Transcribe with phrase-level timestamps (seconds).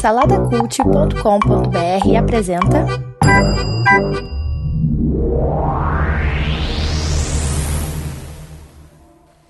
[0.00, 2.84] Saladacult.com.br apresenta.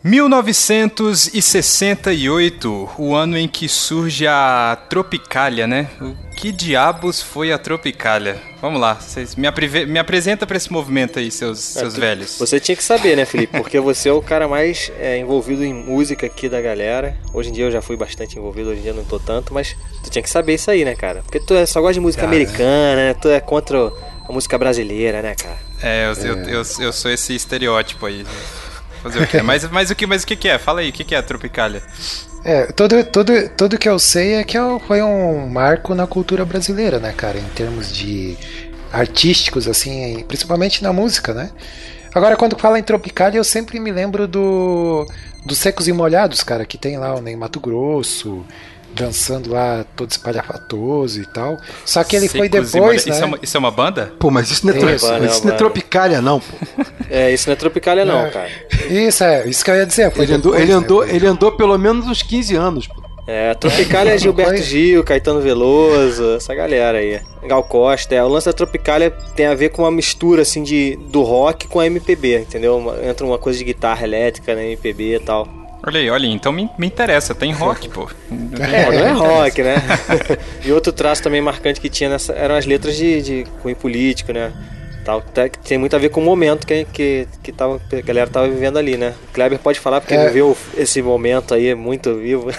[0.04, 5.88] (1968), o ano em que surge a Tropicália, né?
[6.42, 8.42] Que diabos foi a Tropicália?
[8.60, 9.46] Vamos lá, vocês me,
[9.86, 12.36] me apresenta para esse movimento aí, seus, é, seus velhos.
[12.36, 13.56] Você tinha que saber, né, Felipe?
[13.56, 17.16] Porque você é o cara mais é, envolvido em música aqui da galera.
[17.32, 19.76] Hoje em dia eu já fui bastante envolvido, hoje em dia não tô tanto, mas
[20.02, 21.22] tu tinha que saber isso aí, né, cara?
[21.22, 23.14] Porque tu é, só gosta de música cara, americana, né?
[23.14, 23.78] Tu é contra
[24.28, 25.58] a música brasileira, né, cara?
[25.80, 26.28] É, eu, é.
[26.28, 28.26] Eu, eu, eu, sou esse estereótipo aí.
[29.00, 29.42] Fazer o quê?
[29.42, 30.58] mas, mas, o que, mas o que, que é?
[30.58, 31.84] Fala aí, o que, que é a Tropicália?
[32.44, 36.44] É, tudo, tudo, tudo que eu sei é que é foi um marco na cultura
[36.44, 38.36] brasileira, né, cara, em termos de
[38.92, 41.50] artísticos, assim, principalmente na música, né?
[42.14, 45.06] Agora, quando fala em Tropicália, eu sempre me lembro do
[45.44, 48.44] dos Secos e Molhados, cara, que tem lá o Mato Grosso,
[48.94, 51.58] dançando lá todo espalhafatoso e tal.
[51.84, 53.12] Só que ele Secos foi depois, né?
[53.12, 54.12] Isso é, uma, isso é, uma, banda?
[54.18, 56.56] Pô, mas isso não é, isso, banda, isso não é Tropicália não, pô.
[57.10, 58.48] É, isso não é Tropicália não, é, cara.
[58.88, 60.10] Isso, é, isso que eu ia dizer.
[60.16, 61.14] ele, andou, ele, andou, né?
[61.14, 63.02] ele andou pelo menos uns 15 anos, pô.
[63.26, 67.20] É, Tropicália é Gilberto Gil, Caetano Veloso, essa galera aí.
[67.46, 68.14] Gal Costa.
[68.14, 71.68] É, o lance da Tropicália tem a ver com uma mistura, assim, de, do rock
[71.68, 72.82] com a MPB, entendeu?
[73.08, 75.61] Entra uma coisa de guitarra elétrica na MPB e tal.
[75.84, 78.08] Olha aí, olha aí, então me, me interessa, tem rock, pô.
[78.30, 79.76] É, não é rock, né?
[80.64, 84.32] e outro traço também marcante que tinha nessa eram as letras de, de cunho político,
[84.32, 84.52] né?
[85.04, 85.20] Tal,
[85.64, 88.78] tem muito a ver com o momento que, que, que tava, a galera tava vivendo
[88.78, 89.12] ali, né?
[89.30, 90.26] O Kleber pode falar porque é.
[90.28, 92.50] viveu esse momento aí muito vivo.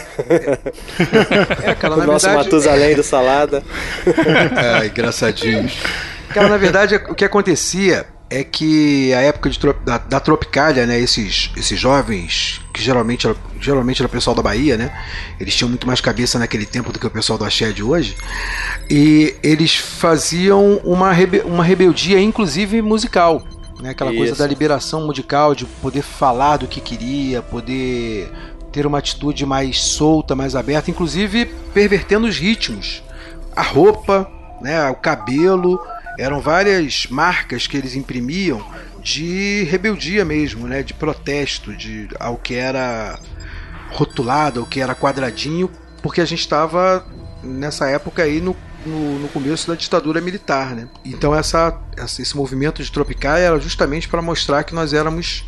[1.63, 2.49] É, cara, na o nosso verdade...
[2.49, 3.63] Matusalém do Salada.
[4.83, 5.71] É, engraçadinho.
[6.33, 10.99] Cara, na verdade, o que acontecia é que a época de, da, da Tropicália, né,
[10.99, 14.91] esses, esses jovens, que geralmente era, geralmente era o pessoal da Bahia, né,
[15.39, 18.17] eles tinham muito mais cabeça naquele tempo do que o pessoal do Axé de hoje,
[18.89, 23.43] e eles faziam uma, rebe, uma rebeldia, inclusive musical,
[23.79, 24.19] né, aquela Isso.
[24.19, 28.31] coisa da liberação musical, de poder falar do que queria, poder
[28.71, 33.03] ter uma atitude mais solta, mais aberta, inclusive pervertendo os ritmos,
[33.55, 34.27] a roupa,
[34.59, 35.79] né, o cabelo,
[36.17, 38.63] eram várias marcas que eles imprimiam
[39.01, 43.19] de rebeldia mesmo, né, de protesto, de ao que era
[43.91, 45.69] rotulado, ao que era quadradinho,
[46.01, 47.05] porque a gente estava
[47.43, 50.87] nessa época aí no, no, no, começo da ditadura militar, né?
[51.03, 55.45] Então essa, esse movimento de tropical era justamente para mostrar que nós éramos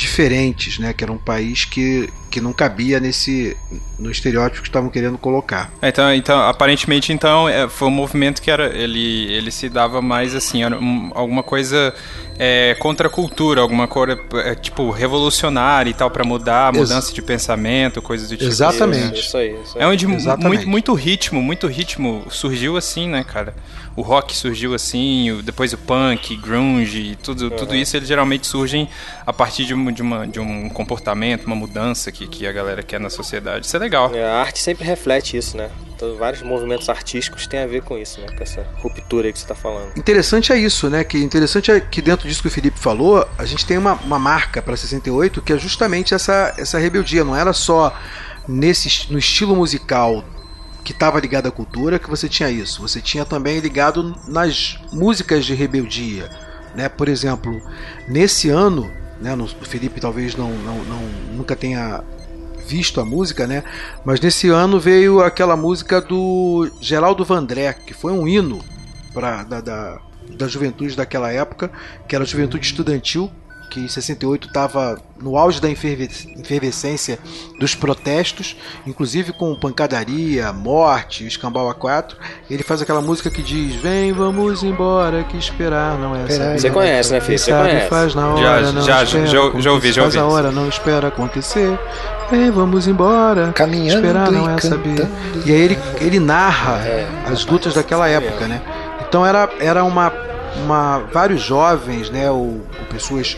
[0.00, 0.94] diferentes, né?
[0.94, 3.54] Que era um país que, que não cabia nesse
[3.98, 5.70] no estereótipo que estavam querendo colocar.
[5.82, 10.00] É, então, então, aparentemente, então é, foi um movimento que era ele ele se dava
[10.00, 11.94] mais assim, um, alguma coisa
[12.38, 17.14] é, contra a cultura, alguma coisa é, tipo revolucionária e tal para mudar, mudança Ex
[17.14, 18.48] de pensamento, coisas do tipo.
[18.48, 19.20] Exatamente.
[19.20, 19.84] Isso, aí, isso aí.
[19.84, 23.54] É onde muito muito ritmo, muito ritmo surgiu assim, né, cara?
[24.00, 27.50] O rock surgiu assim, o, depois o punk, grunge, tudo, uhum.
[27.50, 28.88] tudo isso eles geralmente surgem
[29.26, 32.82] a partir de, uma, de, uma, de um comportamento, uma mudança que, que a galera
[32.82, 33.66] quer na sociedade.
[33.66, 34.14] Isso é legal.
[34.14, 35.70] É, a arte sempre reflete isso, né?
[35.94, 38.28] Então, vários movimentos artísticos têm a ver com isso, né?
[38.34, 39.94] Com essa ruptura aí que você está falando.
[39.98, 41.04] Interessante é isso, né?
[41.04, 44.18] Que interessante é que dentro disso que o Felipe falou, a gente tem uma, uma
[44.18, 47.22] marca para 68 que é justamente essa, essa rebeldia.
[47.22, 47.94] Não era só
[48.48, 50.24] nesse, no estilo musical
[50.84, 52.82] que estava ligado à cultura que você tinha isso.
[52.82, 56.28] Você tinha também ligado nas músicas de rebeldia,
[56.74, 56.88] né?
[56.88, 57.60] Por exemplo,
[58.08, 59.34] nesse ano, né?
[59.34, 61.00] No, o Felipe talvez não, não, não
[61.36, 62.02] nunca tenha
[62.66, 63.64] visto a música, né?
[64.04, 68.60] Mas nesse ano veio aquela música do Geraldo Vandré, que foi um hino
[69.12, 70.00] para da, da,
[70.36, 71.70] da juventude daquela época,
[72.06, 73.30] que era a juventude estudantil,
[73.70, 77.18] que em 68 estava no auge da efervescência
[77.58, 82.16] dos protestos, inclusive com pancadaria, morte, escambau a quatro.
[82.50, 86.58] Ele faz aquela música que diz: Vem, vamos embora, que esperar não é saber.
[86.58, 87.38] Você conhece, né, filho?
[87.38, 87.88] Você conhece.
[87.88, 89.40] Faz na hora, já, não já, espera já, já
[89.72, 90.16] ouvi, já ouvi.
[90.16, 91.78] Faz a hora, não espera acontecer.
[92.30, 93.52] Vem, vamos embora.
[93.52, 95.08] Caminhando esperar não é saber.
[95.46, 98.60] E aí ele, ele narra é, as lutas daquela época, né?
[99.08, 100.12] Então era, era uma,
[100.64, 103.36] uma vários jovens, né, ou, ou pessoas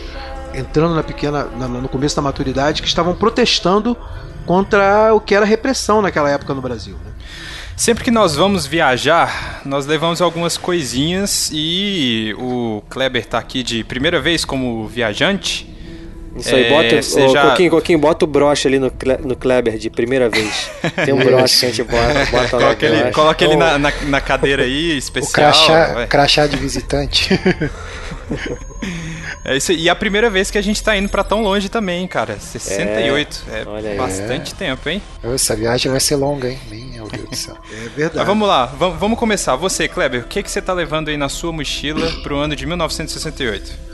[0.53, 3.97] entrando na pequena, na, no começo da maturidade, que estavam protestando
[4.45, 6.95] contra o que era repressão naquela época no Brasil.
[7.05, 7.11] Né?
[7.75, 13.83] Sempre que nós vamos viajar, nós levamos algumas coisinhas e o Kleber está aqui de
[13.83, 15.71] primeira vez como viajante.
[16.35, 17.51] Isso aí, bota, é, já...
[17.51, 18.91] Coquinho, Coquinho, bota o broche ali no,
[19.23, 20.69] no Kleber de primeira vez.
[21.05, 22.61] Tem um broche que a gente bota, bota lá.
[22.63, 25.51] Coloca ele, coloca ele na, na, na, cadeira aí, especial.
[25.51, 27.29] O crachá, crachá de visitante.
[29.45, 29.71] É isso.
[29.71, 32.39] E a primeira vez que a gente tá indo pra tão longe também, cara.
[32.39, 33.43] 68.
[33.51, 33.97] É, aí.
[33.97, 35.01] bastante tempo, hein?
[35.23, 36.59] Essa viagem vai ser longa, hein?
[36.69, 37.57] Meu Deus do céu.
[37.71, 38.17] É verdade.
[38.17, 39.55] Mas vamos lá, vamos, vamos começar.
[39.55, 42.65] Você, Kleber, o que, que você tá levando aí na sua mochila pro ano de
[42.65, 43.93] 1968?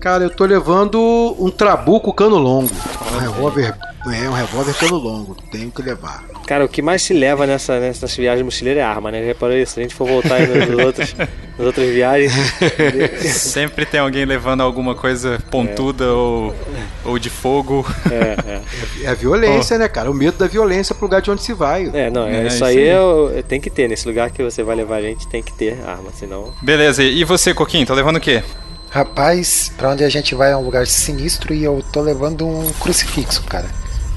[0.00, 2.70] Cara, eu tô levando um trabuco cano longo.
[3.14, 3.74] Um revólver.
[4.06, 5.34] É, um revólver cano longo.
[5.50, 6.24] Tenho que levar.
[6.48, 9.20] Cara, o que mais se leva nessa, nessas viagens mochileiras é arma, né?
[9.20, 9.74] Já reparou isso?
[9.74, 12.32] Se a gente for voltar aí nas outras, nas outras viagens.
[13.36, 16.56] Sempre tem alguém levando alguma coisa pontuda ou,
[17.04, 17.84] ou de fogo.
[18.10, 18.14] É,
[19.04, 19.04] é.
[19.04, 20.10] É a violência, né, cara?
[20.10, 21.90] O medo da violência pro lugar de onde se vai.
[21.92, 23.38] É, não, é, É, isso isso aí aí.
[23.38, 23.86] é tem que ter.
[23.86, 26.54] Nesse lugar que você vai levar a gente, tem que ter arma, senão.
[26.62, 28.42] Beleza, e você, Coquinho, tá levando o quê?
[28.88, 32.72] Rapaz, pra onde a gente vai é um lugar sinistro e eu tô levando um
[32.80, 33.66] crucifixo, cara.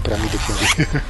[0.02, 1.02] Pra me defender.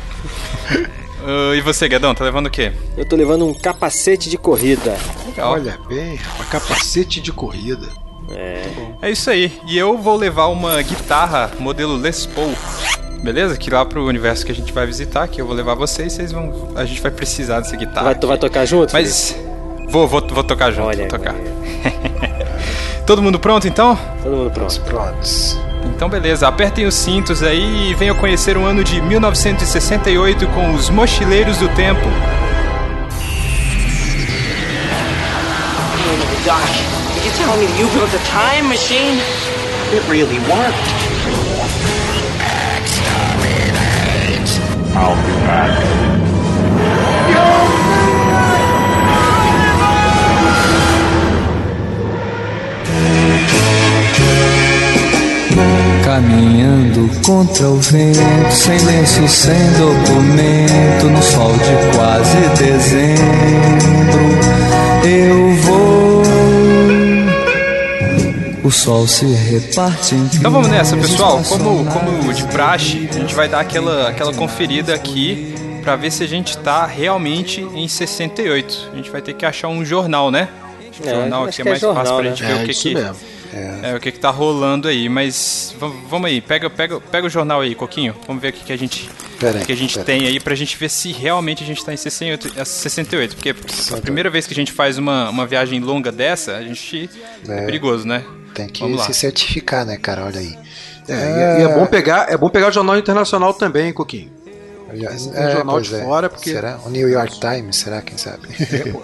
[1.25, 2.71] Ah, e você, Guedão, tá levando o quê?
[2.97, 4.97] Eu tô levando um capacete de corrida.
[5.25, 5.53] Legal.
[5.53, 7.87] Olha bem, um capacete de corrida.
[8.29, 8.63] É.
[9.01, 9.51] É isso aí.
[9.67, 12.53] E eu vou levar uma guitarra modelo Les Paul.
[13.21, 13.55] Beleza?
[13.57, 16.31] Que lá pro universo que a gente vai visitar, que eu vou levar vocês, vocês
[16.31, 16.71] vão.
[16.75, 18.05] A gente vai precisar dessa guitarra.
[18.05, 18.93] vai, tu vai tocar junto?
[18.93, 19.35] Mas.
[19.89, 20.87] Vou, vou, vou tocar junto.
[20.87, 21.35] Olha, vou tocar.
[21.35, 22.51] olha.
[23.05, 23.97] Todo mundo pronto então?
[24.23, 24.81] Todo mundo pronto.
[24.81, 25.57] Prontos.
[25.85, 30.89] Então beleza, apertem os cintos aí e venham conhecer o ano de 1968 com os
[30.89, 32.05] Mochileiros do Tempo.
[36.45, 39.19] Doc, are you telling me you built a time machine?
[39.93, 41.01] It really worked.
[44.93, 46.20] I'll be back.
[56.11, 58.19] Caminhando contra o vento,
[58.51, 64.19] sem lenço, sem documento, no sol de quase dezembro,
[65.07, 66.21] eu vou.
[68.61, 71.41] O sol se reparte em Então vamos nessa, pessoal.
[71.47, 76.25] Como, como de praxe, a gente vai dar aquela, aquela conferida aqui pra ver se
[76.25, 78.89] a gente tá realmente em 68.
[78.91, 80.49] A gente vai ter que achar um jornal, né?
[80.91, 82.35] Que É, o jornal aqui é que é mais fácil jornal, pra né?
[82.35, 82.93] gente ver É o que isso que,
[83.53, 83.85] mesmo.
[83.85, 85.07] é, o que que tá rolando aí.
[85.09, 85.75] Mas
[86.07, 88.15] vamos aí, pega, pega, pega o jornal aí, Coquinho.
[88.27, 89.09] Vamos ver o que, que a gente,
[89.41, 91.97] aí, que a gente tem aí pra gente ver se realmente a gente tá em
[91.97, 92.53] 68.
[92.59, 96.55] é 68 porque a primeira vez que a gente faz uma, uma viagem longa dessa,
[96.57, 97.09] a gente.
[97.47, 97.65] É, É.
[97.65, 98.23] perigoso, né?
[98.53, 99.05] Tem que Vamos lá.
[99.05, 100.25] se certificar, né, cara?
[100.25, 100.57] Olha aí.
[101.07, 103.93] É, e é, e é bom pegar, é bom pegar o jornal internacional também, hein,
[103.93, 104.31] Coquinho.
[104.91, 106.79] Aliás, Um jornal pois de fora, porque- Será?
[106.85, 108.01] O New York Times, será?
[108.01, 108.47] Quem sabe?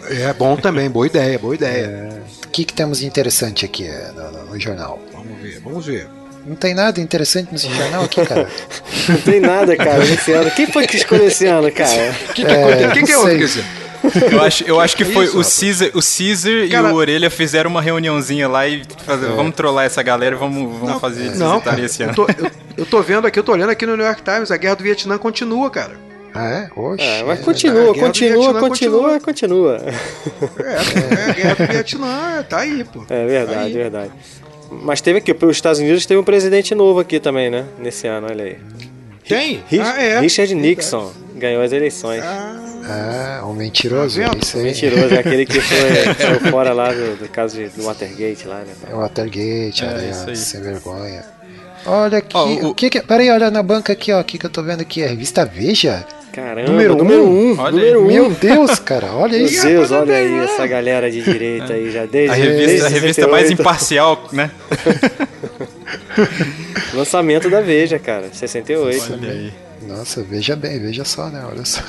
[0.10, 2.22] É bom também, boa ideia, boa ideia.
[2.46, 5.00] O que, que temos de interessante aqui é, no, no- no jornal?
[5.14, 6.08] Vamos ver, vamos ver.
[6.46, 8.48] Não tem nada interessante nesse jornal aqui, cara.
[9.10, 10.50] Não tem nada, cara, nesse ano.
[10.52, 12.14] Quem foi que escolheu esse ano, cara?
[12.30, 12.90] O que, que aconteceu?
[12.90, 13.38] O que, que não sei.
[13.38, 13.66] quer dizer?
[14.32, 15.44] Eu acho, eu acho que foi Isso, o.
[15.44, 19.86] Caesar, o Caesar Cara- e o Orelha fizeram uma reuniãozinha lá e fazer, vamos trollar
[19.86, 22.16] essa galera e vamos, vamos fazer Não, visitarem cara, esse eu ano.
[22.16, 22.52] tô, eu, eu
[22.88, 25.18] tô vendo aqui, eu tô olhando aqui no New York Times, a guerra do Vietnã
[25.18, 26.08] continua, cara.
[26.34, 26.70] Ah, é?
[26.76, 27.04] Oxe.
[27.04, 29.82] É, mas é, continua, continua, continua, continua.
[30.60, 33.04] É, é a guerra do Vietnã, tá aí, pô.
[33.10, 33.74] É verdade, Aí.
[33.74, 34.12] verdade.
[34.70, 37.66] Mas teve aqui, pelos Estados Unidos teve um presidente novo aqui também, né?
[37.80, 38.58] Nesse ano, olha aí.
[39.28, 39.64] Tem?
[39.82, 40.20] Ah, é.
[40.20, 42.24] Richard Nixon ganhou as eleições.
[42.24, 44.64] Ah, um mentiroso, Tá é isso aí.
[44.64, 48.60] Mentiroso, é aquele que foi, saiu fora lá do, do caso de, do Watergate lá,
[48.60, 48.74] né?
[48.90, 51.26] É o Watergate, É, sem vergonha.
[51.86, 53.02] Olha aqui, Ó, o- que que...
[53.02, 55.10] Peraí, olha na banca aqui, ó, o que que eu tô vendo aqui, é a
[55.10, 56.06] revista Veja?
[56.34, 57.54] Caramba, Número número um?
[57.54, 58.04] um, Olha número aí.
[58.04, 58.08] um.
[58.08, 59.66] Meu Deus, cara, olha Meu isso.
[59.66, 63.28] Deus, olha aí essa galera de direita aí já desde A desde revista, a revista
[63.28, 63.62] mais 68.
[63.62, 64.52] imparcial, né?
[66.94, 69.14] Lançamento da Veja, cara, 68.
[69.14, 69.54] Olha aí.
[69.88, 71.82] Nossa, veja bem, veja só, né, olha só.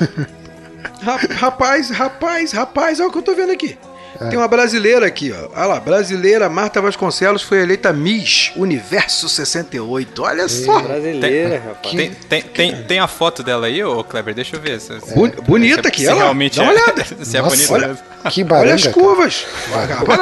[1.01, 3.77] Ra- Rapaz, rapaz, rapaz, olha o que eu tô vendo aqui.
[4.21, 4.25] É.
[4.29, 5.49] Tem uma brasileira aqui, ó.
[5.55, 10.21] Olha lá, brasileira Marta Vasconcelos foi eleita Miss Universo 68.
[10.23, 10.79] Olha só.
[10.81, 11.95] Brasileira, rapaz.
[11.95, 14.33] Tem, tem, tem, tem a foto dela aí, ô Kleber?
[14.35, 14.79] Deixa eu ver.
[14.81, 16.21] Se, se- Bu- bonita se- aqui, se olha lá.
[16.23, 17.05] realmente Dá uma é, olhada.
[17.23, 18.03] Se é Nossa, bonita olha- mesmo.
[18.29, 18.93] Que Olha baranga, as cara.
[18.93, 19.45] curvas.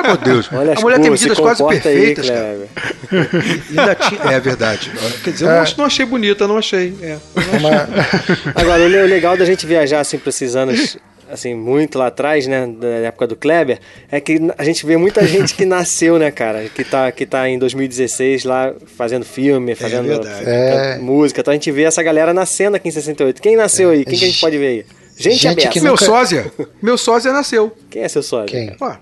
[0.04, 0.50] Amor de Deus.
[0.54, 2.68] Olha as a mulher tem curvas, se medidas quase comporta aí, perfeitas, cara.
[3.10, 3.66] Kleber.
[3.72, 4.92] E ainda tinha- É verdade.
[5.24, 6.94] Quer dizer, eu não, ach- não achei bonita, não achei.
[7.02, 7.18] É.
[7.58, 7.90] Uma-
[8.54, 10.96] Agora, o le- o legal da gente viajar assim para esses anos,
[11.32, 13.80] assim, muito lá atrás, né, da época do Kleber,
[14.12, 17.48] é que a gente vê muita gente que nasceu, né, cara, que tá, que tá
[17.50, 20.44] em 2016 lá fazendo filme, fazendo verdade.
[20.46, 20.98] É.
[20.98, 23.42] música, então a gente vê essa galera nascendo aqui em 68.
[23.42, 24.04] Quem nasceu aí?
[24.06, 24.86] Quem que a gente pode ver aí?
[25.20, 25.70] Gente, Gente aberta.
[25.72, 27.76] que Meu nunca- sósia, meu sósia nasceu.
[27.90, 28.46] Quem é seu sósia?
[28.46, 28.76] Quem?
[28.80, 28.96] Ó,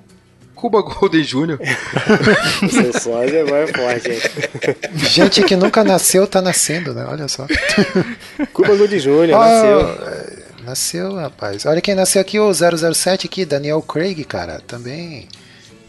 [0.55, 1.60] Cuba Golden Jr.
[2.72, 4.20] Seu sósia vai forte, hein?
[4.96, 7.05] Gente que nunca nasceu tá nascendo, né?
[7.10, 7.46] Olha só.
[8.53, 9.34] Cuba Gooding Jr.
[9.34, 10.45] Ah, nasceu.
[10.65, 11.65] É, Nasceu, rapaz.
[11.65, 15.27] Olha quem nasceu aqui, o 007 aqui, Daniel Craig, cara, também.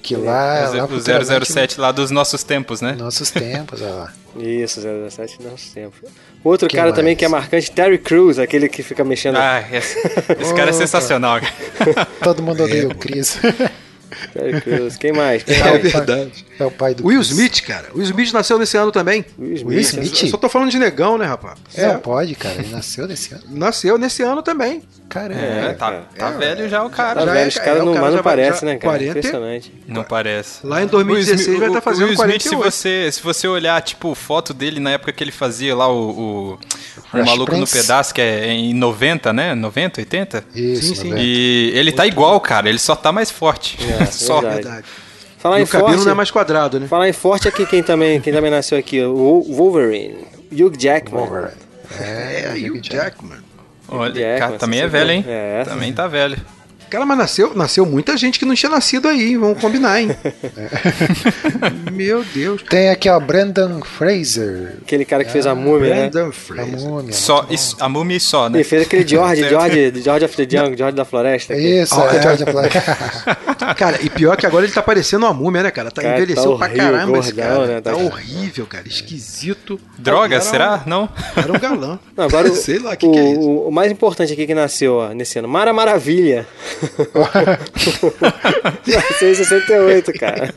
[0.02, 2.94] Que lá, lá O futuramente, 007 lá dos nossos tempos, né?
[2.96, 4.12] Nossos tempos, olha lá.
[4.38, 6.08] Isso, 017 não sempre.
[6.44, 6.96] Outro Que cara mais?
[6.96, 9.36] também que é marcante, Terry Crews, aquele que fica mexendo.
[9.36, 9.98] Ah, esse,
[10.40, 11.40] esse cara é sensacional.
[12.22, 13.38] Todo mundo odeia o Chris.
[14.32, 14.96] Terry Crews.
[14.96, 15.42] Quem mais?
[15.42, 15.82] Quem É mais?
[15.92, 16.46] verdade.
[16.58, 17.30] É o pai do Will Chris.
[17.30, 17.88] Smith, cara.
[17.94, 19.24] Will Smith nasceu nesse ano também.
[19.38, 19.68] Will Smith.
[19.68, 20.22] Will Smith?
[20.22, 21.58] Eu só tô falando de negão, né, rapaz?
[21.76, 22.56] Não pode, cara.
[22.56, 23.44] Ele nasceu nesse ano.
[23.48, 24.82] Nasceu nesse ano também.
[25.08, 25.40] Caramba.
[25.40, 27.20] É, tá, tá velho já o cara.
[27.20, 28.66] Tá Já velho, é, os é, caras o não, cara mas já não parece, já
[28.66, 28.98] né, cara?
[28.98, 29.74] 40 Impressionante.
[29.86, 30.66] Não parece.
[30.66, 32.72] Lá em 2016 O Will vai estar fazendo o Will Smith, se 48.
[32.72, 36.58] você, se você olhar, tipo, foto dele na época que ele fazia lá o, o,
[37.12, 37.80] o Maluco no Prince.
[37.80, 39.54] Pedaço, que é em 90, né?
[39.54, 40.44] 90, 80?
[40.54, 41.14] Isso, Sim, sim.
[41.16, 43.78] E ele tá igual, cara, ele só tá mais forte.
[44.00, 44.40] É, só.
[44.40, 44.62] verdade.
[44.64, 44.86] Verdade.
[45.38, 46.88] Falar E em o cabelo forte, não é mais quadrado, né?
[46.88, 51.20] falar em forte aqui quem também, quem também nasceu aqui, o Wolverine, Hugh Jackman.
[51.24, 51.60] Wolverine.
[52.00, 53.38] É, o Jackman.
[53.88, 54.90] Olha, Jackman, cara, também é 61.
[54.90, 55.24] velho, hein?
[55.28, 55.64] É.
[55.64, 56.36] Também tá velho.
[56.88, 60.10] Cara, mas nasceu, nasceu muita gente que não tinha nascido aí, vamos combinar, hein?
[61.92, 62.62] Meu Deus.
[62.62, 64.76] Tem aqui, ó, Brandon Fraser.
[64.82, 66.08] Aquele cara que fez a múmia, né?
[66.10, 66.80] Brandon A Fraser.
[66.80, 67.12] múmia.
[67.12, 68.58] Só, isso, a múmia e só, né?
[68.58, 71.54] Ele fez aquele George, George, George of the Jungle, George da Floresta.
[71.54, 71.80] aqui.
[71.80, 72.22] Isso, Ah, é.
[72.22, 72.76] George Black.
[73.76, 75.90] Cara, e pior que agora ele tá parecendo uma múmia, né, cara?
[75.90, 77.66] Tá Cara, envelheceu tá pra horrível, caramba esse gordão, cara.
[77.66, 77.80] né?
[77.80, 78.84] Tá Tá- horrível, cara.
[78.88, 79.80] Esquisito.
[79.98, 80.82] Droga, Era será?
[80.86, 81.04] Não?
[81.04, 81.98] Um, era um galã.
[82.16, 83.40] Não, agora o, Sei lá o que, o, que é isso.
[83.50, 86.46] o mais importante aqui que nasceu ó, nesse ano, Mara Maravilha.
[88.86, 90.54] Nasceu em 68, cara.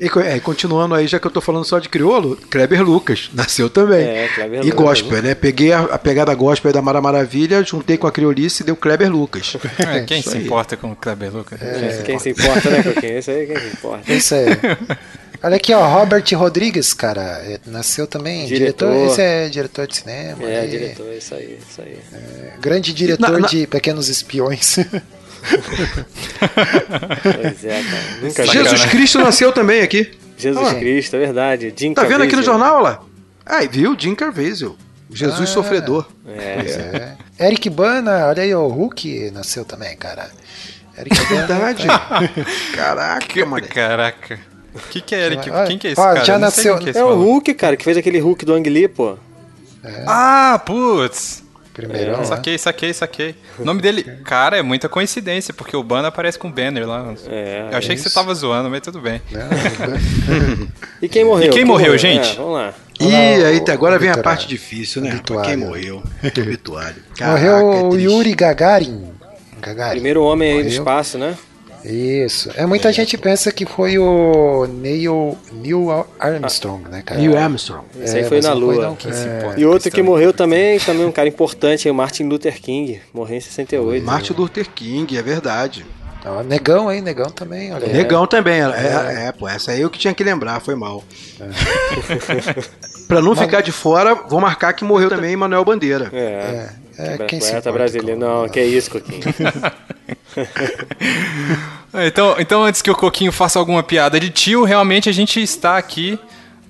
[0.00, 3.30] E, é, e continuando aí, já que eu tô falando só de crioulo, Kleber Lucas
[3.34, 4.06] nasceu também.
[4.06, 5.34] É, Kleber e Lucas, gospel, né?
[5.34, 9.12] Peguei a, a pegada gospel da Mara Maravilha, juntei com a criolice e deu Kleber
[9.12, 9.58] Lucas.
[9.78, 10.44] É, quem isso se aí.
[10.44, 11.60] importa com o Kleber Lucas?
[12.06, 13.18] Quem se importa, né, Coquinho?
[13.18, 14.12] Esse aí quem se importa.
[14.12, 14.46] Isso aí.
[15.42, 17.22] Olha aqui, ó, Robert Rodrigues, cara.
[17.44, 18.46] é, Nasceu também.
[18.46, 18.90] Diretor.
[18.90, 19.10] Diretor.
[19.12, 20.42] Esse é diretor de cinema.
[20.44, 20.68] É, aí.
[20.68, 21.98] diretor, isso aí, isso aí.
[22.60, 24.76] Grande diretor Na- na- de Pequenos Espiões.
[27.22, 27.82] Pois é,
[28.34, 28.52] cara.
[28.52, 30.10] Jesus Cristo nasceu também aqui.
[30.36, 30.74] Jesus Ah.
[30.74, 31.72] Cristo, é verdade.
[31.76, 33.00] Jim Tá vendo aqui no jornal, lá?
[33.44, 33.96] Ah, viu?
[33.98, 34.76] Jim Caviezel.
[35.08, 35.52] O Jesus Ah.
[35.52, 36.06] sofredor.
[36.24, 36.38] Pois
[36.76, 37.16] É.
[37.38, 37.46] é.
[37.46, 40.30] Eric Bana, olha aí, o Hulk nasceu também, cara.
[40.98, 41.46] Eric Bana.
[41.46, 41.86] Verdade.
[42.76, 43.66] Caraca, mano.
[43.68, 44.38] Caraca.
[44.74, 45.50] O que, que é Eric?
[45.66, 46.24] Quem que é esse ó, cara?
[46.24, 47.24] já Eu não sei nasceu- quem que é esse É o maluco.
[47.30, 49.16] Hulk, cara, que fez aquele Hulk do Ang Lee, pô.
[50.06, 51.42] Ah, putz.
[51.72, 52.24] Primeirão, né?
[52.24, 53.34] Saquei, saquei, saquei.
[53.58, 57.14] O nome dele, cara, é muita coincidência, porque o Banner aparece com o Banner lá.
[57.26, 59.22] É, Eu achei que você tava zoando, mas tudo bem.
[61.00, 61.46] E quem morreu?
[61.48, 62.32] E quem morreu, gente?
[62.32, 62.74] É, vamos lá.
[63.00, 64.22] E aí, o- agora vem a obituário.
[64.22, 65.10] parte difícil, né?
[65.10, 65.46] rapaz?
[65.46, 66.02] Quem morreu?
[66.22, 66.96] Obituário.
[67.16, 68.04] Caraca, Morreu é o triste.
[68.12, 69.04] Yuri Gagarin.
[69.60, 69.90] Gagarin.
[69.92, 70.78] Primeiro homem aí do Morreu.
[70.78, 71.34] espaço, né?
[71.84, 72.50] Isso.
[72.54, 77.20] É, muita gente pensa que foi o Neil, Neil Armstrong, né, cara?
[77.20, 77.84] Neil Armstrong.
[78.00, 78.82] Esse aí É, foi mas na não Lua.
[78.82, 79.60] não, quem se importa.
[79.60, 83.00] E outro que morreu também, também um cara importante, é o Martin Luther King.
[83.12, 84.04] Morreu em 68.
[84.04, 85.84] Martin Luther King, é verdade.
[86.24, 87.92] Ó, negão aí, negão também, olha aí.
[87.94, 88.60] Negão também.
[88.60, 91.02] É, é, pô, essa aí eu que tinha que lembrar, foi mal.
[93.08, 96.10] pra não ficar de fora, vou marcar que morreu também Manuel Bandeira.
[96.12, 96.68] É.
[96.98, 98.20] É, é, quem se Poeta importa brasileiro.
[98.20, 99.20] Não, que é isso, Coquinho.
[102.06, 105.76] Então, então, antes que o Coquinho faça alguma piada de tio, realmente a gente está
[105.76, 106.18] aqui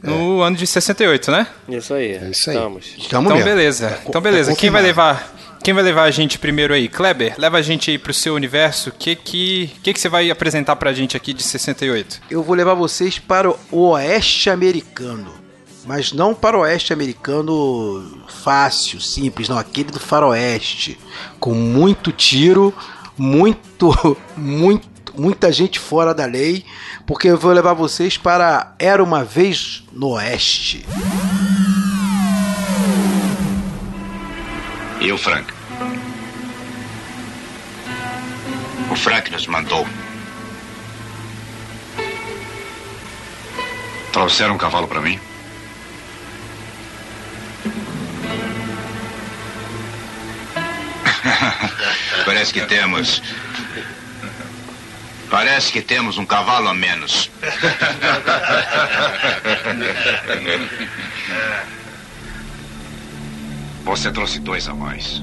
[0.02, 1.46] no ano de 68, né?
[1.68, 2.12] Isso aí.
[2.12, 2.56] É isso aí.
[2.56, 2.86] Estamos.
[2.86, 3.44] Estamos Então, mesmo.
[3.44, 3.98] beleza.
[4.06, 4.56] Então, beleza.
[4.56, 5.34] Quem vai levar...
[5.62, 6.88] Quem vai levar a gente primeiro aí?
[6.88, 8.88] Kleber, leva a gente aí pro seu universo.
[8.88, 12.18] O que que, que que você vai apresentar pra gente aqui de 68?
[12.30, 15.34] Eu vou levar vocês para o oeste americano.
[15.84, 19.58] Mas não para o oeste americano fácil, simples, não.
[19.58, 20.98] Aquele do faroeste.
[21.38, 22.74] Com muito tiro,
[23.20, 26.64] muito, muito, muita gente fora da lei.
[27.06, 30.86] Porque eu vou levar vocês para Era Uma Vez no Oeste.
[35.00, 35.52] E o Frank?
[38.90, 39.86] O Frank nos mandou.
[44.12, 45.20] Trouxeram um cavalo para mim?
[52.24, 53.22] Parece que temos.
[55.30, 57.30] Parece que temos um cavalo a menos.
[63.84, 65.22] Você trouxe dois a mais.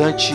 [0.00, 0.34] Representante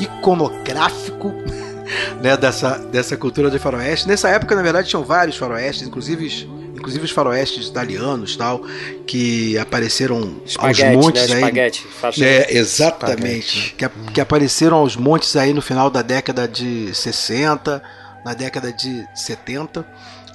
[0.00, 1.32] iconográfico
[2.20, 4.08] né, dessa, dessa cultura de faroeste.
[4.08, 8.62] Nessa época, na verdade, tinham vários faroestes, inclusive, inclusive os faroestes italianos tal,
[9.06, 11.36] que apareceram Espaguete, aos montes né?
[11.36, 11.42] aí.
[11.42, 11.86] Espaguete.
[12.20, 13.74] É, exatamente.
[13.78, 17.80] Que, que apareceram aos montes aí no final da década de 60,
[18.24, 19.86] na década de 70,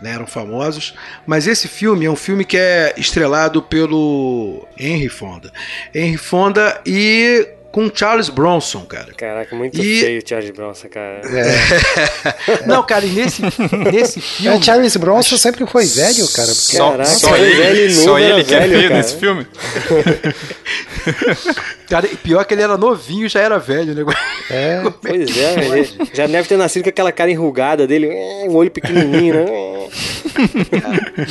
[0.01, 0.93] né, eram famosos.
[1.27, 5.51] Mas esse filme é um filme que é estrelado pelo Henry Fonda.
[5.93, 9.13] Henry Fonda e com Charles Bronson, cara.
[9.15, 11.21] Caraca, muito E- feio o Charles Bronson, cara.
[12.65, 13.41] Não, cara, e nesse,
[13.91, 14.57] nesse filme.
[14.57, 16.47] É, Charles Bronson sempre foi velho, cara.
[16.47, 18.95] Porque Só, Caraca, só ele velho só ele que é velho, feio cara.
[18.95, 19.47] nesse filme.
[21.89, 24.13] Cara, pior que ele era novinho e já era velho, né?
[24.51, 28.07] É, Pois é, ele já deve ter nascido com aquela cara enrugada dele,
[28.47, 29.45] um olho pequenininho, né?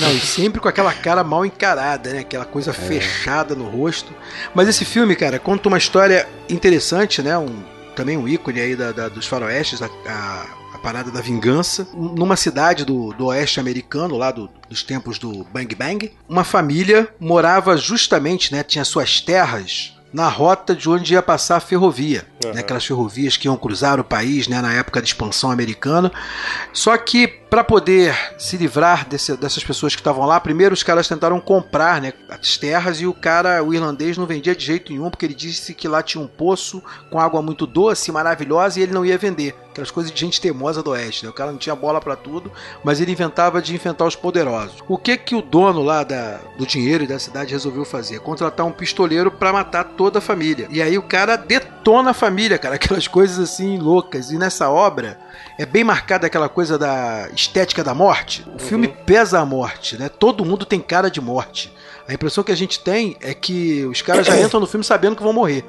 [0.00, 2.20] Não, e sempre com aquela cara mal encarada, né?
[2.20, 4.12] Aquela coisa fechada no rosto.
[4.54, 7.36] Mas esse filme, cara, conta uma história interessante, né?
[7.38, 7.62] Um,
[7.94, 11.88] também um ícone aí da, da- dos faroestes, a, a, a parada da vingança.
[11.94, 17.08] Numa cidade do, do oeste americano, lá do- dos tempos do Bang Bang, uma família
[17.18, 18.62] morava justamente, né?
[18.62, 22.54] Tinha suas terras na rota de onde ia passar a ferrovia, Aham.
[22.54, 26.10] né, aquelas ferrovias que iam cruzar o país né, na época da expansão americana.
[26.72, 31.08] Só que para poder se livrar desse- dessas pessoas que estavam lá, primeiro os caras
[31.08, 35.08] tentaram comprar né, as terras e o cara, o irlandês, não vendia de jeito nenhum
[35.10, 38.92] porque ele disse que lá tinha um poço com água muito doce, maravilhosa e ele
[38.92, 39.54] não ia vender.
[39.70, 41.24] Aquelas coisas de gente teimosa do oeste.
[41.24, 41.30] Né?
[41.30, 42.50] O cara não tinha bola para tudo,
[42.84, 44.74] mas ele inventava de enfrentar os poderosos.
[44.88, 48.18] O que que o dono lá da, do dinheiro e da cidade resolveu fazer?
[48.20, 50.66] Contratar um pistoleiro para matar toda a família.
[50.70, 54.30] E aí o cara detona a família, cara, aquelas coisas assim loucas.
[54.30, 55.18] E nessa obra
[55.58, 58.44] é bem marcada aquela coisa da estética da morte.
[58.54, 60.08] O filme pesa a morte, né?
[60.08, 61.72] Todo mundo tem cara de morte.
[62.06, 65.16] A impressão que a gente tem é que os caras já entram no filme sabendo
[65.16, 65.64] que vão morrer.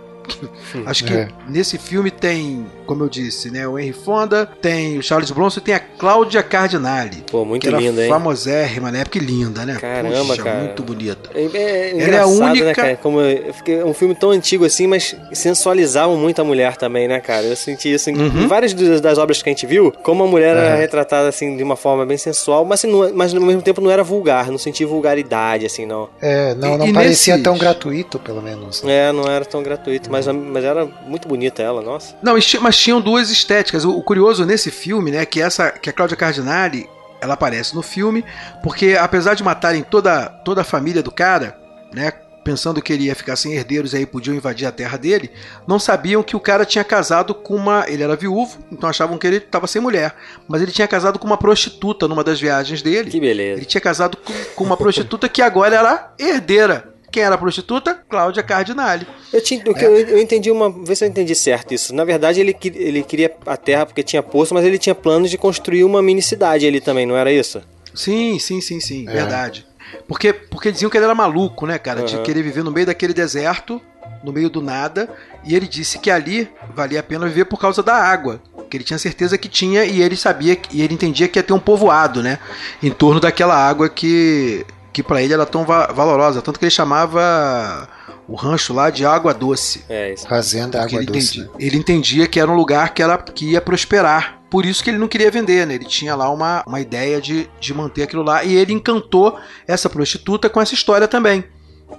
[0.86, 1.27] Acho que É.
[1.48, 5.63] nesse filme tem, como eu disse, né, o Henry Fonda, tem o Charles Bronson e
[5.63, 7.24] tem a Cláudia Cardinale.
[7.31, 8.09] Pô, muito que linda, hein?
[8.09, 9.77] famosérrima na época linda, né?
[9.79, 10.59] Caramba, Puxa, cara.
[10.59, 11.29] muito bonita.
[11.33, 12.95] É, é Ela é a né, única- cara?
[12.98, 17.07] Como eu fiquei- é um filme tão antigo assim, mas sensualizavam muito a mulher também,
[17.07, 17.46] né, cara?
[17.46, 18.48] Eu senti isso em, Uhum.
[18.48, 20.77] várias das, das obras que a gente viu, como a mulher era Aham.
[20.77, 23.89] retratada assim de uma forma bem sensual, mas, assim, não- mas ao mesmo tempo não
[23.92, 26.09] era vulgar, não senti vulgaridade, assim, não.
[26.22, 28.83] é, não, E- não e parecia nesses- tão gratuito, pelo menos.
[28.85, 32.16] É, não era tão gratuito, mas, mas era muito bonita ela, nossa.
[32.22, 33.86] Não, mas tinham duas estéticas.
[33.86, 36.90] O, o curioso nesse filme, né, que essa que a Cláudia Cardinale,
[37.22, 38.24] ela aparece no filme,
[38.64, 41.58] porque apesar de matarem toda, toda a família do cara,
[41.94, 42.12] né,
[42.44, 45.29] pensando que ele ia ficar sem herdeiros e aí podiam invadir a terra dele,
[45.68, 49.27] não sabiam que o cara tinha casado com uma, ele era viúvo, então achavam que
[49.27, 50.16] ele estava sem mulher,
[50.48, 53.12] mas ele tinha casado com uma prostituta numa das viagens dele.
[53.12, 53.60] Que beleza.
[53.60, 56.88] Ele tinha casado com, com uma prostituta que agora era herdeira.
[57.11, 57.93] Quem era a prostituta?
[58.07, 59.07] Cláudia Cardinale.
[59.33, 60.69] Eu, tinha, que eu, eu entendi uma.
[60.69, 61.93] Vê se eu entendi certo isso.
[61.93, 65.29] Na verdade, ele, que- ele queria a terra porque tinha poço, mas ele tinha planos
[65.29, 67.61] de construir uma mini cidade ali também, não era isso?
[67.95, 69.11] Sim, sim, sim, sim, É.
[69.11, 69.65] verdade.
[70.07, 72.03] Porque, porque diziam que ele era maluco, né, cara?
[72.03, 72.24] De Aham.
[72.24, 73.81] querer viver no meio daquele deserto,
[74.24, 75.09] no meio do nada,
[75.43, 78.39] e ele disse que ali valia a pena viver por causa da água.
[78.69, 81.43] Que ele tinha certeza que tinha e ele sabia que- e ele entendia que ia
[81.43, 82.37] ter um povoado, né?
[82.83, 84.63] Em torno daquela água que,
[85.01, 86.42] que para ele era tão va- valorosa.
[86.42, 87.88] Tanto que ele chamava
[88.27, 89.85] o rancho lá de Água Doce.
[89.90, 90.27] É isso.
[90.27, 91.40] Fazenda Porque Água ele, Doce.
[91.40, 94.40] entendia, ele entendia que era um lugar que, era, que ia prosperar.
[94.50, 95.75] Por isso que ele não queria vender, né?
[95.75, 98.44] Ele tinha lá uma, uma ideia de, de manter aquilo lá.
[98.44, 101.44] E ele encantou essa prostituta com essa história também.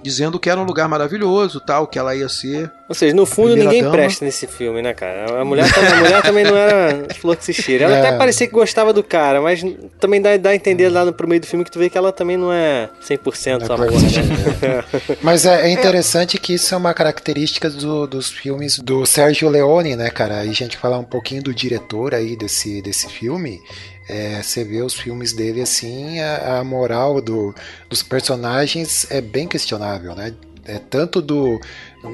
[0.03, 2.71] Dizendo que era um lugar maravilhoso, tal, que ela ia ser.
[2.89, 3.93] Ou seja, no fundo ninguém dama.
[3.93, 5.39] presta nesse filme, né, cara?
[5.41, 7.85] A mulher, também- a mulher também não era flor que se cheira.
[7.85, 7.99] Ela É.
[8.07, 9.63] até parecia que gostava do cara, mas
[9.99, 11.97] também dá, dá a entender lá no pro meio do filme que tu vê que
[11.97, 14.83] ela também não é 100% Não é amor, né?
[15.21, 19.95] Mas é, é interessante que isso é uma característica do- dos filmes do Sérgio Leone,
[19.95, 20.39] né, cara?
[20.39, 23.61] Aí a gente falar um pouquinho do diretor aí desse, desse filme.
[24.11, 27.55] É, você vê os filmes dele assim, a, a moral do,
[27.89, 30.33] dos personagens é bem questionável, né?
[30.65, 31.59] É tanto do.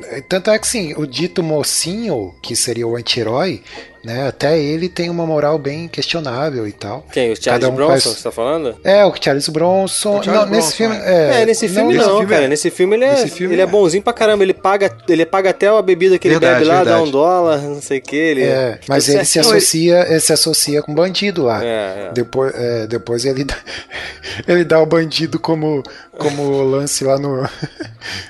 [0.03, 3.63] é, Tanto é que sim, o dito mocinho, que seria o anti-herói,
[4.07, 4.27] né?
[4.27, 7.05] Até ele tem uma moral bem questionável e tal.
[7.11, 7.31] Quem?
[7.31, 8.75] O Charles Cada um Bronson faz- que você tá falando?
[8.83, 10.19] É, o Charles Bronson.
[10.19, 10.95] O Charles não, nesse Bronson, filme.
[11.13, 12.43] É, nesse filme não, nesse filme cara.
[12.43, 12.47] é.
[12.47, 13.67] Nesse filme ele é, Nesse filme ele é é.
[13.67, 14.43] bonzinho pra caramba.
[14.43, 17.07] Ele paga, ele paga até a bebida que ele Verdade, bebe lá, dá verdade.
[17.07, 18.15] um dólar, não sei o que.
[18.15, 21.63] Ele, É, mas tudo ele se associa, ele se associa com bandido lá.
[21.63, 22.11] É, é.
[22.13, 23.57] Depois, é, depois ele dá,
[24.47, 25.83] ele dá o bandido como
[26.17, 27.47] como lance lá no.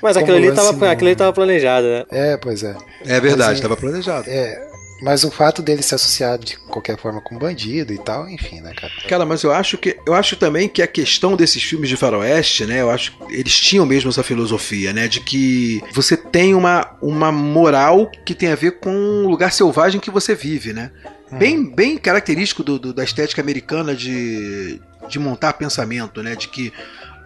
[0.02, 2.04] Mas aquilo ali, tava, no- aquilo ali tava planejado, né?
[2.10, 2.74] É, pois é.
[3.06, 4.28] É verdade, Mas, estava planejado.
[4.28, 4.60] É,
[5.00, 8.72] Mas o fato dele se associar de qualquer forma com bandido e tal, enfim, né,
[8.74, 8.92] cara?
[9.08, 12.66] Cara, mas eu acho que eu acho também que a questão desses filmes de faroeste,
[12.66, 12.80] né?
[12.80, 15.06] Eu acho que eles tinham mesmo essa filosofia, né?
[15.06, 18.90] De que você tem uma, uma moral que tem a ver com
[19.24, 20.90] o lugar selvagem que você vive, né?
[21.30, 26.34] Bem, bem característico do, do- da estética americana de, de montar pensamento, né?
[26.34, 26.72] De que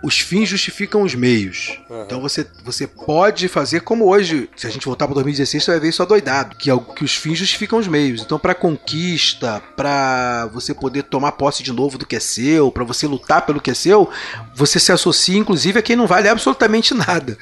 [0.03, 1.79] os fins justificam os meios.
[2.05, 5.81] Então você, você pode fazer como hoje, se a gente voltar para 2016, você vai
[5.81, 8.23] ver isso adoidado, que, é que os fins justificam os meios.
[8.23, 12.85] Então para conquista, para você poder tomar posse de novo do que é seu, para
[12.85, 14.11] você lutar pelo que é seu,
[14.55, 17.38] você se associa inclusive a quem não vale absolutamente nada.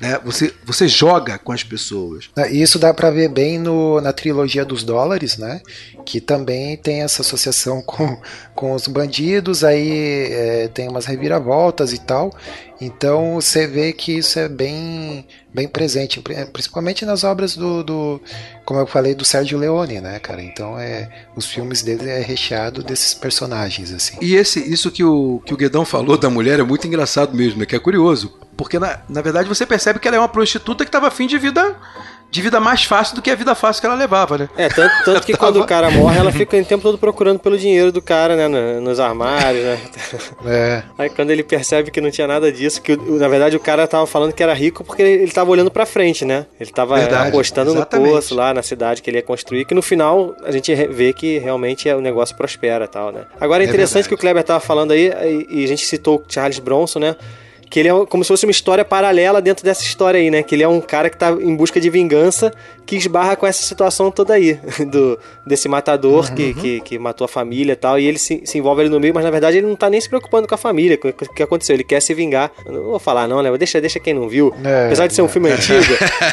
[0.00, 0.18] né?
[0.24, 2.30] Você, você joga com as pessoas.
[2.50, 5.60] E isso dá pra ver bem no, na trilogia dos dólares, né?
[6.04, 8.20] Que também tem essa associação com,
[8.54, 12.32] com os bandidos, aí é, tem umas reviravoltas e tal.
[12.80, 18.20] Então você vê que isso é bem, bem presente, pri- principalmente nas obras do, do,
[18.64, 20.42] como eu falei, do Sérgio Leone, né, cara?
[20.42, 24.16] Então é, os filmes dele é recheado desses personagens, assim.
[24.20, 27.58] E esse, isso que o, que o Guedão falou da mulher é muito engraçado mesmo,
[27.60, 27.66] né?
[27.66, 28.38] Que é curioso.
[28.56, 31.38] Porque, na, na verdade, você percebe que ela é uma prostituta que estava afim de
[31.38, 31.76] vida,
[32.30, 34.48] de vida mais fácil do que a vida fácil que ela levava, né?
[34.56, 37.38] É, tanto, tanto que Tava- quando o cara morre, ela fica o tempo todo procurando
[37.38, 38.48] pelo dinheiro do cara, né?
[38.48, 39.78] no- Nos armários, né?
[40.44, 43.86] É, Aí quando ele percebe que não tinha nada disso, que na verdade o cara
[43.86, 46.44] tava falando que era rico porque ele, ele tava olhando pra frente, né?
[46.60, 48.08] Ele tava Verdade, apostando exatamente.
[48.10, 51.12] no poço lá na cidade que ele ia construir, que no final a gente vê
[51.14, 53.22] que realmente é, o negócio prospera e tal, né?
[53.40, 54.08] Agora é É interessante verdade.
[54.08, 55.10] que o Kleber tava falando aí,
[55.50, 57.16] e, e a gente citou o Charles Bronson, né?
[57.70, 60.42] Que ele é como se fosse uma história paralela dentro dessa história aí, né?
[60.42, 62.52] Que ele é um cara que tá em busca de vingança
[62.86, 64.58] que esbarra com essa situação toda aí,
[64.90, 68.56] do, desse matador que, que, que matou a família e tal, e ele se, se
[68.56, 70.58] envolve ali no meio, mas na verdade ele não tá nem se preocupando com a
[70.58, 72.50] família, com o que- aconteceu, ele quer se vingar.
[72.64, 73.54] Eu não vou falar não, né?
[73.58, 74.54] Deixa, deixa quem não viu.
[74.64, 75.84] É, apesar de ser um filme antigo,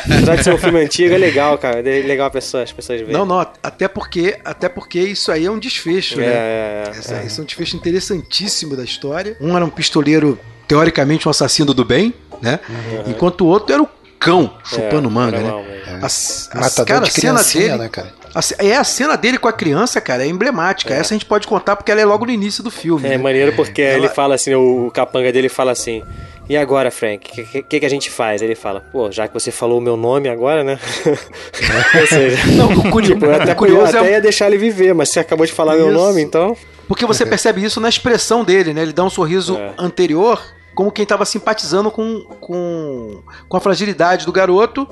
[0.06, 1.80] apesar de ser um filme antigo, é legal, cara.
[1.80, 3.14] É legal pessoa, as pessoas verem.
[3.14, 6.26] Não, não, até porque, até porque isso aí é um desfecho, É, né?
[6.28, 6.90] é, é.
[6.98, 9.36] Essa- Esse é um desfecho interessantíssimo da história.
[9.42, 12.60] Um era um pistoleiro, teoricamente, um assassino do bem, né?
[13.08, 15.50] Enquanto o outro era o cão chupando É, manga, né?
[15.50, 15.64] mal.
[16.02, 18.14] As, as- cara, de a cena criancinha, dele, né, cara?
[18.34, 20.94] a é a cena dele com a criança, cara, é emblemática.
[20.94, 23.06] Essa a gente pode contar porque ela é logo no início do filme.
[23.08, 23.18] É né?
[23.18, 26.04] maneiro porque Ela- ele fala assim, o, capanga dele fala assim.
[26.48, 28.42] E agora, Frank, o que, que, que a gente faz?
[28.42, 30.78] Ele fala, pô, já que você falou o meu nome agora, né?
[32.00, 34.94] Ou seja, Não, o curi- tipo, até, curioso eu até é ia deixar ele viver,
[34.94, 35.98] mas você acabou de falar meu Isso.
[35.98, 36.56] nome, então.
[36.88, 38.82] Porque você percebe isso na expressão dele, né?
[38.82, 39.74] Ele dá um sorriso É.
[39.78, 40.42] anterior,
[40.74, 44.88] como quem tava simpatizando com, com, com a fragilidade do garoto.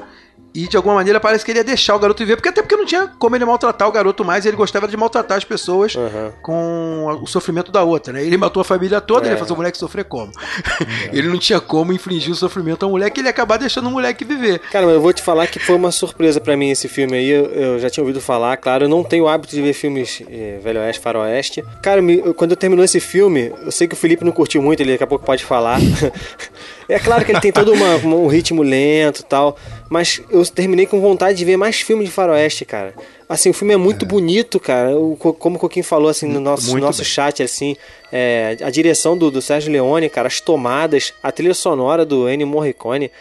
[0.56, 2.76] E de alguma maneira parece que ele ia deixar o garoto viver, porque até porque
[2.76, 5.96] não tinha como ele maltratar o garoto mais, e ele gostava de maltratar as pessoas
[5.96, 6.32] Aham.
[6.44, 8.24] com o sofrimento da outra, né?
[8.24, 9.30] Ele matou a família toda, É.
[9.30, 10.32] ele ia fazer o moleque sofrer como?
[11.12, 14.24] ele não tinha como infligir o sofrimento ao moleque, ele ia acabar deixando o moleque
[14.24, 14.60] viver.
[14.72, 17.30] Cara, mas eu vou te falar que foi uma surpresa pra mim esse filme aí.
[17.30, 18.86] Eu, eu já tinha ouvido falar, claro.
[18.86, 21.64] Eu não tenho o hábito de ver filmes eh, Velho Oeste, Faroeste.
[21.82, 24.62] Cara, me- eu- quando eu terminou esse filme, eu sei que o Felipe não curtiu
[24.62, 25.80] muito, ele daqui a pouco pode falar.
[26.90, 29.58] é claro que ele tem todo uma- um ritmo lento e tal.
[29.90, 32.94] Mas eu terminei com vontade de ver mais filmes de Faroeste, cara.
[33.30, 34.98] Assim, o filme é muito bonito, cara.
[34.98, 37.10] O co- como o Coquinho falou assim no nosso, Muito nosso bem.
[37.10, 37.76] chat, assim,
[38.12, 42.48] é, a direção do, do Sérgio Leone, cara, as tomadas, a trilha sonora do Ennio
[42.48, 43.12] Morricone.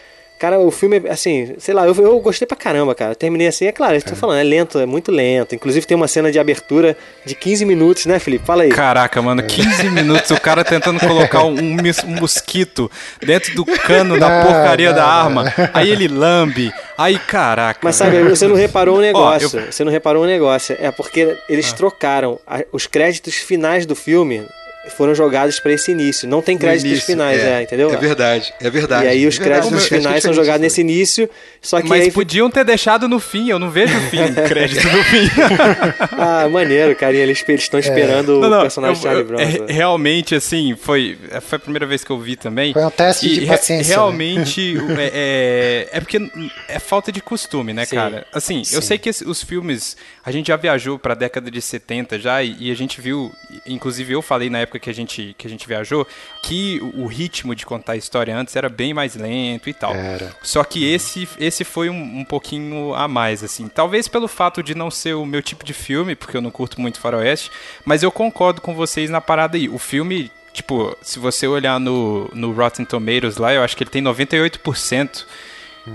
[0.43, 3.11] Cara, o filme, é, assim, sei lá, eu, eu gostei pra caramba, cara.
[3.11, 5.55] Eu terminei assim, é claro, eu tô falando, é lento, é muito lento.
[5.55, 8.45] Inclusive tem uma cena de abertura de 15 minutos, né, Felipe?
[8.45, 8.69] Fala aí.
[8.69, 12.91] Caraca, mano, 15 minutos o cara tentando colocar um, um mis- um mosquito
[13.25, 15.09] dentro do cano da Não, porcaria não, da não.
[15.09, 15.53] arma.
[15.73, 16.73] Aí ele lambe.
[16.97, 17.79] Aí, caraca.
[17.81, 19.49] Mas sabe, você não reparou um negócio.
[19.53, 20.75] Ó, eu- Você não reparou um negócio.
[20.77, 24.43] É porque eles trocaram a- os créditos finais do filme
[24.91, 26.27] foram jogados pra esse início.
[26.27, 27.91] Não tem créditos início, finais, é, é, entendeu?
[27.93, 29.05] É verdade, é verdade.
[29.05, 31.29] E aí os É verdade, créditos mas finais são diferente jogados isso nesse início,
[31.61, 34.17] só que Mas aí podiam ter deixado no fim, eu não vejo o fim,
[34.47, 35.29] crédito no fim.
[36.17, 37.23] Ah, maneiro, carinha.
[37.23, 41.55] Eles estão esperando Não, o não, personagem eu- Charlie eu- é, realmente, assim, foi, foi
[41.55, 42.73] a primeira vez que eu vi também.
[42.73, 43.89] Foi um teste E de re- paciência.
[43.89, 43.93] né?
[43.95, 46.19] Realmente, o- é, é, é porque
[46.67, 47.95] é falta de costume, né, Sim.
[47.95, 48.25] cara?
[48.33, 52.19] Assim, eu sei que esse- os filmes, a gente já viajou pra década de 70
[52.19, 53.31] já, e, e a gente viu,
[53.65, 56.07] inclusive eu falei na época que a gente, que a gente viajou,
[56.41, 59.93] que o, o ritmo de contar a história antes era bem mais lento e tal.
[59.93, 60.35] Era.
[60.41, 63.67] Só que esse, esse foi um, um pouquinho a mais, assim.
[63.67, 66.79] Talvez pelo fato de não ser o meu tipo de filme, porque eu não curto
[66.79, 67.51] muito faroeste,
[67.85, 69.69] mas eu concordo com vocês na parada aí.
[69.69, 73.91] O filme, tipo, se você olhar no, no Rotten Tomatoes lá, eu acho que ele
[73.91, 75.25] tem 98%.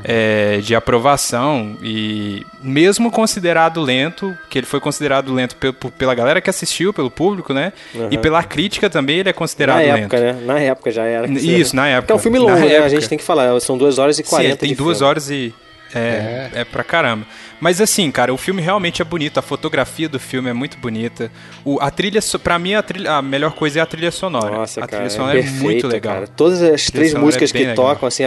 [0.04, 6.40] É, de aprovação e mesmo considerado lento, que ele foi considerado lento pe- pela galera
[6.40, 7.72] que assistiu, pelo público, né?
[8.10, 9.96] E pela crítica também ele é Na considerado lento.
[10.14, 10.32] época, né?
[10.44, 11.26] Na época já era.
[11.30, 12.02] Isso, na época.
[12.02, 12.78] Porque é um filme Na longo, né?
[12.78, 13.58] A gente tem que falar.
[13.60, 15.08] São 2 horas e Sim, 40 ele tem de duas filme.
[15.10, 15.54] horas e
[15.94, 17.24] É, é, pra caramba.
[17.60, 21.30] Mas assim, cara, o filme realmente é bonito, a fotografia do filme é muito bonita.
[21.64, 24.50] O, a trilha, pra mim, a, trilha, a melhor coisa é a trilha sonora.
[24.50, 26.14] Nossa, a cara, trilha sonora é, perfeito, muito legal.
[26.14, 26.26] cara.
[26.28, 27.74] Todas as três sonora músicas é que legal.
[27.74, 28.22] tocam, assim,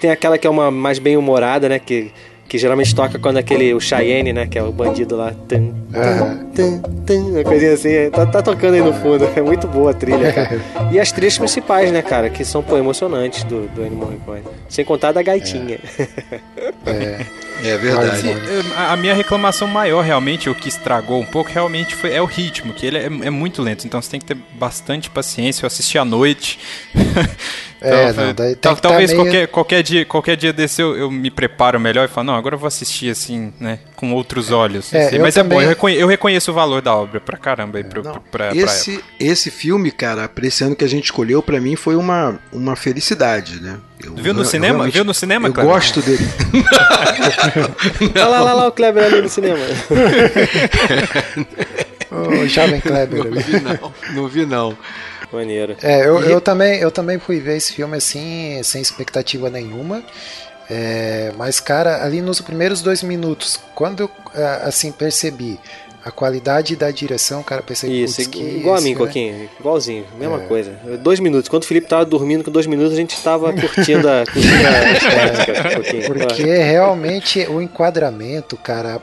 [0.00, 1.78] tem aquela que é uma mais bem humorada, né?
[1.78, 2.12] Que,
[2.48, 4.46] que geralmente toca quando aquele, o Cheyenne, né?
[4.46, 5.32] Que é o bandido lá.
[5.48, 5.72] Tum,
[6.54, 9.28] tum, tum, uma coisinha assim, é, tá, tá tocando aí no fundo.
[9.34, 10.60] É muito boa a trilha, cara.
[10.92, 12.30] E as trilhas principais, né, cara?
[12.30, 14.42] Que são, pô, emocionantes do, do Ennio Morricone.
[14.68, 15.78] Sem contar da gaitinha.
[16.86, 18.28] É verdade.
[18.28, 22.22] É, A a minha reclamação maior, realmente, o que estragou um pouco, realmente foi, é
[22.22, 25.64] o ritmo, que ele é, é muito lento, então você tem que ter bastante paciência.
[25.64, 26.58] Eu assisti à noite.
[27.84, 30.52] É, Então, não, daí tem tal- que tá talvez meio- qualquer, qualquer, dia, qualquer dia
[30.52, 33.78] desse eu, eu me preparo melhor e falo, não, agora eu vou assistir assim, né,
[33.94, 34.92] com outros olhos.
[34.94, 35.18] É, assim.
[35.18, 37.84] Mas é bom, também- eu reconhe- eu reconheço o valor da obra pra caramba aí,
[37.84, 38.62] pro, Não, pra, pra época.
[38.64, 42.38] esse, esse filme, cara, pra esse ano que a gente escolheu, pra mim foi uma,
[42.52, 43.76] uma felicidade, né?
[44.02, 44.88] Eu- Viu no eu cinema?
[44.88, 45.72] Viu no cinema, Eu Kleber?
[45.72, 46.26] gosto dele.
[48.14, 49.58] Olha lá, lá, lá o Kleber ali no cinema.
[52.10, 53.42] O jovem Kleber Não ali.
[53.42, 54.78] vi não, não vi não.
[55.34, 55.76] Maneiro.
[55.82, 60.02] É, eu, eu, também, eu também fui ver esse filme assim, sem expectativa nenhuma.
[60.70, 65.60] É, mas, cara, ali nos primeiros dois minutos, quando eu ah, assim percebi
[66.02, 69.50] a qualidade da direção, cara, pensei Isso, "Putz, que igual a esse mim, filme- Coquinho.
[69.58, 70.72] Igualzinho, mesma coisa.
[71.00, 71.48] Dois minutos.
[71.48, 74.22] Quando o Felipe tava dormindo com dois minutos, a gente tava curtindo a, a
[74.92, 76.04] estética, Coquinho.
[76.14, 78.98] Porque realmente o enquadramento, cara,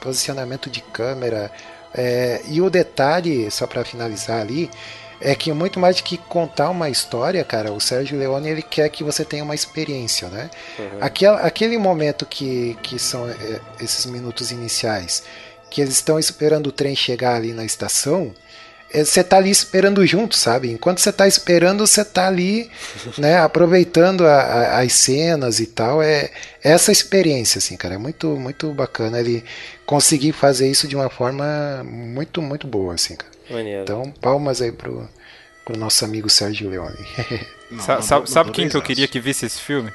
[0.00, 1.50] posicionamento de câmera
[1.94, 4.68] é, e o detalhe, só pra finalizar ali,
[5.20, 8.88] é que muito mais do que contar uma história, cara, o Sérgio Leone ele quer
[8.88, 10.48] que você tenha uma experiência, né?
[11.00, 15.22] Aquela, aquele momento que, que são é, esses minutos iniciais,
[15.70, 18.34] que eles estão esperando o trem chegar ali na estação,
[18.92, 20.68] é, você tá ali esperando junto, sabe?
[20.72, 22.68] Enquanto você tá esperando, você tá ali,
[23.18, 26.02] né, aproveitando a- a- as cenas e tal.
[26.02, 26.30] É
[26.62, 29.44] essa experiência, assim, cara, é muito, muito bacana ele
[29.86, 33.30] conseguir fazer isso de uma forma muito, muito boa, assim, cara.
[33.50, 33.82] Maneiro.
[33.82, 35.08] Então, palmas aí pro,
[35.64, 36.96] pro nosso amigo Sérgio Leone.
[37.70, 39.92] Não, sabe não, sabe não quem que eu queria que visse esse filme?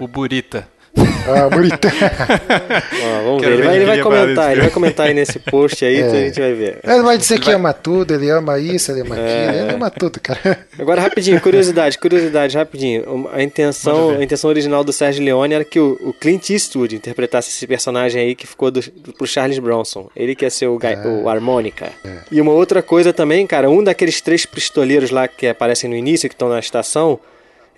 [0.00, 0.66] O Burita.
[0.96, 1.88] Ah, bonito.
[1.88, 3.58] Ó, vamos Quero ver.
[3.58, 6.14] Ele vai, ele vai falar comentar, ele vai comentar aí nesse post aí, então a
[6.20, 6.78] gente vai ver.
[6.84, 10.20] Ele vai dizer que ama tudo, ele ama isso, ele ama aquilo, ele ama tudo,
[10.20, 10.58] cara.
[10.78, 13.28] Agora, rapidinho, curiosidade, curiosidade, rapidinho.
[13.32, 17.50] A intenção, a intenção original do Sérgio Leone era que o, o Clint Eastwood interpretasse
[17.50, 18.80] esse personagem aí que ficou do,
[19.16, 20.08] pro Charles Bronson.
[20.14, 21.88] Ele que ia ser o, gai- o harmônica.
[22.30, 26.28] E uma outra coisa também, cara, um daqueles três pistoleiros lá que aparecem no início,
[26.28, 27.18] que estão na estação,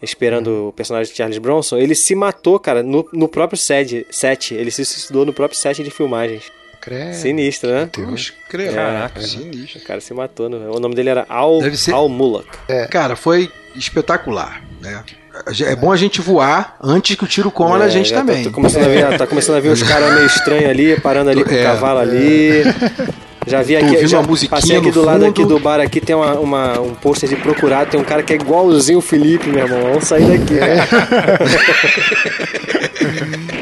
[0.03, 4.55] esperando o personagem de Charles Bronson, ele se matou, cara, no, no próprio set, set.
[4.55, 6.45] Ele se suicidou no próprio set de filmagens.
[6.81, 7.15] Credo.
[7.15, 7.89] Sinistro, né?
[7.93, 8.73] Poxa, creio.
[8.73, 9.21] Caraca.
[9.21, 9.81] Sinistro.
[9.81, 10.49] O cara se matou.
[10.49, 10.57] né?
[10.71, 12.47] O nome dele era Al, Deve ser- Al Mullock.
[12.91, 15.03] Cara, foi espetacular, né?
[15.67, 18.45] É bom a gente voar antes que o tiro coma na É, gente já também.
[18.45, 21.45] Tá, começando a ver, tá começando a ver os caras meio estranhos ali, parando ali
[21.45, 21.63] com o É.
[21.63, 22.63] cavalo ali.
[23.47, 26.17] Já vi aqui, já uma musiquinha passei aqui do lado aqui do bar aqui, tem
[26.17, 29.65] uma, uma- um pôster de procurado, tem um cara que é igualzinho o Felipe, meu
[29.65, 29.83] irmão.
[29.83, 30.55] Vamos sair daqui.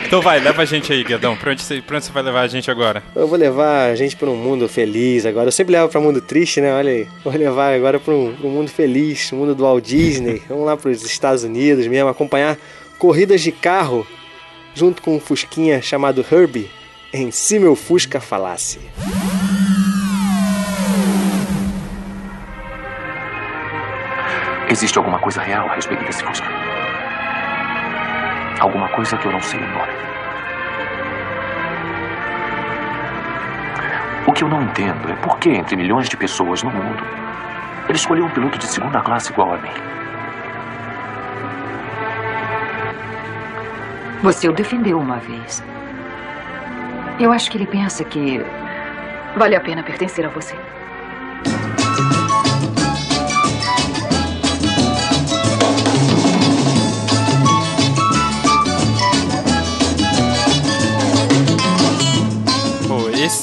[0.06, 1.36] Então vai, leva a gente aí, Guedão.
[1.36, 3.02] Pra onde, você, pra onde você vai levar a gente agora?
[3.16, 5.48] Eu vou levar a gente para um mundo feliz agora.
[5.48, 6.72] Eu sempre levo para um mundo triste, né?
[6.72, 7.06] Olha aí.
[7.24, 10.40] Vou levar agora para um, pra um mundo feliz, o mundo do Walt Disney.
[10.48, 12.56] Vamos lá para os Estados Unidos mesmo, acompanhar
[12.98, 14.06] corridas de carro
[14.74, 16.70] junto com um fusquinha chamado Herbie
[17.12, 18.78] em Se Meu Fusca Falasse.
[24.74, 26.48] Existe alguma coisa real a respeito desse Fusca?
[28.58, 29.92] Alguma coisa que eu não sei o nome.
[34.26, 37.04] O que eu não entendo é por que, entre milhões de pessoas no mundo,
[37.88, 39.70] ele escolheu um piloto de segunda classe igual a mim.
[44.24, 45.62] Você o defendeu uma vez.
[47.20, 48.44] Eu acho que ele pensa que
[49.36, 50.56] vale a pena pertencer a você.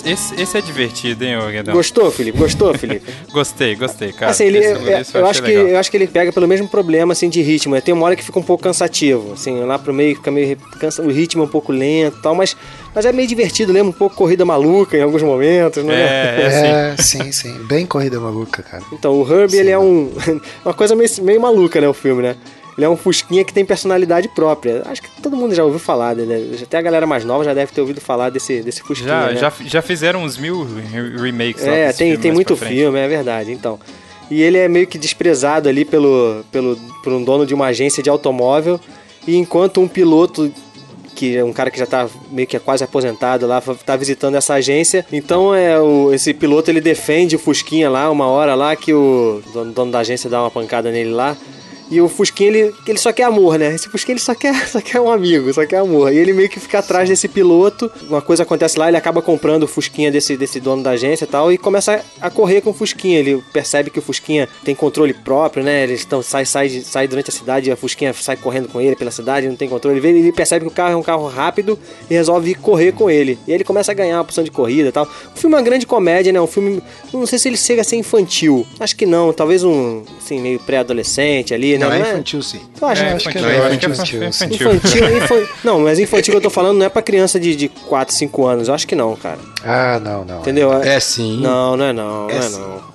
[0.06, 1.74] Esse, esse, esse é divertido, hein, ô Guedão?
[1.74, 2.38] Gostou, Felipe?
[2.38, 3.12] Gostou, Felipe?
[3.32, 4.32] Gostei, gostei, cara.
[4.32, 5.68] assim, ele, Esse- é- esse eu, acho que, legal.
[5.68, 7.80] eu acho que ele pega pelo mesmo problema assim, de ritmo.
[7.82, 9.34] Tem uma hora que fica um pouco cansativo.
[9.34, 10.58] Assim, lá pro meio fica meio.
[10.80, 12.56] Cansa, o ritmo é um pouco lento e tal, mas,
[12.94, 15.94] mas é meio divertido, lembra um pouco corrida maluca em alguns momentos, né?
[15.96, 17.22] É, é assim.
[17.22, 17.54] É, sim, sim.
[17.66, 18.84] Bem corrida maluca, cara.
[18.92, 20.12] Então, o Herbie, ele é um.
[20.66, 21.88] uma coisa meio, meio maluca, né?
[21.88, 22.36] O filme, né?
[22.78, 24.82] Ele é um Fusquinha que tem personalidade própria.
[24.86, 26.58] Acho que todo mundo já ouviu falar dele.
[26.64, 29.10] Até a galera mais nova já deve ter ouvido falar desse, desse Fusquinha.
[29.10, 29.36] Já, né?
[29.36, 33.52] já, já fizeram uns mil re- remakes É, tem, tem muito filme, é verdade.
[33.52, 33.80] Então.
[34.30, 38.02] E ele é meio que desprezado ali pelo, pelo, por um dono de uma agência
[38.02, 38.80] de automóvel.
[39.28, 40.52] E enquanto um piloto
[41.14, 44.54] que é um cara que já tá meio que quase aposentado lá, tá visitando essa
[44.56, 45.06] agência.
[45.12, 49.42] Então é o, esse piloto ele defende o Fusquinha lá, uma hora lá que o
[49.54, 51.36] dono, dono da agência dá uma pancada nele lá.
[51.92, 53.76] E o Fusquinha, ele, ele só quer amor, né?
[53.76, 56.14] Esse Fusquinha, ele só quer, só quer um amigo, só quer amor.
[56.14, 57.92] E ele meio que fica atrás desse piloto.
[58.08, 61.28] Uma coisa acontece lá, ele acaba comprando o Fusquinha desse, desse dono da agência e
[61.28, 63.20] tal, e começa a correr com o Fusquinha.
[63.20, 65.84] Ele percebe que o Fusquinha tem controle próprio, né?
[65.84, 69.12] Eles estão, sai, sai, sai durante a cidade, a Fusquinha sai correndo com ele pela
[69.12, 69.98] cidade, não tem controle.
[69.98, 71.78] Ele, ele percebe que o carro é um carro rápido
[72.10, 73.38] e resolve correr com ele.
[73.46, 75.04] E ele começa a ganhar uma opção de corrida e tal.
[75.36, 76.40] O filme é uma grande comédia, né?
[76.40, 78.66] Um filme, não sei se ele chega a ser infantil.
[78.80, 82.00] Acho que não, talvez um, assim, meio pré-adolescente ali, né?
[82.00, 82.62] Não, é infantil sim.
[82.78, 83.04] Tu acha?
[83.04, 84.72] É, acho que infantil, é é infantil, infantil.
[84.74, 87.68] Infantil, infan- Não, mas infantil que eu tô falando não é pra criança de, de
[87.70, 88.68] 4, 5 anos.
[88.68, 89.38] Eu acho que não, cara.
[89.64, 90.40] Ah, não, não.
[90.40, 90.72] Entendeu?
[90.82, 91.40] É sim.
[91.42, 92.91] Não, não é não, É não é não.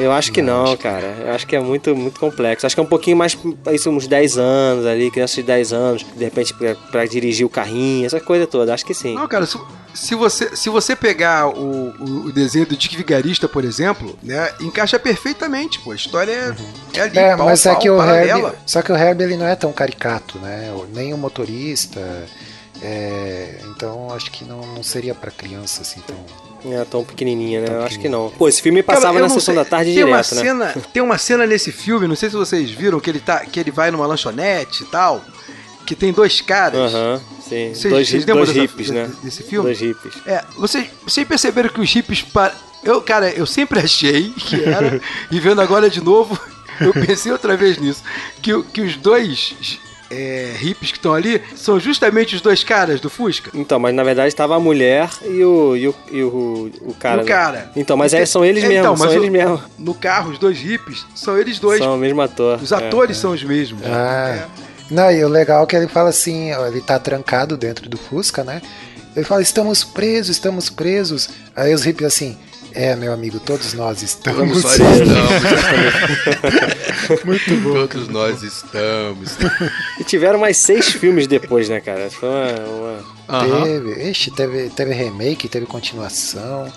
[0.00, 1.14] Eu acho que não, cara.
[1.20, 2.66] Eu acho que é muito, muito complexo.
[2.66, 3.36] Acho que é um pouquinho mais,
[3.72, 7.48] isso, uns 10 anos ali, criança de 10 anos, de repente pra, pra dirigir o
[7.48, 8.72] carrinho, essa coisa toda.
[8.72, 9.14] Acho que sim.
[9.14, 9.60] Não, cara, se,
[9.94, 14.52] se você, se você pegar o, o, o desenho do Dick Vigarista, por exemplo, né,
[14.60, 15.92] encaixa perfeitamente, pô.
[15.92, 18.02] A história é, é ali, É, pau, mas é pau, que o.
[18.02, 18.52] Herb.
[18.66, 20.72] Só que o Herb ele não é tão caricato, né?
[20.92, 22.00] Nem o motorista.
[22.82, 26.16] é, então acho que não, não seria pra criança assim tão.
[26.64, 27.66] É tão pequenininha, né?
[27.66, 28.30] Tão Eu acho que não.
[28.30, 30.40] Pô, esse filme Cara, passava eu na sessão sei, da tarde tem uma direto, né?
[30.42, 33.58] cena, Tem uma cena nesse filme, não sei se vocês viram, que ele, tá, que
[33.58, 35.24] ele vai numa lanchonete e tal,
[35.86, 36.94] que tem dois caras.
[36.94, 37.72] Aham, sim.
[37.74, 39.10] Vocês- dois vocês dois dessa- hippies, de- né?
[39.22, 39.64] desse filme?
[39.66, 40.14] Dois hippies.
[40.26, 42.22] É, vocês, vocês perceberam que os hippies.
[42.22, 42.52] Pa...
[42.84, 46.38] Eu, cara, eu sempre achei que era, e vendo agora de novo,
[46.80, 48.02] eu pensei outra vez nisso,
[48.40, 49.54] que, que os dois
[50.12, 53.50] é, hippies que estão ali são justamente os dois caras do Fusca.
[53.54, 57.22] Então, mas na verdade estava a mulher e o, e o, e o, o cara.
[57.22, 57.28] o né?
[57.28, 57.72] cara.
[57.74, 59.62] Então, mas é, são eles é, mesmo, então, são mas eles o- mesmo.
[59.78, 61.78] No carro, os dois hippies são eles dois.
[61.78, 62.60] São o mesmo ator.
[62.60, 62.76] Os é.
[62.76, 63.82] atores são os mesmos.
[63.86, 64.46] Ah.
[64.90, 67.96] Não, e o legal é que ele fala assim, ó, ele tá trancado dentro do
[67.96, 68.60] Fusca, né?
[69.16, 71.30] Ele fala, estamos presos, estamos presos.
[71.56, 72.36] Aí os hippies assim,
[72.74, 74.62] é, meu amigo, todos nós estamos.
[74.62, 75.08] Nós estamos.
[77.24, 77.86] Muito bom.
[77.86, 79.36] Todos nós estamos.
[80.00, 82.10] E tiveram mais seis filmes depois, né, cara?
[82.10, 82.68] Foi uma.
[82.68, 83.64] uma- Aham.
[83.64, 86.70] Teve, ixi, teve, teve remake, teve continuação.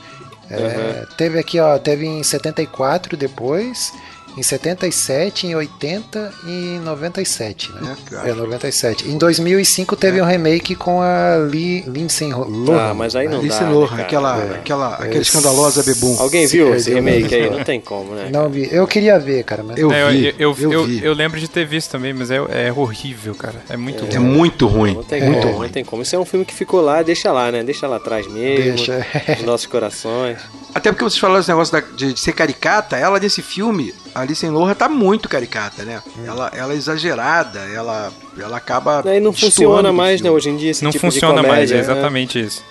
[0.50, 1.06] É, Uhum.
[1.18, 3.92] Teve aqui, ó, teve em 74 depois,
[4.38, 7.96] em 77, em 80 e em 97, né?
[8.26, 8.30] É.
[8.30, 9.08] É, 97.
[9.10, 12.90] Em 2005 teve um remake com a Li, Lindsay Lohan.
[12.92, 13.66] Ah, mas aí não Alice dá.
[13.66, 14.02] né, Lohan, cara?
[14.02, 14.56] aquela, É.
[14.56, 16.18] aquela, aquela É, escandalosa bebum.
[16.20, 17.50] Alguém Se viu perdeu esse remake aí?
[17.50, 18.30] Não tem como, né?
[18.32, 18.68] Não vi.
[18.72, 21.04] Eu queria ver, cara, mas Eu É, vi, eu, eu, eu eu, vi.
[21.04, 22.36] eu lembro de ter visto também, mas é,
[22.68, 23.56] é horrível, cara.
[23.70, 24.28] É muito É ruim.
[24.28, 24.94] muito ruim.
[24.96, 25.68] Não tem muito como, ruim.
[25.68, 26.02] não tem como.
[26.02, 27.64] Isso é um filme que ficou lá, deixa lá, né?
[27.64, 28.64] Deixa lá atrás mesmo.
[28.76, 29.06] deixa.
[29.30, 30.38] Nos nossos corações.
[30.74, 34.22] Até porque vocês falaram esse negócio da- de, de ser caricata, ela nesse filme, a
[34.22, 36.02] Alice em Lohan tá muito caricata, né?
[36.26, 39.04] Ela, ela é exagerada, ela, ela acaba.
[39.06, 40.32] Aí não funciona mais, né?
[40.32, 41.84] Hoje em dia esse Não tipo funciona de mais, comédia, é né?
[41.84, 42.64] exatamente isso.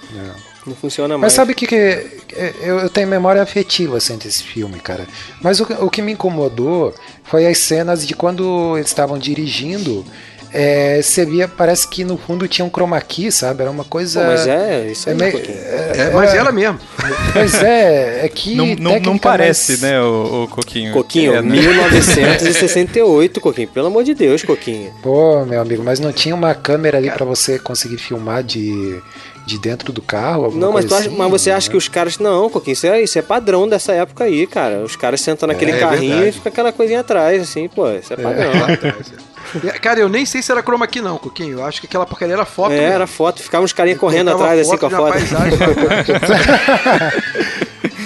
[0.66, 1.20] Não funciona mais.
[1.20, 1.74] Mas sabe o que, que
[2.62, 5.06] eu, eu tenho memória afetiva assim, desse filme, cara.
[5.42, 10.04] Mas o, que- o que me incomodou foi as cenas de quando eles estavam dirigindo.
[10.56, 13.62] É, você via, parece que no fundo tinha um chroma key, sabe?
[13.62, 14.20] Era uma coisa.
[14.20, 15.58] Pô, mas é, isso é aí, meio- pouquinho.
[15.58, 16.78] É, mas ela mesmo.
[17.32, 18.54] Pois é, é que.
[18.54, 20.92] Não, não, não parece, né, o, o Coquinho?
[20.92, 21.56] Coquinho, É, né?
[22.42, 23.68] 1968, Coquinho.
[23.68, 24.92] Pelo amor de Deus, Coquinho.
[25.02, 29.00] Pô, meu amigo, mas não tinha uma câmera ali pra você conseguir filmar de,
[29.46, 30.50] de dentro do carro?
[30.54, 31.56] Não, mas, acha- assim, mas você né?
[31.56, 32.18] acha que os caras.
[32.18, 34.84] Não, Coquinho, isso é, isso é padrão dessa época aí, cara.
[34.84, 36.28] Os caras sentam naquele É, é carrinho verdade.
[36.28, 37.90] e fica aquela coisinha atrás, assim, pô.
[37.90, 38.52] Isso é padrão.
[38.52, 39.33] Lá atrás, é.
[39.82, 41.58] Cara, eu nem sei se era chroma key não, Coquinho.
[41.58, 42.92] Eu acho que aquela porcaria era foto É, mesmo.
[42.94, 45.02] era foto, ficavam uns carinhas correndo atrás assim com a foto.
[45.02, 46.06] uma paisagem trás.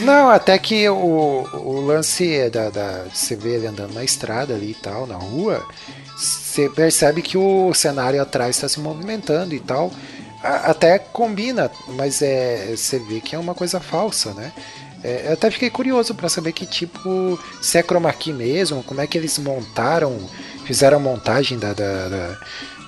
[0.02, 3.04] Não, até que o, o lance é da, da.
[3.12, 5.64] Você vê ele andando na estrada ali e tal, na rua.
[6.16, 9.90] Você percebe que o cenário atrás está se movimentando e tal.
[10.42, 14.52] A- até combina, mas é você vê que é uma coisa falsa, né?
[15.04, 19.00] É, eu até fiquei curioso para saber que tipo, se é chroma key mesmo, como
[19.00, 20.16] é que eles montaram,
[20.68, 22.38] fizeram a montagem da, da, da-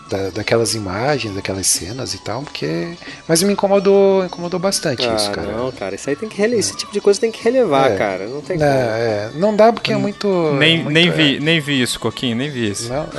[0.09, 2.95] da- daquelas imagens, daquelas cenas e tal, porque.
[3.29, 5.51] Mas me incomodou, incomodou bastante Ah, isso, cara.
[5.53, 6.57] não, cara, isso aí tem que rele...
[6.57, 7.97] esse tipo de coisa tem que relevar, É.
[7.97, 8.27] cara.
[8.27, 8.79] Não tem Não, como.
[8.79, 10.29] é, não dá porque é muito.
[10.59, 12.89] Nem, muito- nem, é, vi, nem vi isso, Coquinho, nem vi isso.
[12.93, 13.07] Não?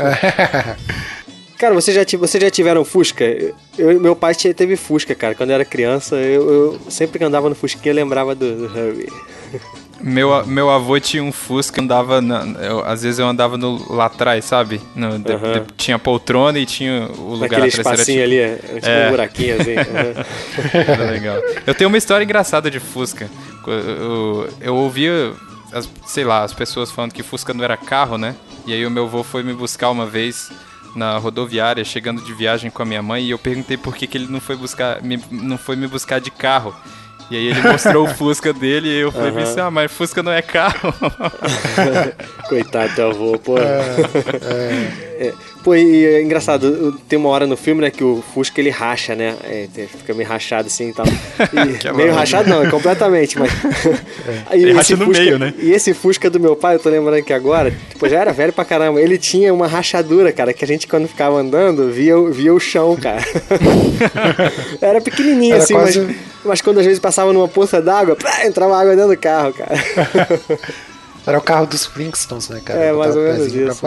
[1.58, 3.24] Cara, vocês já, vocês já tiveram Fusca?
[3.78, 5.36] Eu, meu pai teve Fusca, cara.
[5.36, 8.74] Quando eu era criança, eu, eu sempre que andava no Fusquinha eu lembrava do, do
[8.74, 9.08] Harry.
[10.04, 14.06] Meu, meu avô tinha um Fusca, andava na, eu- às vezes eu andava no, lá
[14.06, 14.82] atrás, sabe?
[14.96, 15.54] No- de- Aham.
[15.54, 17.74] de- tinha poltrona e tinha o lugar Naquele atrás.
[17.76, 19.08] espacinho tipo- ali, é, tipo É.
[19.08, 19.76] um buraquinho assim.
[20.74, 21.38] Era legal.
[21.66, 23.30] Eu tenho uma história engraçada de Fusca.
[23.68, 25.34] Eu, eu, eu ouvia,
[25.72, 28.36] as- sei lá, as pessoas falando que Fusca não era carro, né?
[28.66, 30.52] E aí o meu avô foi me buscar uma vez
[30.96, 34.18] na rodoviária, chegando de viagem com a minha mãe, e eu perguntei por que, que
[34.18, 36.76] ele não foi buscar, me, não foi me buscar de carro.
[37.30, 39.44] E aí ele mostrou o Fusca dele e eu falei Aham.
[39.44, 40.94] assim, ah, mas Fusca não é carro.
[42.50, 43.58] Coitado do teu avô, pô.
[43.58, 45.34] É,
[45.64, 49.16] Pô, e é engraçado, tem uma hora no filme, né, que o Fusca ele racha,
[49.16, 49.36] né?
[49.44, 51.06] É, fica meio rachado assim e tal.
[51.54, 53.52] E- Que é meio rachado não, é completamente, mas.
[54.52, 55.54] E Ele esse racha no Fusca- meio, né?
[55.60, 58.52] E esse Fusca do meu pai, eu tô lembrando aqui agora, tipo, já era velho
[58.52, 59.00] pra caramba.
[59.00, 62.60] Ele tinha uma rachadura, cara, que a gente quando ficava andando via, o- via o
[62.60, 63.22] chão, cara.
[64.82, 68.46] era pequenininho Era assim, quase- mas, mas quando às vezes passava numa poça d'água, pá,
[68.46, 69.76] entrava água dentro do carro, cara.
[71.26, 72.80] Era o carro dos Flintstones, né, cara?
[72.80, 73.80] É, mais ou menos isso.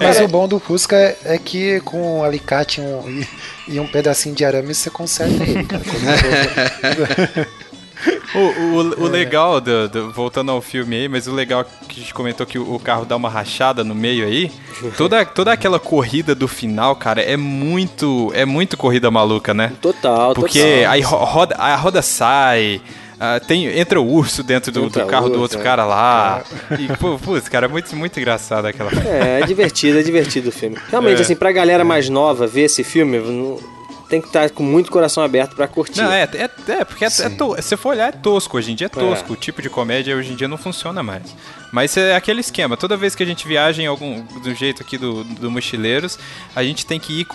[0.00, 3.06] Mas Cara, o bom do Fusca é, é que com um alicate um-
[3.68, 5.82] e, e um pedacinho de arame você conserta ele, cara.
[8.34, 12.02] O, o, o legal, do, do- voltando ao filme aí, mas o legal que a
[12.02, 14.50] gente comentou que o, o carro dá uma rachada no meio aí,
[14.96, 19.72] toda, toda aquela corrida do final, cara, é muito é muito corrida maluca, né?
[19.82, 20.92] Total, Porque total.
[20.92, 22.80] aí ro- roda, a roda sai,
[23.20, 25.62] ah, tem, entra o urso dentro do, do carro do urso, outro é.
[25.62, 26.42] cara lá.
[26.78, 30.52] E, pô, putz, cara, é muito, muito engraçado aquela É, é divertido, é divertido o
[30.52, 30.78] filme.
[30.90, 31.20] Realmente, É.
[31.22, 33.58] assim, pra galera mais nova ver esse filme, não-
[34.08, 36.00] tem que estar com muito coração aberto pra curtir.
[36.02, 38.56] Não, é, é, é porque é, é to- se você for olhar, é tosco.
[38.56, 39.30] Hoje em dia é tosco.
[39.30, 39.32] É.
[39.32, 41.22] O tipo de comédia hoje em dia não funciona mais.
[41.72, 42.76] Mas é aquele esquema.
[42.76, 46.18] Toda vez que a gente viaja em algum do jeito aqui do, do Mochileiros,
[46.54, 47.26] a gente tem que ir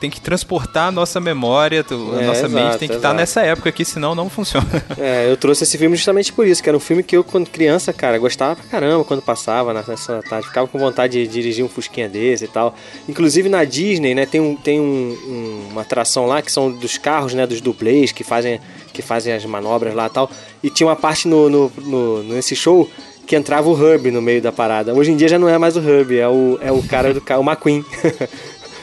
[0.00, 3.14] tem que transportar a nossa memória, a É, nossa mente exato, tem que estar exato.
[3.14, 4.66] nessa época aqui, senão não funciona.
[4.98, 7.48] É, eu trouxe esse filme justamente por isso, que era um filme que eu, quando
[7.48, 9.82] criança, cara, gostava pra caramba quando passava da
[10.22, 10.46] tarde.
[10.46, 12.74] Ficava com vontade de dirigir um Fusquinha desse e tal.
[13.08, 14.84] Inclusive na Disney, né, tem, um, tem um-
[15.26, 18.60] um- uma atração lá que são dos carros, né, dos dublês que fazem,
[18.92, 20.30] que fazem as manobras lá e tal.
[20.62, 22.88] E tinha uma parte no, no- no- nesse show
[23.26, 24.92] que entrava o Hub no meio da parada.
[24.94, 27.20] Hoje em dia já não é mais o Hub, é o, é o cara do
[27.20, 27.84] carro, o McQueen.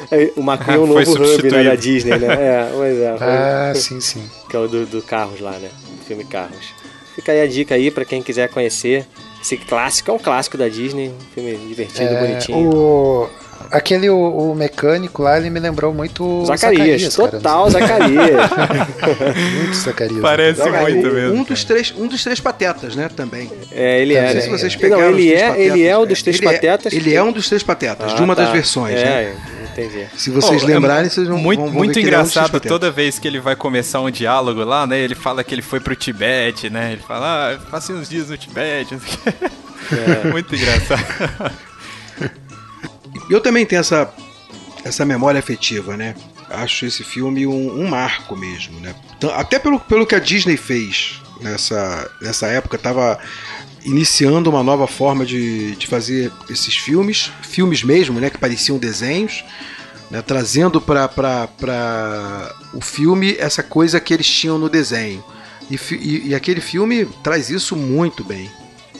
[0.09, 2.27] É, o McQueen é o novo Hub né, da Disney, né?
[2.33, 3.15] É, pois é.
[3.21, 4.21] Ah, sim, sim.
[4.49, 5.69] Que é o do, do Carros lá, né?
[5.99, 6.73] Do filme Carros.
[7.15, 9.05] Fica aí a dica aí pra quem quiser conhecer.
[9.41, 12.69] Esse clássico é um clássico da Disney, um filme divertido, É, bonitinho.
[12.75, 13.29] o,
[13.69, 17.31] aquele, o, o mecânico lá, ele me lembrou muito o Zacarias, cara.
[17.31, 18.49] total Zacarias.
[19.57, 20.21] muito Zacarias.
[20.21, 20.81] Parece né?
[20.81, 21.35] muito mesmo.
[21.39, 23.51] Um dos três, um dos três patetas, né, também.
[23.71, 24.25] É, ele Não é.
[24.27, 24.41] sei né?
[24.41, 25.65] se vocês Não, pegaram os ele três é, patetas.
[25.75, 26.93] ele é o dos três Ele é- patetas.
[26.93, 28.53] Ele é um dos três patetas, Ah, de uma das tá.
[28.53, 29.35] versões, é, né?
[29.71, 30.05] entendi.
[30.17, 32.91] Se vocês Oh, é lembrarem, vocês vão muito, vão, muito ele é um engraçado toda
[32.91, 34.99] vez que ele vai começar um diálogo lá, né?
[34.99, 36.91] Ele fala que ele foi pro Tibete, né?
[36.93, 38.93] Ele fala, ah, passei uns dias no Tibete.
[38.95, 39.33] não sei.
[40.25, 40.27] É.
[40.29, 41.51] Muito engraçado.
[43.29, 44.13] Eu também tenho essa,
[44.83, 46.15] essa memória afetiva, né?
[46.49, 48.93] Acho esse filme um, um marco mesmo, né?
[49.35, 53.17] Até pelo, pelo que a Disney fez nessa, nessa época, estava
[53.83, 58.29] iniciando uma nova forma de, de fazer esses filmes, filmes mesmo, né?
[58.29, 59.43] Que pareciam desenhos,
[60.09, 61.09] né, trazendo para
[62.73, 65.23] o filme essa coisa que eles tinham no desenho.
[65.69, 68.51] E, e- e aquele filme traz isso muito bem.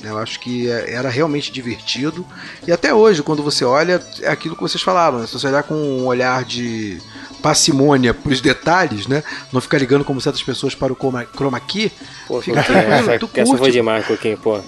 [0.02, 0.10] Né?
[0.10, 2.26] Eu acho que é- era realmente divertido.
[2.68, 5.20] E até hoje, quando você olha, é aquilo que vocês falaram.
[5.20, 5.28] né?
[5.28, 6.99] Se você olhar com um olhar de
[7.41, 9.24] parcimônia para os detalhes, né?
[9.52, 11.91] Não ficar ligando como certas pessoas para o chroma, key.
[12.28, 13.72] Pô, fica Coquinho, tranquilo, essa, tu essa foi curte.
[13.74, 14.62] demais, Coquinho, pô.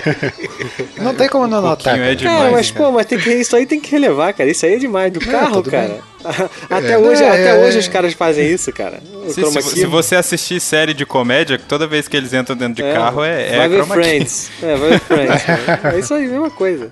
[0.97, 1.95] Não tem como não notar.
[1.95, 2.15] é cara.
[2.15, 2.85] demais, Cara, mas cara.
[2.85, 4.49] pô, mas tem que, isso aí tem que relevar, cara.
[4.49, 5.11] Isso aí é demais.
[5.11, 5.99] Do carro, tudo cara.
[6.69, 6.97] Até, É.
[6.97, 7.79] hoje, É, até é, hoje é.
[7.79, 8.99] os caras fazem isso, cara.
[9.29, 12.83] Se, se- se você assistir série de comédia, toda vez que eles entram dentro de
[12.83, 13.85] É, carro é, é vai ver.
[13.85, 14.51] Friends.
[14.61, 15.43] É, vai ver Friends.
[15.95, 16.91] é isso aí, mesma coisa.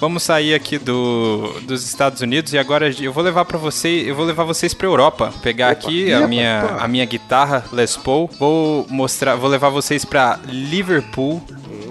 [0.00, 4.14] Vamos sair aqui do, dos Estados Unidos e agora eu vou levar para vocês, eu
[4.14, 6.84] vou levar vocês para Europa, pegar aqui a minha opa.
[6.84, 11.42] a minha guitarra Les Paul, vou mostrar, vou levar vocês para Liverpool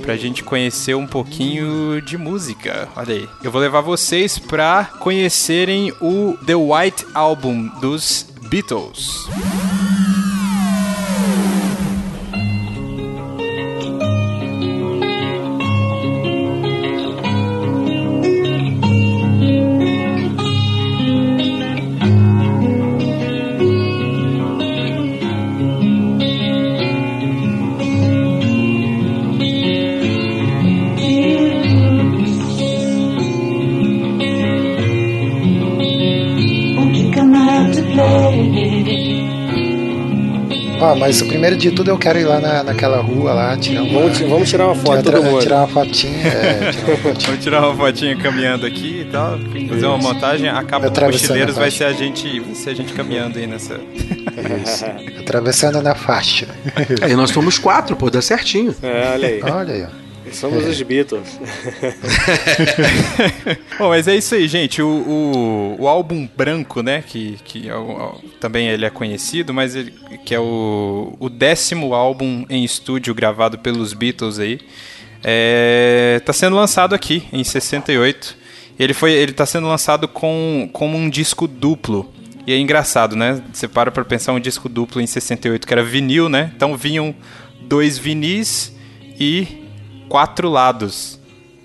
[0.02, 2.90] pra gente conhecer um pouquinho de música.
[2.96, 3.30] Olha aí.
[3.44, 9.28] Eu vou levar vocês pra conhecerem o The White Album dos Beatles.
[40.92, 43.84] Ó, mas o primeiro de tudo eu quero ir lá na, naquela rua lá, tirar
[43.84, 45.42] uma, Vamos, vamos tirar uma foto, tirar, todo mundo.
[45.42, 46.28] tirar uma fotinha.
[46.28, 47.28] É, tirar uma fotinha.
[47.28, 49.38] Vamos tirar uma fotinha caminhando aqui e tal,
[49.70, 50.50] fazer uma montagem.
[50.50, 53.48] A capa do Mochileiros a vai ser a gente, vai ser a gente caminhando aí
[53.48, 53.80] nessa.
[54.64, 54.86] Isso.
[55.20, 56.48] Atravessando na faixa.
[57.02, 58.76] Aí nós somos quatro, pô, dá certinho.
[58.82, 59.42] É, olha aí.
[59.44, 60.09] Olha aí, ó.
[60.32, 61.40] Somos os Beatles.
[63.78, 64.82] Bom, mas é isso aí, gente.
[64.82, 67.04] O, o, o álbum branco, né?
[67.06, 69.94] Que, que é o- também ele é conhecido, mas ele,
[70.26, 74.60] que é o, o décimo álbum em estúdio gravado pelos Beatles aí.
[75.24, 78.38] É, tá sendo lançado aqui em 68.
[78.78, 82.12] Ele foi, ele tá sendo lançado com como um disco duplo.
[82.48, 83.42] E é engraçado, né?
[83.54, 86.52] Você para pra pensar um disco duplo em 68 que era vinil, né?
[86.56, 87.14] Então vinham
[87.62, 88.74] dois vinis
[89.20, 89.59] e
[90.10, 91.20] quatro lados.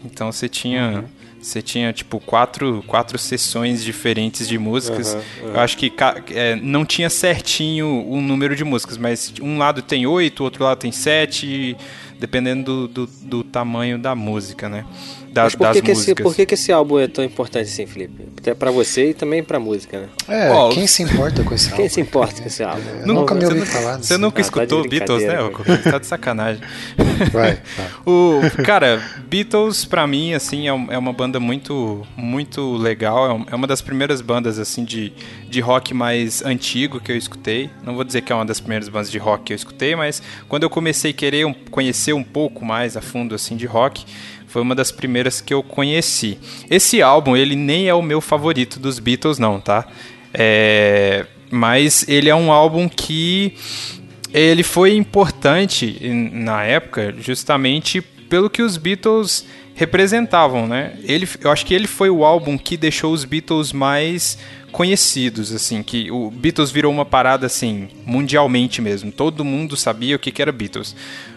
[0.05, 1.05] Então você tinha
[1.45, 5.14] você tinha tipo quatro, quatro sessões diferentes de músicas.
[5.14, 5.53] Aham, aham.
[5.55, 5.92] Eu acho que
[6.30, 10.78] é, não tinha certinho o número de músicas, mas um lado tem oito, outro lado
[10.78, 11.76] tem sete,
[12.18, 14.86] dependendo do, do, do tamanho da música, né?
[15.35, 17.64] Das, Mas por, das que, que, esse, por que, que esse álbum é tão importante
[17.68, 18.24] assim, Felipe?
[18.39, 20.09] Até pra você e também pra música, né?
[20.28, 21.76] É, Ó, quem se importa com esse álbum?
[21.76, 22.80] Quem se importa com esse álbum?
[23.05, 24.18] Nunca me você ouvi nunca- falar Você disso.
[24.18, 25.41] nunca Ah, tá escutou Beatles, né?
[25.43, 25.51] Ô,
[25.91, 26.62] Tá de sacanagem.
[27.32, 27.87] Vai, vai.
[28.07, 33.57] O, cara, Beatles pra mim assim é, é uma banda muito muito legal, é é
[33.57, 35.12] uma das primeiras bandas assim de,
[35.49, 37.70] de rock mais antigo que eu escutei.
[37.85, 40.22] Não vou dizer que é uma das primeiras bandas de rock que eu escutei, mas
[40.49, 44.05] quando eu comecei a querer um- conhecer um pouco mais a fundo assim de rock,
[44.55, 46.38] foi uma das primeiras que eu conheci.
[46.70, 49.84] Esse álbum, ele nem é o meu favorito dos Beatles não, tá?
[50.32, 53.57] É, mas ele é um álbum que
[54.32, 55.98] ele foi importante
[56.32, 59.44] na época justamente pelo que os Beatles
[59.74, 61.00] representavam, né?
[61.02, 64.38] Ele, eu acho que ele foi o álbum que deixou os Beatles mais
[64.70, 69.11] conhecidos, assim, que o Beatles virou uma parada assim mundialmente mesmo.
[69.11, 70.94] Todo mundo sabia o que, que era Beatles.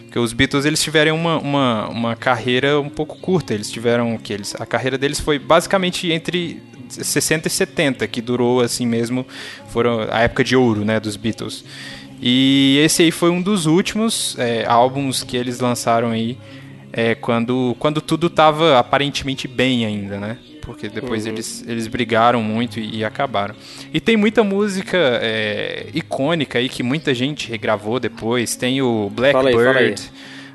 [0.08, 3.52] Porque os Beatles eles tiveram uma, uma, uma carreira um pouco curta.
[3.52, 8.62] Eles tiveram que eles a carreira deles foi basicamente entre 60 e 70, que durou
[8.62, 9.26] assim mesmo,
[9.68, 11.62] foram a época de ouro, né, dos Beatles.
[12.22, 16.38] E esse aí foi um dos últimos é, álbuns que eles lançaram aí,
[16.90, 20.38] é, quando, quando tudo tava aparentemente bem ainda, né?
[20.68, 21.32] Porque depois Uhum.
[21.32, 23.54] eles, eles brigaram muito e, e acabaram.
[23.92, 28.54] E tem muita música é, icônica aí que muita gente regravou depois.
[28.54, 29.94] Tem o Fala aí, fala aí.
[29.94, 30.02] Blackbird.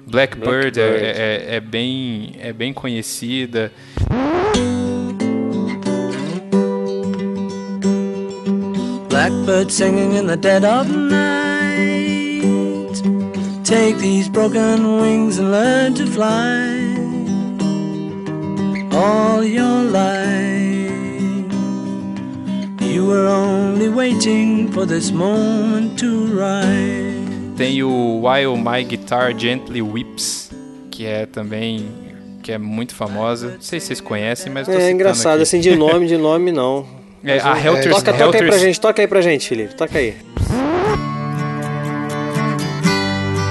[0.06, 1.20] Blackbird, é- Blackbird.
[1.20, 3.72] É, é bem, é bem conhecida.
[9.10, 12.42] Blackbird singing in the dead of night.
[13.64, 16.83] Take these broken wings and learn to fly.
[18.96, 21.52] All your life,
[22.82, 27.56] you were only waiting for this moment to rise.
[27.58, 30.52] Tem o While My Guitar Gently Weeps,
[30.92, 31.88] que é também
[32.44, 33.54] que é muito famosa.
[33.54, 35.44] Não sei se vocês conhecem, mas tô É engraçado, aqui.
[35.44, 36.86] assim, de nome, de nome não.
[37.26, 39.74] É, Mas, a é, Helter, toca, toca aí pra gente, toca aí pra gente, Felipe,
[39.76, 40.14] toca aí.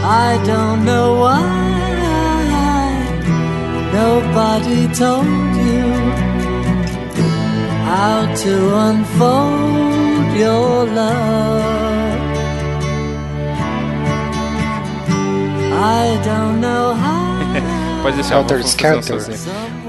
[0.05, 1.82] I don't know why
[3.93, 5.85] nobody told you
[7.91, 8.55] how to
[8.89, 11.63] unfold your love.
[15.75, 17.22] I don't know how.
[18.03, 19.17] Pode deixar Helter Skelter.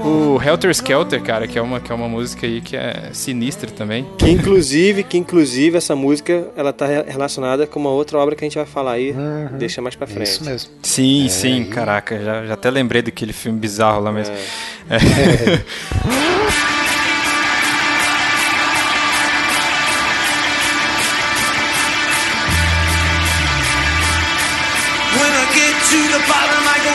[0.06, 3.68] O Helter Skelter, cara, que é uma que é uma música aí que é sinistra
[3.70, 4.06] também.
[4.16, 8.44] Que inclusive, que inclusive essa música, ela tá re- relacionada com uma outra obra que
[8.44, 9.12] a gente vai falar aí,
[9.58, 10.28] deixa mais pra frente.
[10.28, 10.70] Isso mesmo.
[10.82, 14.34] Sim, sim, caraca, já, já até lembrei daquele filme bizarro lá mesmo.
[14.88, 14.98] É.
[25.14, 26.92] When I get to the bottom, I go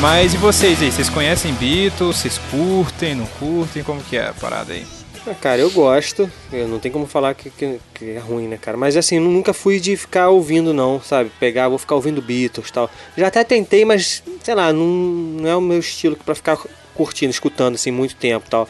[0.00, 0.92] Mas e vocês aí?
[0.92, 2.16] Vocês conhecem Beatles?
[2.16, 3.82] Vocês curtem, não curtem?
[3.82, 4.86] Como que é a parada aí?
[5.26, 6.30] Ah, Cara, eu gosto.
[6.52, 8.76] Eu não tem como falar que, que, que é ruim, né, cara?
[8.76, 11.30] Mas assim, nunca fui de ficar ouvindo, não, sabe?
[11.40, 12.88] Pegar, vou ficar ouvindo Beatles tal.
[13.16, 16.56] Já até tentei, mas, sei lá, não, não é o meu estilo pra ficar
[16.94, 18.68] curtindo, escutando, assim, muito tempo tal.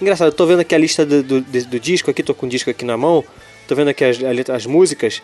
[0.00, 2.48] Engraçado, eu tô vendo aqui a lista do, do, do- disco aqui, tô com o
[2.48, 3.24] disco aqui na mão.
[3.68, 4.16] Tô vendo aqui as,
[4.48, 5.20] as músicas.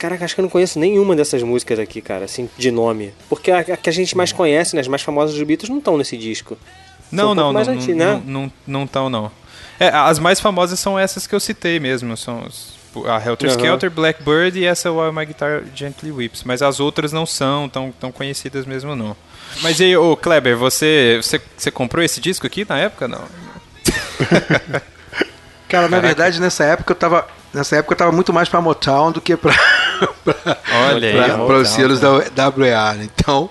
[0.00, 3.12] Caraca, acho que eu não conheço nenhuma dessas músicas aqui, cara, assim, de nome.
[3.28, 5.76] Porque a, a que a gente mais conhece, né, as mais famosas dos Beatles, não
[5.76, 6.56] estão nesse disco.
[7.12, 8.22] Não, um não, não, antigo, não, né?
[8.24, 9.30] não, não tão, não.
[9.78, 13.50] É, as mais famosas são essas que eu citei mesmo, são os- a Helter.
[13.50, 17.92] Skelter, Blackbird e essa While My Guitar Gently Weeps, mas as outras não são tão,
[17.92, 19.14] tão conhecidas mesmo não.
[19.60, 23.20] Mas e aí, ô Kleber, você, você, você comprou esse disco aqui na época, não?
[25.68, 26.00] Cara, na Caraca.
[26.00, 27.28] verdade, nessa época eu tava.
[27.52, 29.52] Nessa época eu tava muito mais pra Motown do que pra,
[31.46, 32.18] pra os selos tá.
[32.34, 32.94] da WA.
[32.94, 33.08] né?
[33.14, 33.50] Então,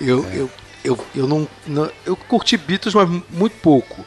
[0.00, 0.50] eu, eu,
[0.84, 1.90] eu, eu não, não.
[2.04, 4.04] Eu curti Beatles, mas muito pouco.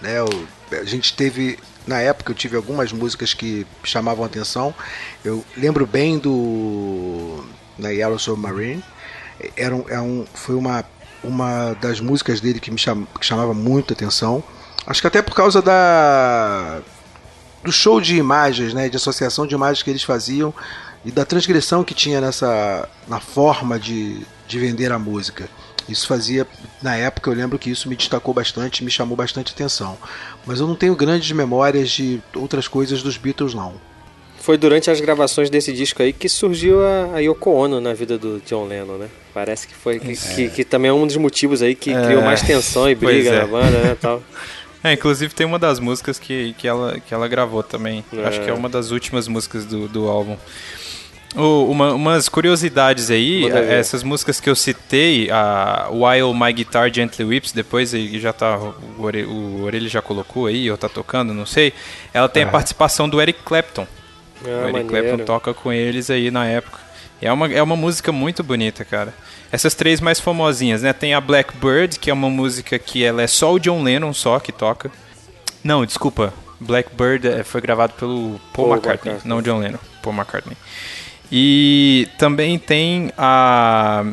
[0.00, 0.22] né?
[0.22, 4.74] O- a gente teve na época eu tive algumas músicas que chamavam atenção.
[5.24, 7.44] Eu lembro bem do
[7.78, 8.82] na Yellow Submarine.
[9.56, 10.84] Era um, é um, foi uma,
[11.22, 14.42] uma das músicas dele que me cham, que chamava muito atenção.
[14.86, 16.80] Acho que até por causa da
[17.62, 20.52] do show de imagens, né, de associação de imagens que eles faziam
[21.04, 25.48] e da transgressão que tinha nessa na forma de, de vender a música.
[25.88, 26.46] Isso fazia,
[26.82, 29.98] na época eu lembro que isso me destacou bastante, me chamou bastante atenção.
[30.46, 33.74] Mas eu não tenho grandes memórias de outras coisas dos Beatles não.
[34.38, 38.16] Foi durante as gravações desse disco aí que surgiu a, a Yoko Ono na vida
[38.18, 39.08] do John Lennon, né?
[39.32, 42.02] Parece que foi que, que, que também é um dos motivos aí que É.
[42.02, 43.40] criou mais tensão e briga é.
[43.40, 44.22] na banda, né, tal.
[44.84, 48.04] É, inclusive tem uma das músicas que, que, ela, que ela gravou também.
[48.12, 48.22] É.
[48.26, 50.36] Acho que é uma das últimas músicas do, do álbum.
[51.36, 53.72] O- uma- umas curiosidades aí, ver.
[53.72, 58.56] essas músicas que eu citei, a While My Guitar Gently Whips, depois aí já tá,
[58.56, 61.72] o, Ore- o Orelha já colocou aí, ou tá tocando, não sei.
[62.12, 62.50] Ela tem a Ah.
[62.50, 63.86] participação do Eric Clapton.
[64.44, 64.88] Ah, o Eric maneiro.
[65.08, 66.78] Clapton toca com eles aí na época.
[67.20, 69.12] E é uma, é uma música muito bonita, cara.
[69.50, 70.92] Essas três mais famosinhas, né?
[70.92, 74.38] Tem a Blackbird, que é uma música que ela é só o John Lennon só
[74.38, 74.90] que toca.
[75.64, 76.32] Não, desculpa.
[76.60, 79.28] Blackbird eh, foi gravado pelo Paul, Paul McCartney, McCartney.
[79.28, 80.56] não John Lennon, Paul McCartney.
[81.36, 84.04] E também tem a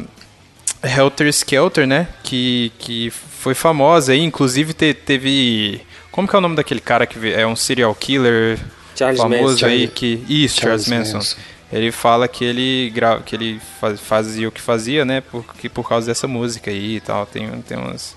[0.83, 2.07] Helter Skelter, né?
[2.23, 5.81] Que, que foi famosa aí, inclusive te- teve.
[6.11, 8.57] Como que é o nome daquele cara que é um serial killer
[8.95, 9.65] Charles famoso Manson.
[9.67, 11.17] aí que isso, Charles, Charles Manson.
[11.17, 11.37] Manson.
[11.71, 13.19] Ele fala que ele gra...
[13.21, 15.21] que ele faz- fazia o que fazia, né?
[15.21, 18.15] Porque por causa dessa música aí e tal, tem tem umas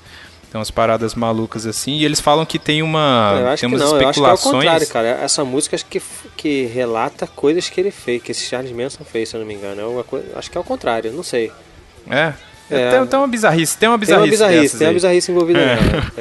[0.55, 3.75] tem umas paradas malucas assim, e eles falam que tem uma eu acho tem que
[3.75, 4.55] umas não, eu acho que é o especulações.
[4.55, 5.09] contrário, cara.
[5.21, 6.01] Essa música acho que,
[6.37, 9.55] que relata coisas que ele fez, que esse Charles Manson fez, se eu não me
[9.55, 9.99] engano.
[9.99, 11.51] É coisa, acho que é o contrário, não sei.
[12.09, 12.33] É.
[12.71, 12.91] É.
[12.93, 14.51] Tem, tem uma bizarrice, tem uma Tem uma bizarrice.
[14.53, 15.75] bizarrice, tem uma bizarrice envolvida É.
[15.75, 16.13] nela.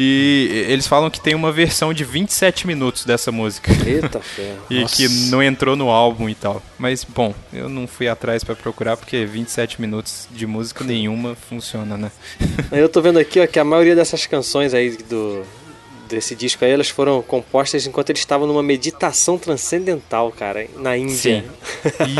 [0.00, 3.72] E eles falam que tem uma versão de 27 minutos dessa música.
[3.84, 4.58] Eita ferro.
[4.70, 4.94] E Nossa.
[4.94, 6.62] que não entrou no álbum e tal.
[6.78, 11.96] Mas, bom, eu não fui atrás pra procurar porque 27 minutos de música nenhuma funciona,
[11.96, 12.12] né?
[12.70, 15.42] Eu tô vendo aqui ó, que a maioria dessas canções aí do
[16.08, 21.44] desse disco aí, elas foram compostas enquanto eles estavam numa meditação transcendental, cara, na Índia.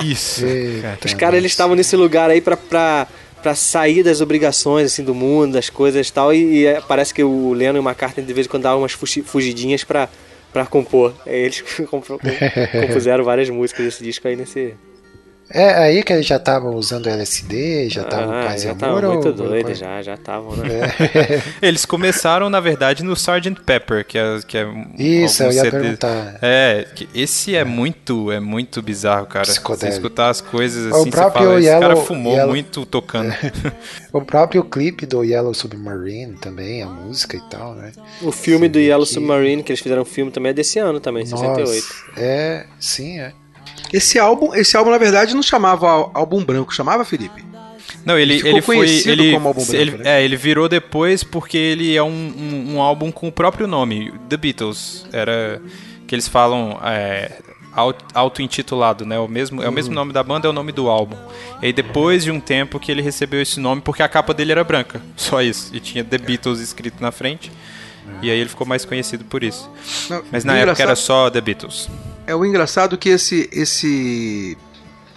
[0.05, 0.45] Isso.
[0.47, 3.07] Eita, Os caras eles estavam nesse lugar aí pra,
[3.39, 6.81] pra, pra sair das obrigações assim do mundo, das coisas e tal, e, e, é,
[6.81, 9.85] parece que o Lennon e o McCartney de vez em quando davam umas fugi- fugidinhas
[9.85, 10.09] pra,
[10.53, 11.15] pra compor.
[11.27, 11.63] Aí eles
[12.81, 14.75] compuseram várias músicas desse disco aí nesse.
[15.51, 18.77] É aí que eles já estavam usando LSD, já estavam ah, paz já amor.
[18.99, 20.67] estavam muito ou- doidos, já, já estavam, né?
[21.63, 23.55] Eles começaram, na verdade, no Sgt.
[23.65, 26.39] Pepper, que é, que é um- Isso, eu ia CD perguntar.
[26.43, 29.47] É, que esse é muito, é muito bizarro, cara.
[29.47, 32.85] Você escutar as coisas O assim, você próprio fala, esse cara Yellow- fumou Yellow- muito
[32.85, 33.33] tocando.
[34.13, 37.93] O próprio clipe do Yellow Submarine também, a música e tal, né?
[38.23, 40.79] O filme Você do Yellow que- Submarine, que eles fizeram um filme também, é desse
[40.79, 41.67] ano também, 68.
[41.67, 41.85] Nossa,
[42.17, 43.33] é, sim, é.
[43.93, 47.45] Esse álbum, esse álbum na verdade não chamava álbum branco, chamava Felipe?
[48.05, 48.89] Não, ele, Ele ele foi.
[49.07, 50.21] Ele, como álbum branco, ele, né?
[50.21, 54.13] É, ele virou depois porque ele é um, um, um álbum com o próprio nome,
[54.29, 55.07] The Beatles.
[55.13, 55.61] Era.
[56.07, 56.79] Que eles falam.
[56.83, 57.33] É,
[57.75, 59.19] au- auto-intitulado, né?
[59.19, 61.17] O mesmo, é o mesmo nome da banda, é o nome do álbum.
[61.63, 64.53] E aí depois de um tempo que ele recebeu esse nome, porque a capa dele
[64.53, 65.71] era branca, só isso.
[65.75, 67.51] E tinha The Beatles escrito na frente.
[68.23, 69.71] E aí ele ficou mais conhecido por isso.
[70.11, 71.89] Não, Mas na época era só The Beatles.
[72.27, 74.57] É o engraçado que esse esse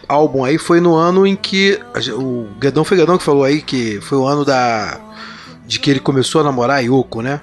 [0.08, 3.62] álbum aí foi no ano em que a o Guedão foi Guedão que falou aí
[3.62, 5.00] que foi o ano da
[5.66, 7.42] de que ele começou a namorar a Yoko, né?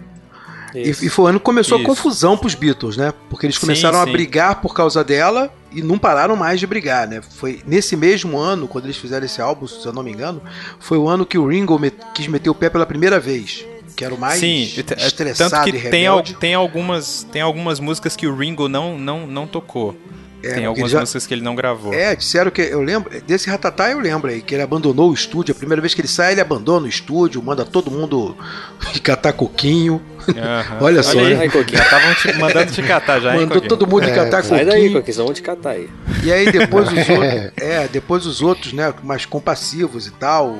[0.75, 1.05] E, Isso.
[1.05, 1.85] e foi o ano que começou Isso.
[1.87, 3.13] a confusão pros Beatles, né?
[3.31, 4.13] Porque eles Sim, começaram a sim.
[4.13, 7.23] brigar por causa dela e não pararam mais de brigar, né?
[7.23, 10.43] Foi nesse mesmo ano, quando eles fizeram esse álbum, se eu não me engano,
[10.79, 13.65] foi o ano que o Ringo met- quis meter o pé pela primeira vez.
[13.99, 16.35] Que era o mais Sim, é, estressado tanto que e tem, rebelde.
[16.35, 19.97] tem, algumas, tem algumas músicas que o Ringo não, não, não tocou.
[20.41, 21.93] É, tem algumas já- músicas que ele não gravou.
[21.93, 25.51] É, disseram que eu lembro, desse Ratatá eu lembro aí, que ele abandonou o estúdio,
[25.53, 28.37] a primeira vez que ele sai, ele abandona o estúdio, manda todo mundo
[29.03, 30.01] catar coquinho.
[30.29, 30.79] Aham.
[30.81, 31.41] Olha só, aí, né?
[31.41, 31.77] Aí, Coquinho.
[31.79, 33.69] Já estavam te- mandando te catar já, hein, Mandou Coquinho?
[33.69, 34.93] todo mundo É, catar Sai daí, coquinho.
[35.01, 35.91] Coquinho, vamos te catar aí.
[36.23, 40.57] E aí depois os outros, é, depois os outros, né, mais compassivos e tal,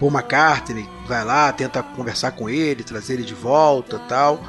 [0.00, 4.42] Paul McCartney vai lá, tenta conversar com ele, trazer ele de volta, tal.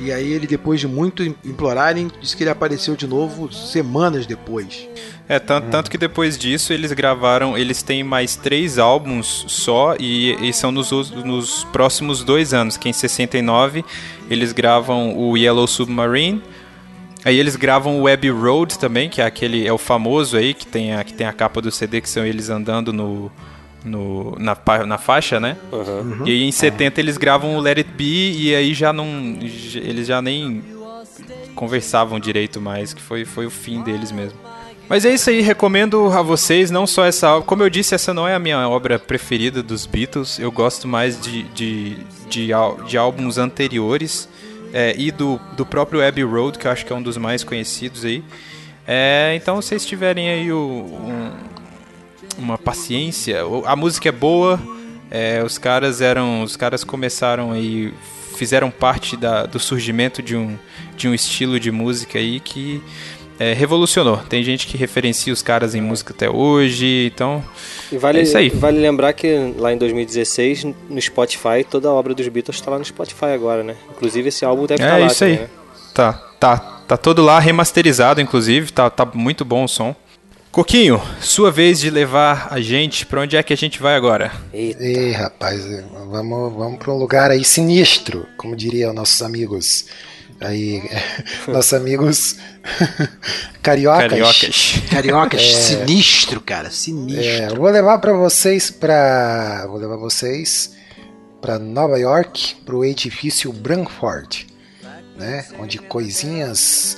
[0.00, 4.88] E aí ele depois de muito implorarem, disse que ele apareceu de novo semanas depois.
[5.28, 10.36] É, tanto, tanto que depois disso eles gravaram, eles têm mais três álbuns só e,
[10.48, 13.84] e são nos, nos próximos dois anos, que em 69
[14.28, 16.42] eles gravam o Yellow Submarine,
[17.24, 20.66] aí eles gravam o Abbey Road também, que é aquele, é o famoso aí, que
[20.66, 23.32] tem a, que tem a capa do CD, que são eles andando no,
[23.86, 24.56] no, na,
[24.86, 25.56] na faixa, né?
[25.72, 26.26] Uhum.
[26.26, 29.06] E aí em 70 eles gravam o Let It Be e aí já não.
[29.74, 30.62] Eles já nem
[31.54, 34.38] conversavam direito mais, que foi, foi o fim deles mesmo.
[34.88, 37.46] Mas é isso aí, recomendo a vocês, não só essa obra.
[37.46, 40.38] Como eu disse, essa não é a minha obra preferida dos Beatles.
[40.38, 41.96] Eu gosto mais de, de,
[42.28, 44.28] de, ál- de álbuns anteriores
[44.72, 47.42] é, e do, do próprio Abbey Road, que eu acho que é um dos mais
[47.42, 48.22] conhecidos aí.
[48.86, 51.32] É, então, se vocês tiverem aí o, um-
[52.38, 54.60] uma paciência, a música é boa,
[55.10, 56.42] é, os caras eram.
[56.42, 57.92] Os caras começaram aí.
[58.36, 60.58] Fizeram parte da, do surgimento de um,
[60.94, 62.82] de um estilo de música aí que
[63.38, 64.18] é, revolucionou.
[64.28, 67.42] Tem gente que referencia os caras em música até hoje, então.
[67.90, 68.50] E vale, é isso aí.
[68.50, 72.78] vale lembrar que lá em 2016, no Spotify, toda a obra dos Beatles está lá
[72.78, 73.74] no Spotify agora, né?
[73.90, 75.36] Inclusive esse álbum deve estar É lá isso aí.
[75.36, 75.54] também, né?
[75.94, 76.58] Tá, tá.
[76.86, 78.70] Tá todo lá remasterizado, inclusive.
[78.70, 79.94] Tá, tá muito bom o som.
[80.56, 83.04] Coquinho, sua vez de levar a gente.
[83.04, 84.32] Pra onde é que a gente vai agora?
[84.54, 85.62] Ih, rapaz,
[86.08, 89.84] vamos, vamos para um lugar aí sinistro, como diriam nossos amigos.
[90.40, 90.82] Aí,
[91.46, 92.38] nossos amigos
[93.60, 94.08] cariocas.
[94.08, 94.74] Cariocas.
[94.90, 95.44] Cariocas, É.
[95.44, 97.22] sinistro, cara, sinistro.
[97.22, 100.72] É, eu vou levar para vocês para, vou levar vocês
[101.38, 104.46] para Nova York, para o edifício Branford,
[105.18, 105.44] né?
[105.60, 106.96] Onde coisinhas,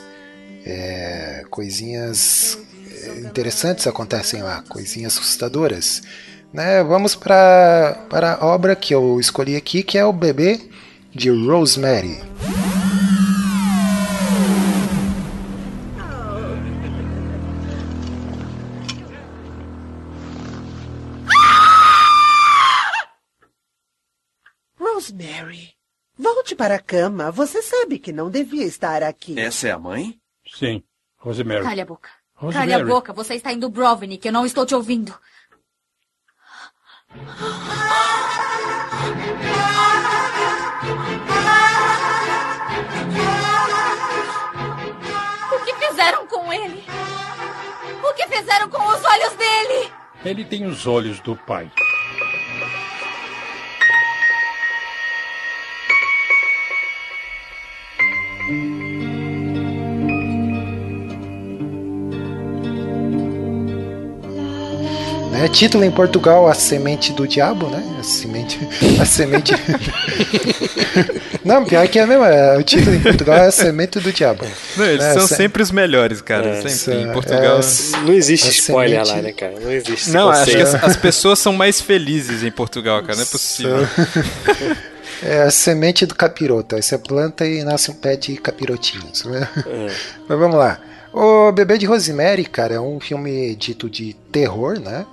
[0.64, 2.56] é, coisinhas
[3.18, 6.03] interessantes acontecem lá, coisinhas assustadoras.
[6.53, 6.82] Né?
[6.82, 10.68] Vamos para para a obra que eu escolhi aqui, que é o bebê
[11.14, 12.18] de Rosemary.
[24.78, 25.74] Rosemary,
[26.18, 27.30] volte para a cama.
[27.30, 29.38] Você sabe que não devia estar aqui.
[29.38, 30.18] Essa é a mãe?
[30.46, 30.82] Sim,
[31.18, 31.62] Rosemary.
[31.62, 32.17] Calha a boca.
[32.39, 32.70] Rosemary.
[32.70, 35.12] Calha a boca, você está indo Brovnik, eu não estou te ouvindo.
[45.53, 46.84] O que fizeram com ele?
[48.09, 49.93] O que fizeram com os olhos dele?
[50.24, 51.68] Ele tem os olhos do pai.
[65.30, 65.46] Né?
[65.48, 67.82] Título em Portugal, A Semente do Diabo, né?
[67.98, 68.58] A semente.
[69.00, 69.52] A semente.
[71.44, 72.24] Não, pior que é mesmo.
[72.24, 74.44] é, O título em Portugal é A Semente do Diabo.
[74.76, 76.48] Não, eles É, são se- sempre os melhores, cara.
[76.48, 77.00] É, sempre.
[77.00, 77.60] é, em Portugal.
[77.60, 79.54] é, Não existe spoiler semente- lá, né, cara?
[79.60, 83.16] Não existe Não, acho que as, as pessoas são mais felizes em Portugal, cara.
[83.16, 83.86] Não é possível.
[85.20, 86.76] É a semente do capiroto.
[86.76, 89.24] Aí você planta e nasce um pé de capirotinhos.
[89.24, 89.48] Né?
[90.28, 90.78] Mas vamos lá.
[91.12, 95.06] O Bebê de Rosemary, cara, é um filme dito de terror, né?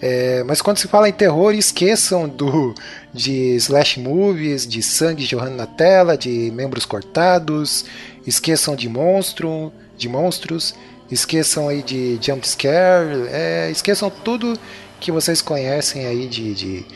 [0.00, 2.74] É, mas quando se fala em terror, esqueçam do
[3.12, 7.84] de slash movies, de sangue jorrando na tela, de membros cortados,
[8.26, 10.74] esqueçam de monstro, de monstros,
[11.10, 14.58] esqueçam aí de jump scare, é, esqueçam tudo
[15.00, 16.86] que vocês conhecem aí de, de,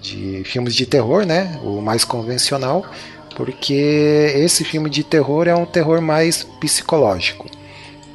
[0.00, 1.58] de filmes de terror, né?
[1.62, 2.84] O mais convencional,
[3.36, 7.48] porque esse filme de terror é um terror mais psicológico.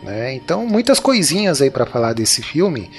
[0.04, 0.34] Né?
[0.34, 2.90] Então, muitas coisinhas aí para falar desse filme.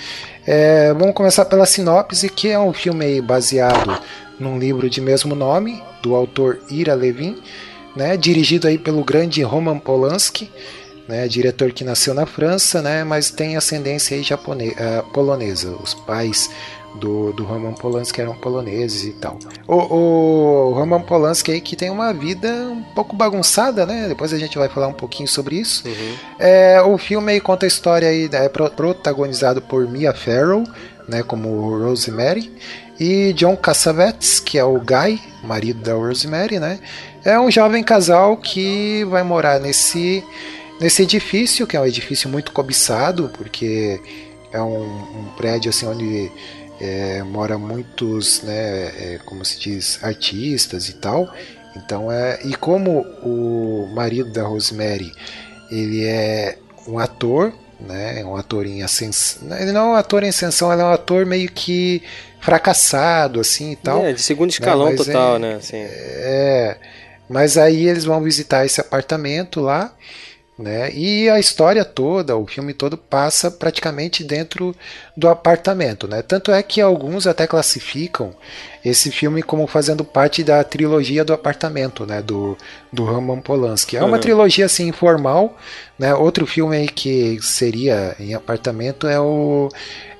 [0.46, 4.00] É, vamos começar pela sinopse, que é um filme baseado
[4.38, 7.36] num livro de mesmo nome, do autor Ira Levin,
[7.94, 8.16] né?
[8.16, 10.50] dirigido aí pelo grande Roman Polanski,
[11.08, 11.28] né?
[11.28, 13.04] diretor que nasceu na França, né?
[13.04, 15.76] mas tem ascendência aí japone- eh, polonesa.
[15.82, 16.50] Os pais
[16.94, 19.38] do, do Roman Polanski eram poloneses e tal.
[19.66, 24.06] O, o Roman Polanski aí que tem uma vida um pouco bagunçada, né?
[24.08, 25.84] Depois a gente vai falar um pouquinho sobre isso.
[26.38, 30.64] É, o filme aí conta a história aí, é pro- protagonizado por Mia Farrow,
[31.08, 32.52] né, como Rosemary,
[32.98, 36.78] e John Cassavetes, que é o Guy, marido da Rosemary, né?
[37.24, 40.22] É um jovem casal que vai morar nesse
[40.80, 44.00] nesse edifício, que é um edifício muito cobiçado, porque
[44.50, 46.32] é um, um prédio assim onde
[46.80, 48.54] é, mora muitos, né,
[49.14, 51.32] é, como se diz, artistas e tal.
[51.76, 55.12] Então é e como o marido da Rosemary
[55.70, 56.58] ele é
[56.88, 59.56] um ator, né, um ator em ascensão.
[59.56, 62.02] Ele não é um ator em ascensão, ele é um ator meio que
[62.40, 64.04] fracassado assim e tal.
[64.04, 65.54] É, de segundo escalão mas total, é- né?
[65.54, 65.76] Assim.
[65.76, 66.76] É,
[67.28, 69.94] mas aí eles vão visitar esse apartamento lá,
[70.60, 70.92] Né?
[70.92, 74.76] E a história toda, o filme todo passa praticamente dentro
[75.16, 76.20] do apartamento, né?
[76.20, 78.34] Tanto é que alguns até classificam
[78.84, 82.20] esse filme como fazendo parte da trilogia do apartamento, né?
[82.20, 82.58] Do,
[82.92, 83.96] do Roman Polanski.
[83.96, 84.20] É uma Uhum.
[84.20, 85.56] trilogia assim informal,
[85.98, 86.14] né?
[86.14, 89.70] Outro filme que seria em apartamento é o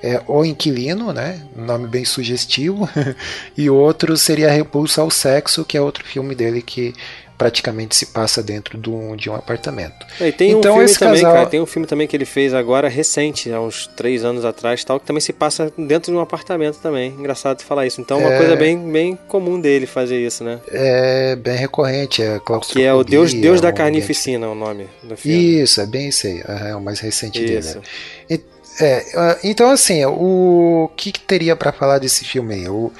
[0.02, 1.42] é O Inquilino, né?
[1.54, 2.88] Um nome bem sugestivo.
[3.58, 6.94] e outro seria Repulsa ao Sexo, que é outro filme dele que
[7.40, 10.06] praticamente se passa dentro de um, de um apartamento.
[10.20, 12.26] E tem então um filme esse também, casal cara, tem um filme também que ele
[12.26, 16.18] fez agora recente, há uns três anos atrás, tal, que também se passa dentro de
[16.18, 17.12] um apartamento também.
[17.18, 17.98] Engraçado falar isso.
[17.98, 18.36] Então é uma É.
[18.36, 20.60] coisa bem, bem comum dele fazer isso, né?
[20.70, 22.38] é bem recorrente, é
[22.68, 25.62] Que é o Deus, claustrofobia, Deus da um ambiente- Carnificina, o nome do filme.
[25.62, 26.42] Isso, é bem isso aí.
[26.46, 27.58] aham, É o mais recente dele.
[27.60, 27.78] Isso.
[27.78, 27.82] né?
[28.28, 28.40] E-
[28.82, 32.68] é, ah, então, assim, o que, que teria para falar desse filme aí?
[32.68, 32.92] O,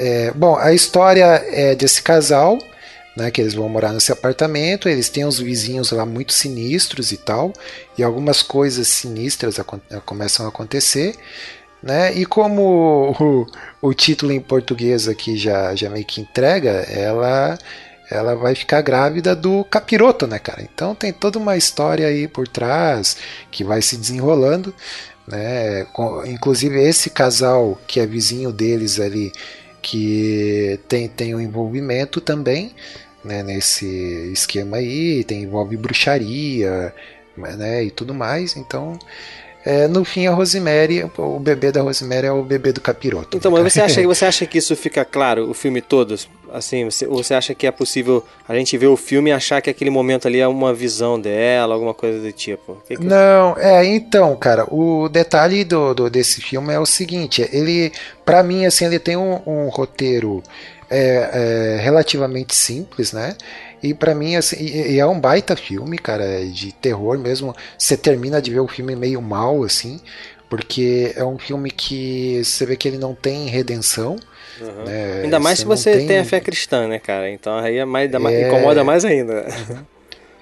[0.00, 2.58] é, bom, a história é desse casal,
[3.16, 7.16] né, que eles vão morar nesse apartamento, eles têm uns vizinhos lá muito sinistros e
[7.16, 7.52] tal,
[7.96, 9.56] e algumas coisas sinistras
[10.04, 11.14] começam a acontecer.
[11.82, 12.14] Né?
[12.14, 13.46] E como o,
[13.88, 17.58] o título em português aqui já, já meio que entrega, ela
[18.10, 20.62] ela vai ficar grávida do capiroto, né, cara?
[20.62, 23.16] Então tem toda uma história aí por trás
[23.50, 24.74] que vai se desenrolando,
[25.26, 25.84] né?
[25.92, 29.32] Com- inclusive esse casal que é vizinho deles ali,
[29.84, 32.74] que tem, tem um envolvimento também,
[33.22, 33.86] né, nesse
[34.32, 36.94] esquema aí, tem envolve bruxaria,
[37.36, 38.56] né, e tudo mais.
[38.56, 38.98] Então,
[39.62, 43.36] é, no fim a Rosemary, o bebê da Rosemary é o bebê do capiroto.
[43.36, 43.92] Então, né, mas você cara?
[43.92, 46.16] acha, você acha que isso fica claro, o filme todo?
[46.54, 49.68] Assim, você, você acha que é possível a gente ver o filme e achar que
[49.68, 52.80] aquele momento ali é uma visão dela, alguma coisa do tipo?
[52.86, 57.48] Que que- Não, é, então, cara, o detalhe do, do- desse filme é o seguinte,
[57.52, 57.92] ele,
[58.24, 60.42] pra mim, assim, ele tem um, um roteiro
[60.88, 63.36] é, é, relativamente simples, né?
[63.82, 67.52] E pra mim, assim, e- e é um baita filme, cara, de terror mesmo.
[67.76, 70.00] Você termina de ver o filme meio mal, assim,
[70.48, 74.16] porque é um filme que você vê que ele não tem redenção.
[74.60, 74.84] Uhum.
[74.84, 75.20] né?
[75.24, 77.30] Ainda mais se você tem- tem a fé cristã, né, cara?
[77.30, 78.48] Então aí é mais, É.
[78.48, 79.44] incomoda mais ainda.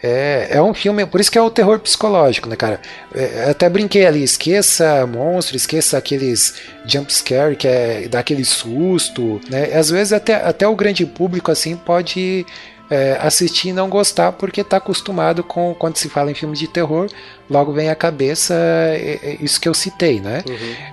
[0.05, 2.81] É, é um filme, por isso que é o terror psicológico, né, cara?
[3.15, 6.55] É, até brinquei ali, esqueça monstro, esqueça aqueles
[6.85, 9.67] jump scare que é dá aquele susto, né?
[9.73, 12.45] Às vezes até, até o grande público assim pode
[12.91, 16.67] é, assistir e não gostar porque tá acostumado com quando se fala em filmes de
[16.67, 17.09] terror,
[17.53, 20.43] logo vem à cabeça é, é, isso que eu citei, né?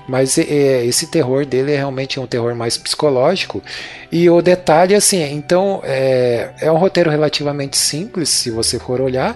[0.07, 3.63] Mas é, esse terror dele é realmente um terror mais psicológico.
[4.11, 9.35] E o detalhe, assim, então é, é um roteiro relativamente simples, se você for olhar,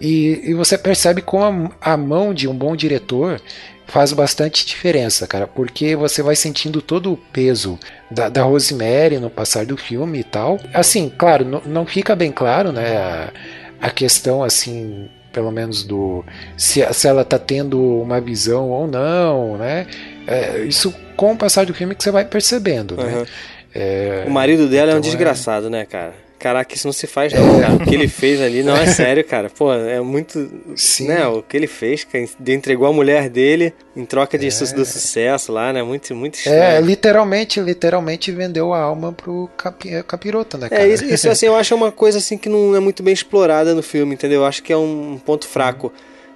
[0.00, 3.40] e, e você percebe como a, a mão de um bom diretor
[3.86, 7.78] faz bastante diferença, cara, porque você vai sentindo todo o peso
[8.10, 10.58] da, da Rosemary no passar do filme e tal.
[10.72, 13.32] Assim, claro, não, não fica bem claro, né, a,
[13.80, 16.24] a questão, assim, pelo menos do
[16.56, 19.86] se, se ela tá tendo uma visão ou não, né?
[20.26, 23.18] É, isso com o passar do filme que você vai percebendo, né?
[23.18, 23.26] Uhum.
[23.74, 26.14] É, O marido dela é um então desgraçado, né, cara?
[26.44, 27.72] Caraca, isso não se faz não, cara.
[27.76, 29.48] O que ele fez ali não é sério, cara.
[29.48, 30.46] Pô, é muito...
[30.76, 31.08] Sim.
[31.08, 34.84] Né, o que ele fez, cara, entregou a mulher dele em troca de su- do
[34.84, 35.82] sucesso lá, né?
[35.82, 36.84] Muito, muito É, estranho.
[36.84, 40.82] literalmente, literalmente vendeu a alma pro capi, capiroto, né, cara?
[40.82, 43.74] É, isso, isso, assim, eu acho uma coisa assim que não é muito bem explorada
[43.74, 44.42] no filme, entendeu?
[44.42, 45.90] Eu acho que é um ponto fraco.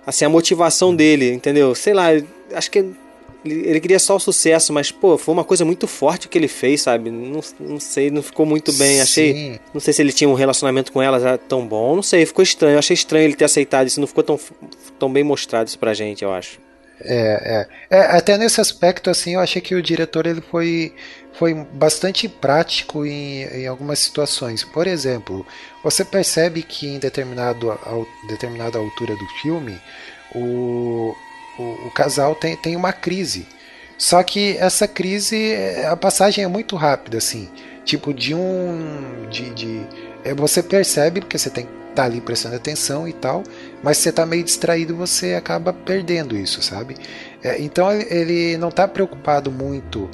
[0.06, 1.74] Assim, a motivação dele, entendeu?
[1.74, 2.06] Sei lá,
[2.54, 2.82] acho que
[3.45, 6.36] ele, ele queria só o sucesso, mas, pô, foi uma coisa muito forte o que
[6.36, 7.11] ele fez, sabe?
[7.11, 9.01] Não, não sei, não ficou muito bem.
[9.01, 9.32] Achei.
[9.32, 9.59] Sim.
[9.72, 12.43] Não sei se ele tinha um relacionamento com ela já tão bom, não sei, ficou
[12.43, 12.74] estranho.
[12.74, 14.39] Eu achei estranho ele ter aceitado isso, não ficou tão,
[14.99, 16.59] tão bem mostrado isso pra gente, eu acho.
[17.01, 17.99] É, é.
[17.99, 20.93] É, até nesse aspecto, assim, eu achei que o diretor ele foi,
[21.32, 24.64] foi bastante prático em, em algumas situações.
[24.64, 25.47] Por exemplo,
[25.82, 27.78] você percebe que em determinado,
[28.28, 29.80] determinada altura do filme,
[30.34, 31.14] o,
[31.59, 33.46] o, o casal tem, tem uma crise.
[33.96, 35.54] Só que essa crise,
[35.90, 37.48] a passagem é muito rápida, assim.
[37.84, 39.26] Tipo, de um.
[39.28, 39.82] De, de,
[40.24, 43.42] é, você percebe, porque você tem que estar ali prestando atenção e tal,
[43.82, 46.96] mas você tá meio distraído você acaba perdendo isso, sabe?
[47.42, 50.09] É, então ele não tá preocupado muito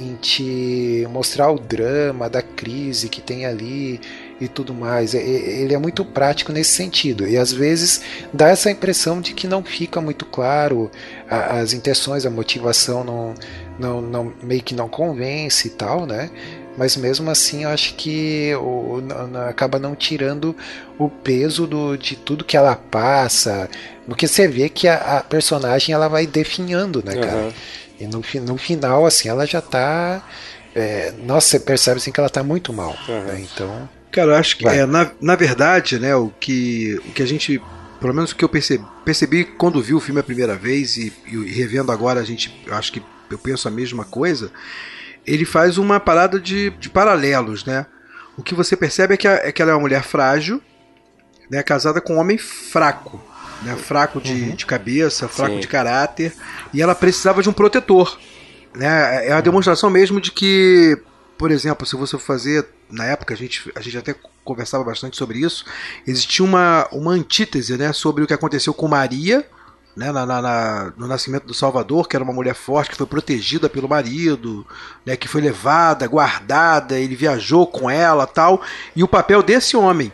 [0.00, 4.00] em te mostrar o drama da crise que tem ali
[4.40, 5.14] e tudo mais.
[5.14, 7.26] É- é- Ele é muito prático nesse sentido.
[7.26, 8.00] E às vezes
[8.32, 10.90] dá essa impressão de que não fica muito claro
[11.28, 13.34] as intenções, a motivação não,
[13.78, 16.30] não, não meio que não convence e tal, né?
[16.76, 19.02] Mas mesmo assim eu acho que o,
[19.48, 20.54] acaba não tirando
[20.96, 23.68] o peso do, de tudo que ela passa.
[24.06, 27.32] Porque você vê que a, a personagem ela vai definhando, né, cara?
[27.40, 27.52] Aham.
[28.00, 30.24] E no, no final, assim, ela já tá.
[30.72, 32.94] é, nossa, você percebe assim, que ela tá muito mal.
[33.08, 33.40] né?
[33.52, 33.88] Então.
[34.10, 37.60] Cara, eu acho que é, na, na verdade, né, o que, o que a gente
[38.00, 41.12] pelo menos o que eu percebi, percebi quando vi o filme a primeira vez e,
[41.26, 44.50] e revendo agora, a gente, acho que eu penso a mesma coisa.
[45.26, 47.86] Ele faz uma parada de, de paralelos, né?
[48.36, 50.62] O que você percebe é que, a, é que ela é uma mulher frágil,
[51.50, 53.20] né, casada com um homem fraco,
[53.62, 54.54] né, fraco de, uhum.
[54.54, 55.60] de cabeça, fraco Sim.
[55.60, 56.32] de caráter,
[56.72, 58.18] e ela precisava de um protetor.
[58.74, 59.26] Né?
[59.26, 60.96] É a demonstração mesmo de que,
[61.36, 64.14] por exemplo, se você fazer, na época a gente, a gente até
[64.44, 65.64] conversava bastante sobre isso,
[66.06, 69.46] existia uma, uma antítese né, sobre o que aconteceu com Maria,
[69.94, 73.68] né, na, na, no nascimento do Salvador, que era uma mulher forte, que foi protegida
[73.68, 74.66] pelo marido,
[75.04, 78.62] né, que foi levada, guardada, ele viajou com ela tal,
[78.94, 80.12] e o papel desse homem,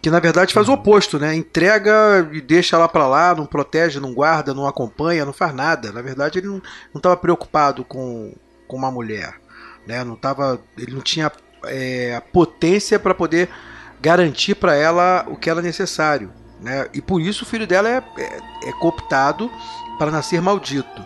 [0.00, 1.34] que na verdade faz o oposto, né?
[1.34, 5.90] Entrega e deixa ela para lá, não protege, não guarda, não acompanha, não faz nada.
[5.90, 6.62] Na verdade, ele não
[6.94, 8.32] estava preocupado com,
[8.68, 9.34] com uma mulher,
[9.84, 10.04] né?
[10.04, 11.32] Não tava, ele não tinha
[11.64, 13.48] é, a potência para poder
[14.00, 16.30] garantir para ela o que era necessário,
[16.60, 16.86] né?
[16.92, 19.50] E por isso o filho dela é, é, é cooptado
[19.98, 21.04] para nascer maldito.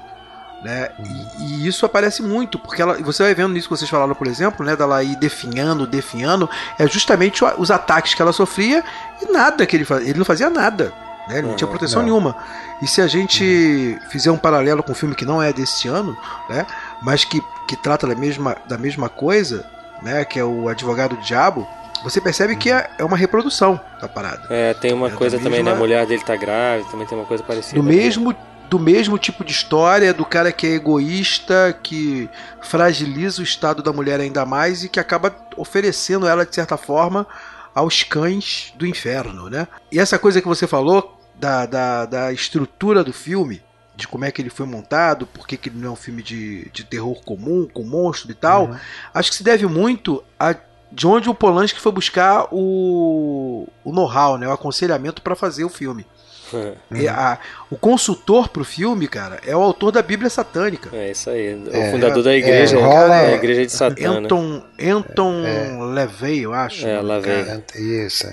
[0.62, 0.90] Né?
[1.38, 4.26] E, e, isso aparece muito, porque ela, você vai vendo nisso que vocês falaram, por
[4.26, 8.84] exemplo, né, dela ir definhando, definhando, é justamente os ataques que ela sofria
[9.22, 10.10] e nada que ele fazia.
[10.10, 10.92] Ele não fazia nada.
[11.28, 11.36] Né?
[11.36, 12.08] Ele não, não tinha proteção não.
[12.08, 12.36] nenhuma.
[12.82, 14.10] E se a gente uhum.
[14.10, 16.14] fizer um paralelo com um filme que não é desse ano,
[16.48, 16.66] né,
[17.00, 19.64] mas que, que trata da mesma, da mesma coisa,
[20.02, 21.66] né, que é o Advogado do Diabo,
[22.02, 24.46] você percebe que é, é uma reprodução da parada.
[24.50, 25.70] É, tem uma é coisa também, mesma...
[25.70, 25.76] né?
[25.76, 27.80] A mulher dele tá grávida, também tem uma coisa parecida.
[27.80, 28.34] Do mesmo
[28.70, 32.30] do mesmo tipo de história do cara que é egoísta, que
[32.62, 37.26] fragiliza o estado da mulher ainda mais e que acaba oferecendo ela de certa forma
[37.74, 39.66] aos cães do inferno, né?
[39.90, 43.60] E essa coisa que você falou da, da, da estrutura do filme,
[44.00, 46.68] de como é que ele foi montado, por que, ele não é um filme de,
[46.70, 48.76] de terror comum, com monstro e tal, uhum.
[49.14, 50.56] acho que se deve muito a
[50.92, 55.68] de onde o Polanski foi buscar o, o know-how, né, o aconselhamento para fazer o
[55.68, 56.04] filme.
[56.92, 57.06] É.
[57.06, 57.38] A,
[57.70, 60.90] o consultor pro filme, cara, é o autor da Bíblia Satânica.
[60.92, 61.54] É isso aí.
[61.54, 64.18] O é, fundador da igreja, é, rola, a igreja de Satã.
[64.18, 64.90] Anton, né?
[64.90, 66.88] Anton é, LaVey, eu acho.
[66.88, 67.62] É, LaVey.
[67.76, 68.26] Isso.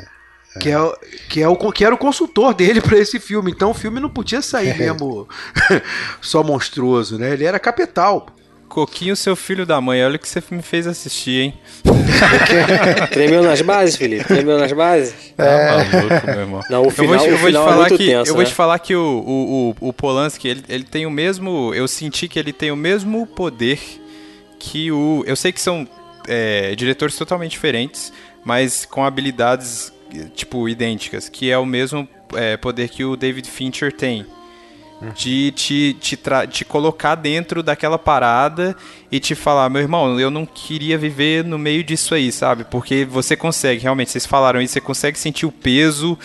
[0.58, 0.94] Que, é,
[1.30, 3.52] que, é o, que era o consultor dele para esse filme.
[3.52, 5.28] Então o filme não podia sair mesmo
[6.22, 7.34] só monstruoso, né?
[7.34, 8.28] Ele era capital.
[8.68, 11.54] Coquinho, seu filho da mãe, olha o que você me fez assistir, hein?
[13.12, 14.26] Tremeu nas bases, Felipe?
[14.26, 15.16] Tremeu nas bases?
[15.38, 15.68] É.
[15.68, 16.62] Tá maluco, meu irmão.
[16.70, 18.44] Não, o final, eu vou, eu vou te é falar é que, tenso, Eu vou
[18.44, 18.50] né?
[18.50, 21.74] te falar que o, o, o, o Polanski, ele, ele tem o mesmo...
[21.74, 23.80] Eu senti que ele tem o mesmo poder
[24.60, 25.24] que o...
[25.26, 25.88] Eu sei que são
[26.28, 28.12] é, diretores totalmente diferentes,
[28.44, 29.92] mas com habilidades,
[30.34, 34.26] tipo, idênticas, que é o mesmo é, poder que o David Fincher tem
[35.16, 38.76] de te, te, te colocar dentro daquela parada
[39.12, 42.64] e te falar, meu irmão, eu não queria viver no meio disso aí, sabe?
[42.64, 46.18] Porque você consegue, realmente, vocês falaram isso, você consegue sentir o peso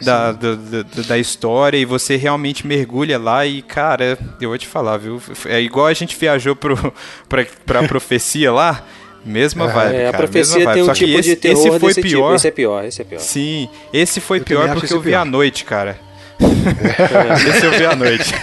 [0.00, 4.66] da, da, da, da, história e você realmente mergulha lá e, cara, eu vou te
[4.66, 5.20] falar, viu?
[5.46, 6.76] É igual a gente viajou pro,
[7.28, 8.84] pra, pra profecia lá.
[9.24, 12.26] Mesma vibe, é, a profecia tem um tipo esse, de terror esse foi pior.
[12.26, 12.34] Tipo.
[12.34, 13.20] Esse é pior, esse é pior.
[13.20, 15.22] Sim, esse foi eu pior porque eu vi pior.
[15.22, 15.98] à noite, cara.
[17.48, 18.34] Esse eu vi à noite.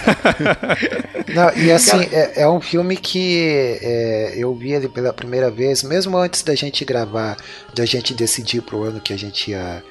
[1.34, 5.82] Não, e assim, é, é, um filme que é, eu vi ele pela primeira vez,
[5.82, 7.36] mesmo antes da gente gravar,
[7.74, 9.82] da gente decidir pro ano que a gente ia,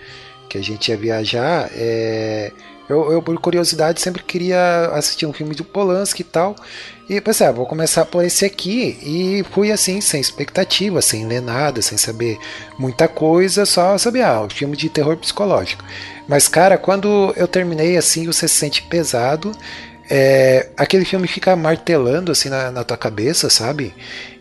[0.49, 1.69] que a gente ia viajar.
[1.73, 2.51] É,
[2.89, 6.55] eu, eu, por curiosidade, sempre queria assistir um filme do Polanski e tal.
[7.11, 8.97] E pensei, ah, vou começar por esse aqui.
[9.03, 12.39] E fui assim, sem expectativa, sem ler nada, sem saber
[12.79, 15.83] muita coisa, só saber, ah, um filme de terror psicológico.
[16.25, 19.51] Mas, cara, quando eu terminei assim, você se sente pesado.
[20.09, 23.93] É, aquele filme fica martelando assim na, na tua cabeça, sabe?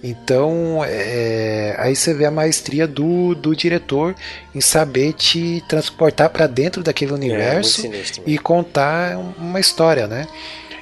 [0.02, 4.14] Então, é, aí você vê a maestria do, do diretor
[4.54, 10.28] em saber te transportar para dentro daquele é, universo é, e contar uma história, né?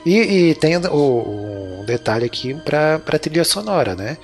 [0.04, 4.16] E, e tem o, o detalhe aqui para a trilha sonora, né?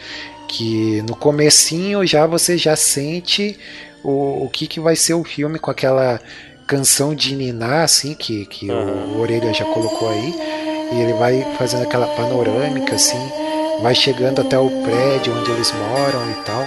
[0.48, 3.58] Que no comecinho já você já sente
[4.02, 6.20] o, o que, que vai ser o filme com aquela
[6.66, 9.16] canção de Niná, assim, que, que uhum.
[9.16, 10.34] o Orelha já colocou aí,
[10.92, 13.18] e ele vai fazendo aquela panorâmica, assim,
[13.82, 16.62] vai chegando até o prédio onde eles moram e tal.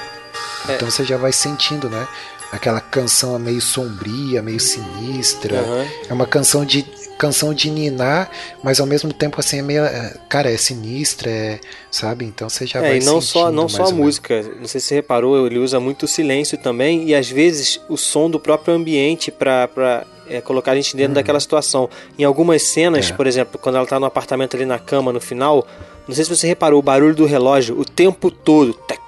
[0.70, 0.76] É.
[0.76, 2.08] Então você já vai sentindo, né?
[2.52, 5.62] Aquela canção meio sombria, meio sinistra.
[5.62, 5.88] Uhum.
[6.10, 6.84] É uma canção de
[7.18, 8.30] canção de ninar,
[8.64, 12.26] mas ao mesmo tempo assim é meio, é, cara, é sinistra, é, sabe?
[12.26, 14.88] Então você já é, vai e não só não só a música, não sei se
[14.88, 18.76] você reparou, ele usa muito o silêncio também e às vezes o som do próprio
[18.76, 21.16] ambiente para é, colocar a gente dentro uhum.
[21.16, 21.89] daquela situação.
[22.18, 23.14] Em algumas cenas, é.
[23.14, 25.68] por exemplo, quando ela tá no apartamento ali na cama no final,
[26.08, 29.00] não sei se você reparou o barulho do relógio o tempo todo, tec,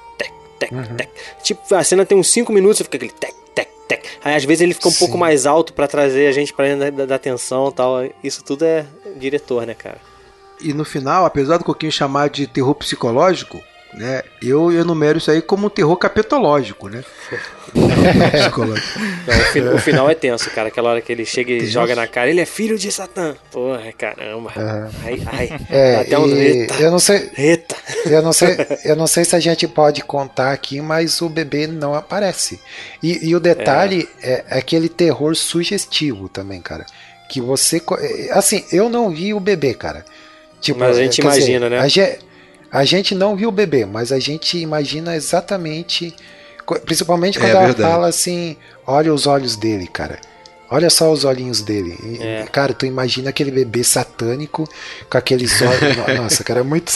[0.60, 0.95] tec, uhum.
[0.95, 1.10] tec.
[1.41, 4.05] Tipo, a cena tem uns 5 minutos e fica aquele tec, tec, tec.
[4.24, 4.99] Aí às vezes ele fica um Sim.
[4.99, 7.95] pouco mais alto pra trazer a gente pra dentro da, da atenção e tal.
[8.24, 8.86] Isso tudo é
[9.18, 9.97] diretor, né, cara?
[10.62, 13.62] E no final, apesar do Coquinho chamar de terror psicológico,
[13.94, 14.22] né?
[14.42, 17.04] Eu enumero isso aí como um terror capetológico, né?
[17.74, 20.70] Não, o, fi- o final é tenso, cara.
[20.70, 23.36] Aquela hora que ele chega e joga na cara, ele é filho de Satã.
[23.52, 24.52] Porra, caramba.
[25.04, 25.60] Ai, ai.
[25.70, 26.28] É, até um.
[26.36, 26.74] Eita.
[26.82, 27.76] eu não sei, Eita.
[28.06, 31.68] eu não sei, eu não sei se a gente pode contar aqui, mas o bebê
[31.68, 32.60] não aparece.
[33.04, 34.44] E, e o detalhe é.
[34.50, 36.86] aquele terror sugestivo também, cara.
[37.30, 40.04] Que você, é, assim, eu não vi o bebê, cara.
[40.60, 41.80] Tipo, Mas a gente quer dizer, imagina, né?
[41.80, 42.20] A gente,
[42.72, 46.15] a gente não viu o bebê, mas a gente imagina exatamente,
[46.86, 47.89] principalmente É quando ela verdade.
[47.89, 48.55] fala assim,
[48.86, 50.20] olha os olhos dele, cara.
[50.72, 51.97] Olha só os olhinhos dele.
[52.22, 52.45] É.
[52.51, 54.70] Cara, tu imagina aquele bebê satânico
[55.09, 55.97] com aqueles olhos.
[55.97, 56.91] No- Nossa, cara, é muito.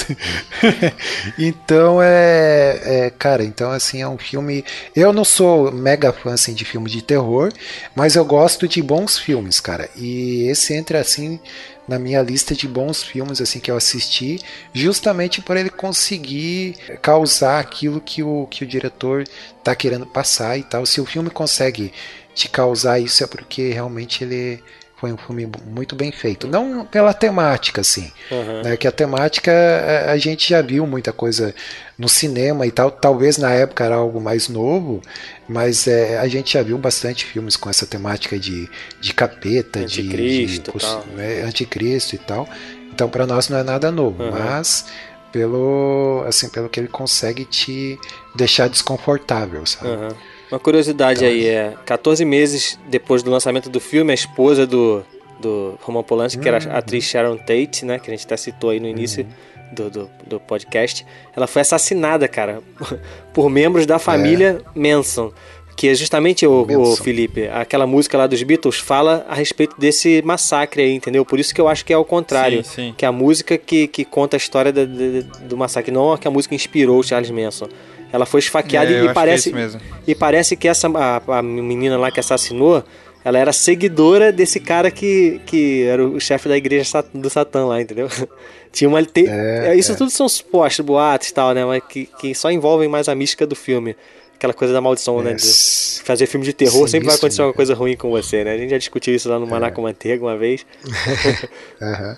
[1.40, 3.10] então é, é.
[3.18, 4.64] Cara, então assim, é um filme.
[4.96, 7.52] Eu não sou mega fã assim, de filme de terror,
[7.96, 9.90] mas eu gosto de bons filmes, cara.
[9.96, 11.40] E esse entra assim
[11.88, 14.40] na minha lista de bons filmes assim que eu assisti,
[14.74, 19.26] justamente por ele conseguir causar aquilo que o, que o diretor
[19.64, 20.86] tá querendo passar e tal.
[20.86, 21.94] Se o filme consegue
[22.34, 24.64] te causar isso é porque realmente ele
[25.04, 26.48] foi um filme muito bem feito.
[26.48, 28.10] Não pela temática, assim.
[28.32, 28.62] Aham.
[28.64, 31.54] Né, que a temática a, a gente já viu muita coisa
[31.98, 32.90] no cinema e tal.
[32.90, 35.02] Talvez na época era algo mais novo,
[35.46, 38.70] mas é, a gente já viu bastante filmes com essa temática de,
[39.02, 41.06] de capeta, de- Anticristo de, e tal.
[41.08, 42.48] né, anticristo e tal.
[42.94, 44.32] Então para nós não é nada novo, Aham.
[44.32, 44.86] mas
[45.34, 48.00] pelo assim pelo que ele consegue te
[48.34, 49.90] deixar desconfortável, sabe?
[49.90, 50.16] Aham.
[50.54, 55.04] Uma curiosidade aí é: 14 meses depois do lançamento do filme, a esposa do,
[55.40, 57.98] do Roman Polanski, que era a atriz Sharon Tate, né?
[57.98, 59.26] Que a gente até citou aí no início
[59.72, 61.04] do, do, do podcast,
[61.36, 62.62] ela foi assassinada, cara,
[63.34, 65.32] por membros da família Manson.
[65.76, 66.96] Que é justamente o, o.
[66.98, 71.26] Felipe, aquela música lá dos Beatles fala a respeito desse massacre aí, entendeu?
[71.26, 72.64] Por isso que eu acho que é o contrário.
[72.64, 72.94] Sim, sim.
[72.96, 76.32] Que é a música que, que conta a história da- do massacre, não que a
[76.32, 77.68] música inspirou o Charles Manson.
[78.14, 79.52] Ela foi esfaqueada É, e acho parece.
[79.52, 79.70] que é.
[80.08, 82.84] E parece que essa a, a menina lá que assassinou,
[83.26, 87.82] ela era seguidora desse cara que, que era o chefe da igreja do Satã lá,
[87.82, 88.08] entendeu?
[88.72, 89.96] Tinha uma tem- É, isso é.
[89.96, 93.46] tudo são supostos boatos e tal, né, mas que, que só envolvem mais a mística
[93.48, 93.96] do filme.
[94.36, 95.32] Aquela coisa da maldição, né?
[95.32, 97.46] É, De fazer filme de terror sempre vai acontecer né?
[97.46, 98.54] alguma coisa ruim com você, né?
[98.54, 100.66] A gente já discutiu isso lá no Maná com Manteiga uma vez.
[101.82, 102.18] Aham.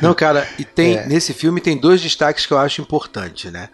[0.00, 1.06] Não, cara, e tem É.
[1.06, 3.68] nesse filme tem dois destaques que eu acho importantes, né?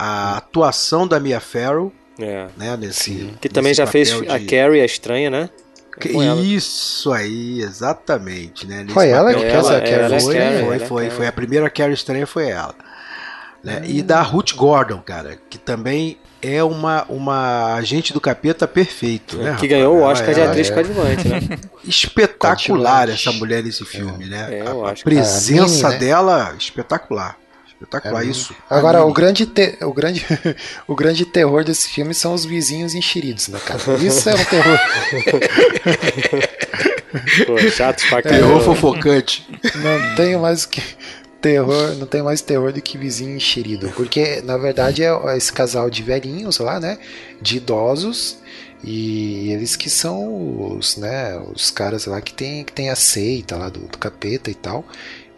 [0.00, 2.46] A atuação da Mia Farrow, É.
[2.56, 5.50] né, nesse Que também nesse já fez papel a de- Carrie, a estranha, né?
[6.00, 6.10] Que-.
[6.54, 8.82] Isso aí, exatamente, né?
[8.82, 11.68] Nesse Foi ela que fez a Carrie é foi, foi, é foi, foi a primeira
[11.68, 12.74] Carrie estranha foi ela.
[13.64, 13.82] Né?
[13.86, 19.42] E da Ruth Gordon, cara, que também é uma, uma agente do capeta perfeito, né?
[19.46, 19.70] que rapaz?
[19.70, 21.40] ganhou o Oscar de atriz é coadjuvante, né?
[21.84, 24.46] Espetacular essa mulher nesse filme, né?
[24.58, 25.02] É, a, eu a acho.
[25.02, 26.06] presença A Minnie, né?
[26.06, 26.54] dela,
[27.80, 28.22] espetacular.
[28.22, 28.54] Espetacular isso.
[28.68, 30.24] Agora, o grande, te- o, grande,
[30.86, 33.80] o grande terror desse filme são os vizinhos enxeridos, né, cara?
[34.02, 34.78] Isso é um terror.
[37.46, 38.60] Pô, chato pra Terror caramba.
[38.60, 39.48] fofocante.
[39.76, 40.82] Não tenho mais que
[41.40, 45.88] terror, não tem mais terror do que vizinho enxerido, porque na verdade é esse casal
[45.88, 46.98] de velhinhos lá, né,
[47.40, 48.38] de idosos
[48.82, 53.56] e eles que são os, né, os caras lá que tem que tem a seita
[53.56, 54.84] lá do, do capeta e tal.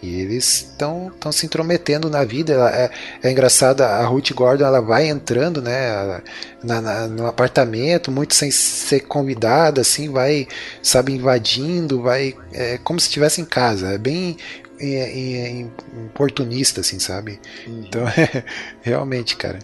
[0.03, 2.55] E eles estão se intrometendo na vida.
[2.55, 2.91] Ela- é,
[3.23, 6.23] é engraçado, a Ruth Gordon ela vai entrando né,
[6.65, 10.49] na- na- no apartamento, muito sem ser convidada, assim, vai,
[10.83, 12.35] sabe, invadindo, vai.
[12.53, 13.89] É como se estivesse em casa.
[13.93, 14.37] É bem
[14.79, 15.67] é, é,
[16.07, 17.39] oportunista, assim, sabe?
[17.67, 18.43] Então, é,
[18.81, 19.59] realmente, cara.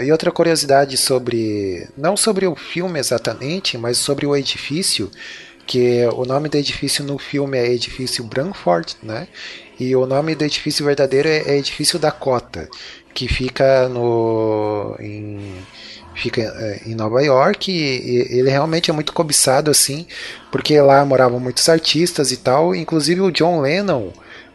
[0.00, 1.88] E outra curiosidade sobre.
[1.96, 5.10] Não sobre o filme exatamente, mas sobre o edifício.
[5.70, 9.28] Que o nome do edifício no filme é Edifício Branford, né?
[9.78, 12.68] E o nome do edifício verdadeiro é, é Edifício Dakota,
[13.14, 14.96] que fica no.
[14.98, 15.54] Em,
[16.12, 20.08] fica é, em Nova York e ele realmente é muito cobiçado assim,
[20.50, 24.10] porque lá moravam muitos artistas e tal, inclusive o John Lennon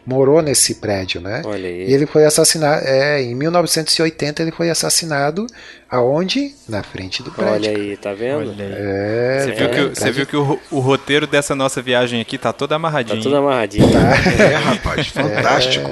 [0.06, 1.42] morou nesse prédio, né?
[1.44, 1.88] Olha aí.
[1.90, 5.46] E ele foi assassinado, é, em 1980 ele foi assassinado
[5.90, 6.54] aonde?
[6.68, 7.54] Na frente do prédio.
[7.54, 8.50] Olha aí, tá vendo?
[8.50, 8.72] Olha aí.
[8.74, 12.20] É, Você viu, é, que, o- você viu que o, o roteiro dessa nossa viagem
[12.20, 13.22] aqui tá todo Tá amarradinho.
[13.22, 13.86] tudo amarradinho.
[13.96, 15.90] É, rapaz, fantástico.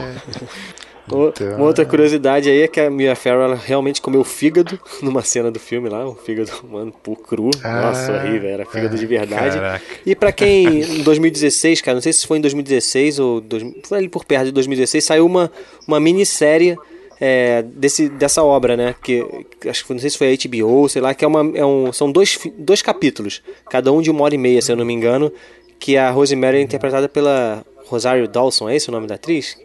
[1.07, 5.51] Então, Uma outra curiosidade aí é que a Mia Farrow realmente comeu fígado numa cena
[5.51, 7.51] do filme lá, um fígado, mano, por cru.
[7.63, 9.57] Nossa, Ah, horrível, era fígado de verdade.
[9.59, 9.85] Caraca.
[10.07, 13.99] E pra quem, em 2016, cara, não sei se foi em 2016 ou dois- foi
[13.99, 15.51] ali por perto de 2016, saiu uma,
[15.87, 16.77] uma minissérie
[17.21, 18.95] é, desse, dessa obra, né?
[19.03, 19.25] Que,
[19.69, 21.93] acho que não sei se foi a HBO, sei lá, que é uma, é um,
[21.93, 24.93] são dois, dois capítulos, cada um de uma hora e meia, se eu não me
[24.95, 25.31] engano,
[25.79, 29.57] que a Rosemary é interpretada pela Rosário Dawson, é esse o nome da atriz?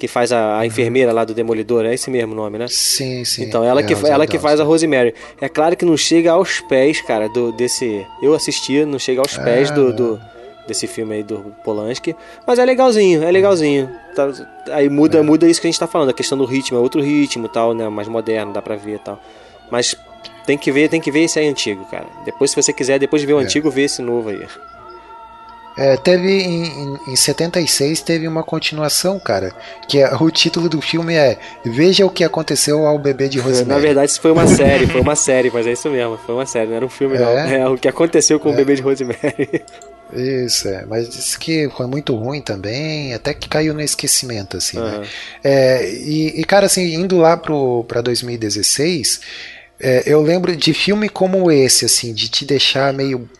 [0.00, 2.66] Que faz a, a enfermeira lá do Demolidor, é esse mesmo nome, né?
[2.70, 3.44] Sim, sim.
[3.44, 5.14] Então, ela, É, que, Rosário ela que faz a Rosemary.
[5.38, 8.06] É claro que não chega aos pés, cara, do, desse.
[8.22, 10.18] Eu assistia, não chega aos pés Ah, do,
[10.66, 12.16] desse filme aí do Polanski.
[12.46, 13.90] Mas é legalzinho, é legalzinho.
[14.16, 14.32] Tá-
[14.72, 15.22] aí muda, É.
[15.22, 17.48] muda isso que a gente tá falando, a questão do ritmo, é outro ritmo e
[17.50, 17.86] tal, né?
[17.90, 19.20] Mais moderno, dá pra ver e tal.
[19.70, 19.94] Mas
[20.46, 22.06] tem que ver, tem que ver esse aí antigo, cara.
[22.24, 23.44] Depois, se você quiser, depois de ver o É.
[23.44, 24.40] antigo, ver esse novo aí.
[25.78, 29.54] É, teve em, em, em 76 teve uma continuação, cara,
[29.88, 33.68] que é, o título do filme é Veja o que aconteceu ao bebê de Rosemary.
[33.68, 36.44] Na verdade, isso foi uma série, foi uma série, mas é isso mesmo, foi uma
[36.46, 37.28] série, não era um filme, não.
[37.28, 37.60] É?
[37.60, 38.56] É o que aconteceu com o É.
[38.56, 39.62] bebê de Rosemary.
[40.12, 40.84] Isso, é.
[40.86, 44.82] Mas disse que foi muito ruim também, até que caiu no esquecimento, assim, né?
[44.96, 45.02] Aham.
[45.44, 49.20] É, e, e, cara, assim, indo lá pro, pra 2016,
[49.78, 53.30] é, eu lembro de filme como esse, assim, de te deixar meio,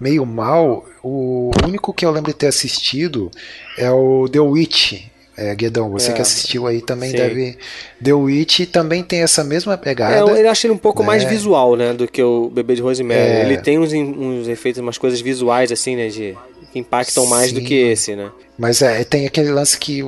[0.00, 0.84] meio mal.
[1.02, 3.30] O único que eu lembro de ter assistido
[3.78, 5.04] é o The Witch.
[5.38, 7.16] É, Guedão, você É, que assistiu aí também sim.
[7.18, 7.58] deve.
[8.02, 10.14] The Witch também tem essa mesma pegada.
[10.16, 11.28] É, eu, eu acho ele um pouco mais né?
[11.28, 13.20] visual, né, do que o Bebê de Rosemary.
[13.20, 13.44] É.
[13.44, 16.34] Ele tem uns, uns efeitos, umas coisas visuais, assim, né, de,
[16.72, 17.66] que impactam mais do Sim.
[17.66, 18.30] que esse, né.
[18.58, 20.02] Mas é, tem aquele lance que,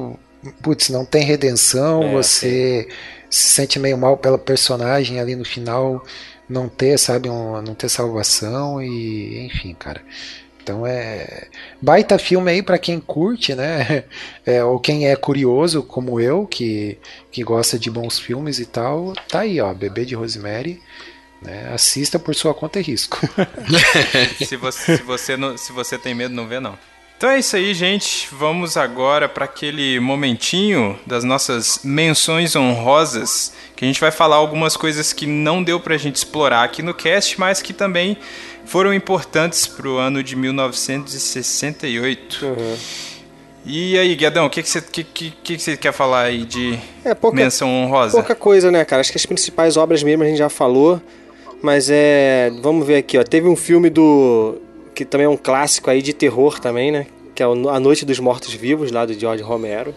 [0.62, 2.88] putz, não tem redenção, É, você
[3.28, 6.02] se sente meio mal pela personagem ali no final,
[6.48, 10.02] não ter, sabe, um, não ter salvação e, enfim, cara.
[10.62, 11.48] Então é
[11.80, 14.04] baita filme aí pra quem curte, né?
[14.44, 16.96] É, ou quem é curioso como eu, que,
[17.30, 20.80] que gosta de bons filmes e tal, tá aí, ó, Bebê de Rosemary.
[21.42, 21.70] Né?
[21.72, 23.18] Assista por sua conta e risco.
[24.42, 26.78] se, você, se, você não, se você tem medo, não vê, não.
[27.18, 28.28] Então é isso aí, gente.
[28.30, 34.76] Vamos agora para aquele momentinho das nossas menções honrosas, que a gente vai falar algumas
[34.76, 38.16] coisas que não deu pra gente explorar aqui no cast, mas que também
[38.64, 42.46] foram importantes pro ano de 1968.
[42.46, 42.76] Uhum.
[43.66, 46.78] E aí, Guedão, o que, que, você, que, que, que você quer falar aí de
[47.04, 48.12] É, pouca- menção honrosa?
[48.12, 49.00] Pouca coisa, né, cara?
[49.00, 51.02] Acho que as principais obras mesmo a gente já falou.
[51.60, 52.52] Mas é.
[52.62, 53.24] Vamos ver aqui, ó.
[53.24, 54.62] Teve um filme do.
[54.98, 57.06] Que também é um clássico aí de terror também, né?
[57.32, 59.94] Que é A Noite dos Mortos Vivos, lá do George Romero.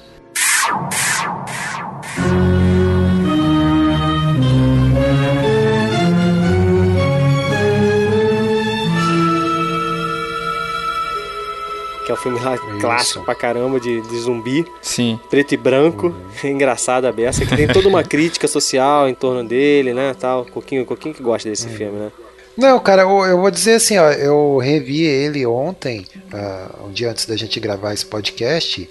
[12.06, 14.64] Que é um filme lá clássico pra caramba de, de zumbi.
[14.84, 15.19] Sim.
[15.32, 16.15] Preto e branco.
[16.45, 17.44] Engraçado a beça.
[17.44, 20.14] Que tem toda uma crítica social em torno dele, né?
[20.14, 20.45] Tal.
[20.45, 22.11] Coquinho, Coquinho que gosta desse filme, né?
[22.57, 27.10] Não, cara, eu, eu vou dizer assim, ó, eu revi ele ontem, ah, um dia
[27.10, 28.90] antes da gente gravar esse podcast,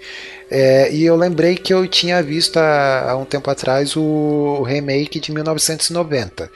[0.50, 4.62] é, e eu lembrei que eu tinha visto há, há um tempo atrás o, o
[4.62, 6.50] remake de 1990.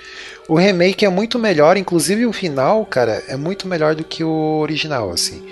[0.48, 4.58] O remake é muito melhor, inclusive o final, cara, é muito melhor do que o
[4.58, 5.42] original, assim.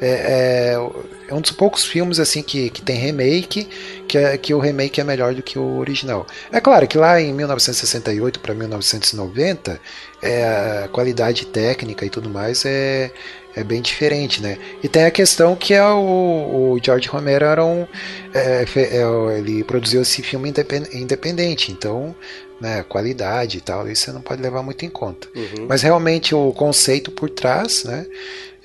[0.00, 3.66] É, é, é um dos poucos filmes assim que, que tem remake,
[4.06, 6.26] que, é, que o remake é melhor do que o original.
[6.52, 9.80] É claro que lá em 1968 para 1990
[10.22, 13.10] é, a qualidade técnica e tudo mais é,
[13.54, 14.58] é bem diferente, né?
[14.82, 17.86] E tem a questão que é o, o George Romero era um,
[18.34, 22.14] é, é, ele produziu esse filme independ- independente, então
[22.60, 25.28] né, qualidade e tal, isso você não pode levar muito em conta.
[25.34, 25.66] Uhum.
[25.68, 28.06] Mas realmente o conceito por trás, né?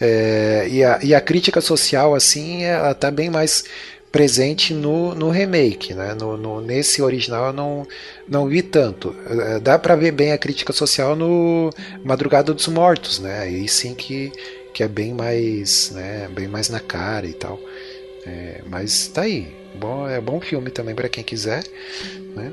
[0.02, 3.64] É, e, a, e a crítica social, assim, ela tá bem mais
[4.12, 6.14] presente no, no remake, né?
[6.16, 7.88] No, no- nesse original eu não,
[8.28, 9.16] não vi tanto.
[9.30, 11.70] É, Dá pra ver bem a crítica social no
[12.04, 13.40] Madrugada dos Mortos, né?
[13.42, 14.32] Aí sim que,
[14.74, 16.28] que é bem mais, né?
[16.34, 17.60] Bem mais na cara e tal.
[18.26, 19.48] É, mas tá aí.
[19.74, 21.64] Bom, é bom filme também pra quem quiser.
[22.36, 22.52] Né?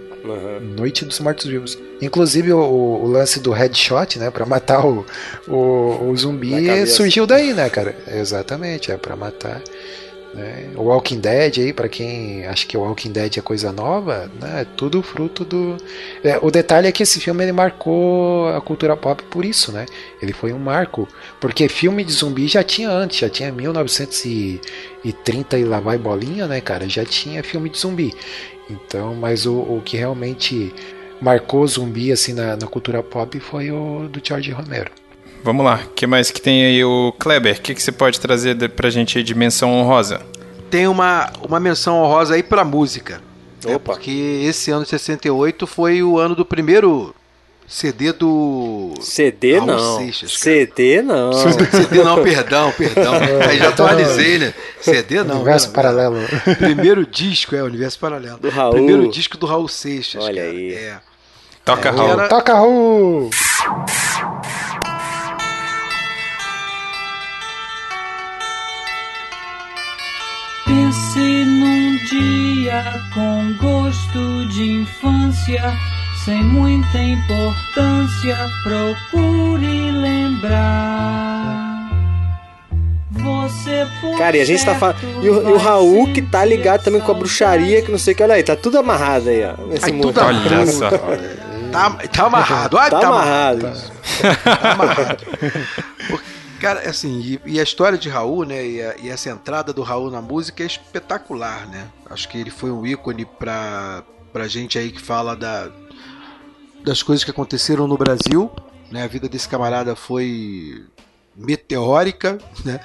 [0.76, 1.78] Noite dos Mortos Vivos.
[2.00, 5.04] Inclusive o, o lance do headshot, né, para matar o,
[5.46, 7.96] o, o zumbi surgiu daí, né, cara?
[8.06, 9.62] Exatamente, é para matar.
[10.38, 10.70] Né?
[10.76, 14.62] O Walking Dead aí, para quem acha que o Walking Dead é coisa nova, né,
[14.62, 15.76] é tudo fruto do.
[16.22, 19.84] É, o detalhe é que esse filme ele marcou a cultura pop por isso, né?
[20.22, 21.08] Ele foi um marco,
[21.40, 26.60] porque filme de zumbi já tinha antes, já tinha 1930 e lá vai bolinha, né,
[26.60, 26.88] cara?
[26.88, 28.14] Já tinha filme de zumbi.
[28.70, 30.72] Então, mas o, o que realmente
[31.20, 34.92] marcou zumbi assim na, na cultura pop foi o do George Romero.
[35.42, 37.56] Vamos lá, o que mais que tem aí o Kleber?
[37.56, 40.20] O que, que você pode trazer pra gente aí de menção honrosa?
[40.70, 43.20] Tem uma, uma menção honrosa aí pra música.
[43.66, 47.14] É porque esse ano de 68 foi o ano do primeiro
[47.66, 48.94] CD do.
[49.00, 49.98] CD Raul não.
[49.98, 50.56] Seixas, cara.
[50.56, 51.32] CD não.
[51.70, 53.12] CD não, perdão, perdão.
[53.48, 54.54] Aí já atualizei, né?
[54.80, 55.36] CD não.
[55.36, 55.74] Universo né?
[55.74, 56.16] paralelo.
[56.58, 58.38] Primeiro disco, é, Universo Paralelo.
[58.38, 58.72] Do Raul.
[58.72, 60.24] Primeiro disco do Raul Seixas.
[60.24, 60.54] Olha cara.
[60.54, 60.74] aí.
[60.74, 60.98] É.
[61.64, 62.10] Toca É, Raul.
[62.10, 63.30] era- Toca, Raul!
[72.10, 75.72] Dia com gosto de infância,
[76.24, 81.88] sem muita importância, procure lembrar.
[83.10, 83.86] Você
[84.16, 84.96] Cara, e a gente tá falando.
[85.22, 88.16] E, o- e Raul que tá ligado também com a bruxaria, que não sei o
[88.16, 88.22] que.
[88.22, 89.66] Olha aí, tá tudo amarrado aí, ó.
[89.66, 90.12] Nesse Aí mundo.
[90.12, 90.90] tudo Olha só.
[91.70, 92.76] Tá, tá amarrado.
[92.76, 93.66] Olha, Tá tá, amarrado.
[93.66, 94.38] amarrado.
[94.44, 95.24] Tá amarrado.
[96.60, 99.82] Cara, assim, e, e a história de Raul, né, e, a- e essa entrada do
[99.82, 101.86] Raul na música é espetacular, né?
[102.10, 104.02] Acho que ele foi um ícone pra,
[104.32, 105.70] pra gente aí que fala da,
[106.84, 108.50] das coisas que aconteceram no Brasil,
[108.90, 109.04] né?
[109.04, 110.84] A vida desse camarada foi
[111.36, 112.80] meteórica, né?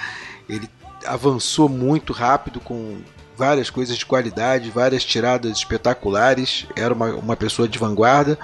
[0.48, 0.70] Ele
[1.06, 3.00] avançou muito rápido com
[3.36, 8.38] várias coisas de qualidade, várias tiradas espetaculares, era uma, uma pessoa de vanguarda.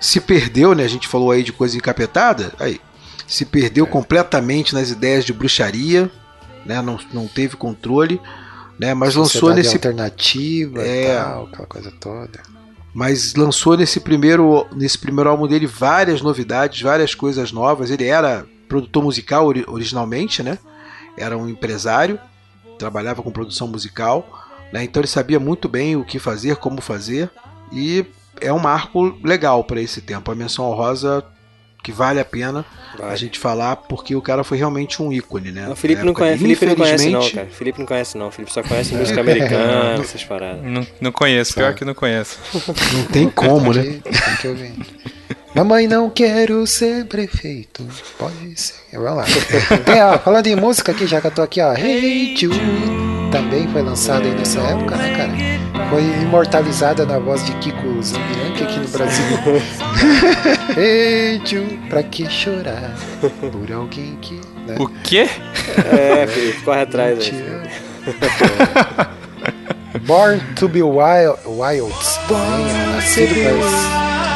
[0.00, 0.84] Se perdeu, né?
[0.84, 2.80] A gente falou aí de coisa encapetada, aí
[3.26, 6.10] se perdeu completamente nas ideias de bruxaria,
[6.64, 6.80] né?
[6.82, 8.20] Não, não teve controle,
[8.78, 8.94] né?
[8.94, 11.16] Mas lançou Sociedade nesse alternativa É.
[11.22, 12.40] tal, aquela coisa toda.
[12.92, 17.90] mas lançou nesse primeiro nesse primeiro álbum dele várias novidades, várias coisas novas.
[17.90, 20.58] Ele era produtor musical ori- originalmente, né?
[21.16, 22.18] Era um empresário,
[22.78, 24.26] trabalhava com produção musical,
[24.72, 24.84] né?
[24.84, 27.30] Então ele sabia muito bem o que fazer, como fazer
[27.72, 28.04] e
[28.40, 30.30] é um marco legal para esse tempo.
[30.30, 31.24] A menção honrosa
[31.84, 33.16] que vale a pena a Vale.
[33.16, 35.68] gente falar porque o cara foi realmente um ícone, né?
[35.68, 36.38] O Felipe não conhece.
[36.38, 37.46] Felipe não conhece não, cara.
[37.50, 38.30] Felipe não conhece não.
[38.30, 40.64] Felipe só conhece música americana, essas paradas.
[40.64, 42.38] Não, não conheço, pior que não conheço.
[42.94, 43.82] Não tem como, né?
[44.02, 44.74] Tem que ouvir.
[45.54, 47.86] Mamãe, não quero ser prefeito.
[48.18, 48.74] Pode ser.
[48.92, 49.24] Vamos lá.
[49.84, 51.72] Tem, ó, falando em música aqui, já que eu tô aqui, ó.
[51.74, 52.60] Hey Jude.
[53.30, 55.88] Também foi lançada aí nessa época, né, cara?
[55.90, 59.24] Foi imortalizada na voz de Kiko Zambianchi aqui no Brasil.
[60.76, 62.94] hey Jude, pra que chorar
[63.52, 64.40] por alguém que.
[64.66, 64.76] Né?
[64.78, 65.28] O quê?
[65.96, 67.32] É, Felipe, corre atrás aí.
[70.00, 72.18] Born to be wild, Wilds.
[72.92, 74.33] Nascido pra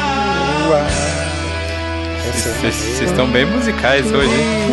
[0.75, 4.69] é Vocês estão bem musicais hoje, hein?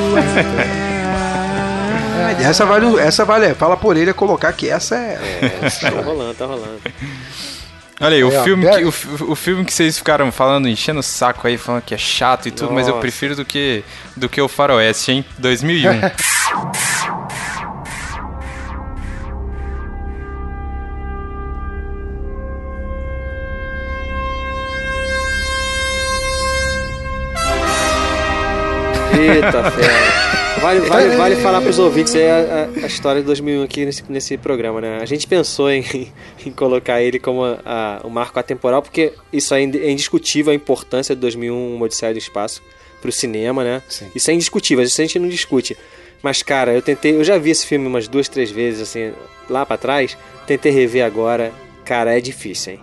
[2.39, 5.19] E essa vale, essa vale, fala por ele é colocar que essa é.
[5.43, 6.81] É, tá rolando, tá rolando.
[7.99, 11.01] Olha aí, o Aí, ó, filme, que, o, o filme que vocês ficaram falando, enchendo
[11.01, 13.01] o saco aí, falando que é chato e tudo, mas eu Nossa.
[13.01, 13.83] prefiro do que,
[14.15, 15.25] do que o Faroeste, hein?
[15.39, 16.01] 2001.
[29.19, 30.27] Eita, fera.
[30.61, 34.03] Vale, vale, vale falar pros ouvintes aí a, a- a história de 2001 aqui nesse,
[34.09, 34.99] nesse programa, né?
[35.01, 35.85] A gente pensou em,
[36.45, 41.15] em colocar ele como a- o marco atemporal, porque isso é é indiscutível a importância
[41.15, 42.63] de 2001, Uma Odisseia do Espaço,
[43.03, 43.83] pro cinema, né?
[43.89, 44.07] Sim.
[44.15, 45.77] Isso é indiscutível, isso a gente não discute.
[46.23, 49.13] Mas, cara, eu tentei, eu já vi esse filme umas duas, três vezes, assim,
[49.51, 50.17] lá pra trás,
[50.47, 51.53] tentei rever agora.
[51.87, 52.81] Cara, é difícil, hein?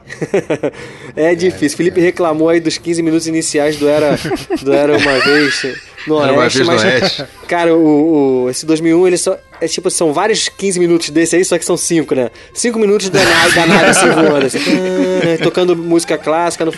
[1.16, 1.78] é difícil.
[1.78, 4.18] Felipe reclamou aí dos 15 minutos iniciais do Era,
[4.62, 5.66] do Era Uma Vez
[6.08, 7.26] no Era Uma Oeste, Vez no mas, Oeste.
[7.48, 11.44] cara, o, o- esse 2001, ele só, é tipo, são vários 15 minutos desse aí,
[11.44, 12.32] só que são 5, né?
[12.54, 16.72] 5 minutos da nave, da nave assim voando, assim, ah, tocando música clássica, no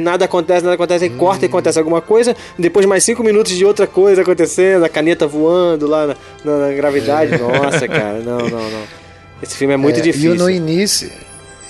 [0.00, 3.64] nada acontece, nada acontece, aí corta e acontece alguma coisa, depois mais 5 minutos de
[3.64, 7.36] outra coisa acontecendo, a caneta voando lá na, na- na gravidade.
[7.36, 8.82] Nossa, cara, não, não, não.
[9.42, 10.34] Esse filme é muito É, difícil.
[10.34, 11.10] E no início,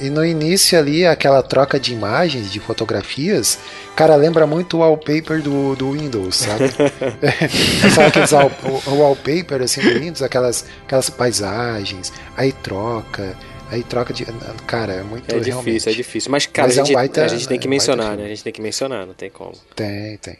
[0.00, 3.58] e no início ali, aquela troca de imagens, de fotografias,
[3.96, 6.64] cara, lembra muito o wallpaper do, do Windows, sabe?
[7.94, 8.50] sabe aqueles wall,
[8.86, 13.36] o, wallpaper assim do Windows, aquelas, aquelas paisagens, aí troca,
[13.70, 14.26] aí troca de.
[14.66, 15.88] Cara, é muito É difícil, realmente.
[15.88, 16.30] é difícil.
[16.30, 18.16] Mas, cara, Mas a, é um gente, baita- a gente tem que é um mencionar,
[18.16, 18.24] né?
[18.24, 19.52] A gente tem que mencionar, não tem como.
[19.74, 20.36] Tem, tem.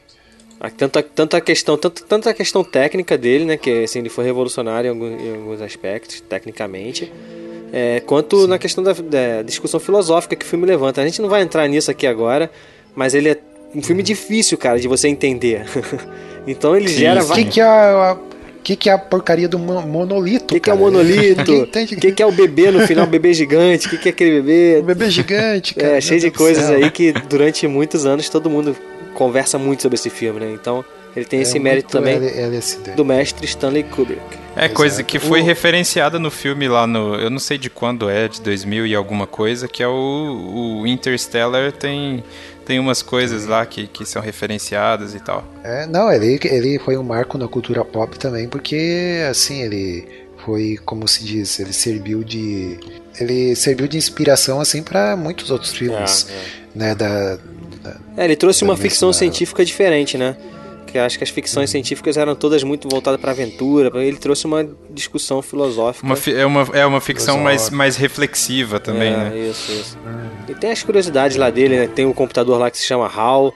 [0.61, 3.57] A- Tanto a, tanto a questão, tanto, tanto a questão técnica dele, né?
[3.57, 7.13] Que assim, ele foi revolucionário em alguns, em alguns aspectos, tecnicamente.
[7.77, 11.01] É, quanto na questão da, da discussão filosófica que o filme levanta.
[11.01, 12.49] A gente não vai entrar nisso aqui agora,
[12.95, 13.39] mas ele é
[13.75, 15.67] um filme difícil, cara, de você entender.
[16.47, 18.17] então ele gera O que, que é a,
[18.63, 20.55] que, que é a porcaria do mo- monolito?
[20.55, 21.53] O que, que é o monolito?
[21.67, 21.67] O
[22.01, 23.89] que, que é o bebê no final, o bebê gigante?
[23.89, 24.79] O que, que é aquele bebê?
[24.79, 25.89] O bebê gigante, cara.
[25.89, 26.77] É, meu cheio de Deus coisas céu.
[26.77, 28.77] aí que durante muitos anos todo mundo
[29.15, 30.53] conversa muito sobre esse filme, né?
[30.53, 30.85] Então
[31.17, 32.93] Ele tem É esse mérito também LSD.
[32.93, 34.21] do mestre Stanley Kubrick.
[34.57, 35.09] É, coisa Exato.
[35.09, 37.15] que foi O- referenciada no filme lá no.
[37.17, 40.87] Eu não sei de quando é, de 2000 e alguma coisa, que é o, o
[40.87, 42.23] Interstellar tem,
[42.65, 45.45] tem umas coisas lá que, que são referenciadas e tal.
[45.65, 50.07] É, não, ele, ele foi um marco na cultura pop também, porque assim, ele
[50.45, 52.79] foi, como se diz, ele serviu de
[53.21, 56.27] ele serviu de inspiração assim para muitos outros filmes,
[56.75, 57.37] né, da,
[57.83, 60.37] da- É, ele trouxe uma ficção científica diferente, né?
[60.95, 63.91] Que acho que as ficções científicas eram todas muito voltadas para aventura.
[64.01, 66.07] Ele trouxe uma discussão filosófica.
[66.07, 69.39] Uma, fi- é, uma, é uma ficção mais, mais reflexiva também, é, né?
[69.51, 69.99] Isso, isso.
[70.49, 71.89] E tem as curiosidades lá dele, né?
[71.89, 73.53] Tem um computador lá que se chama HAL,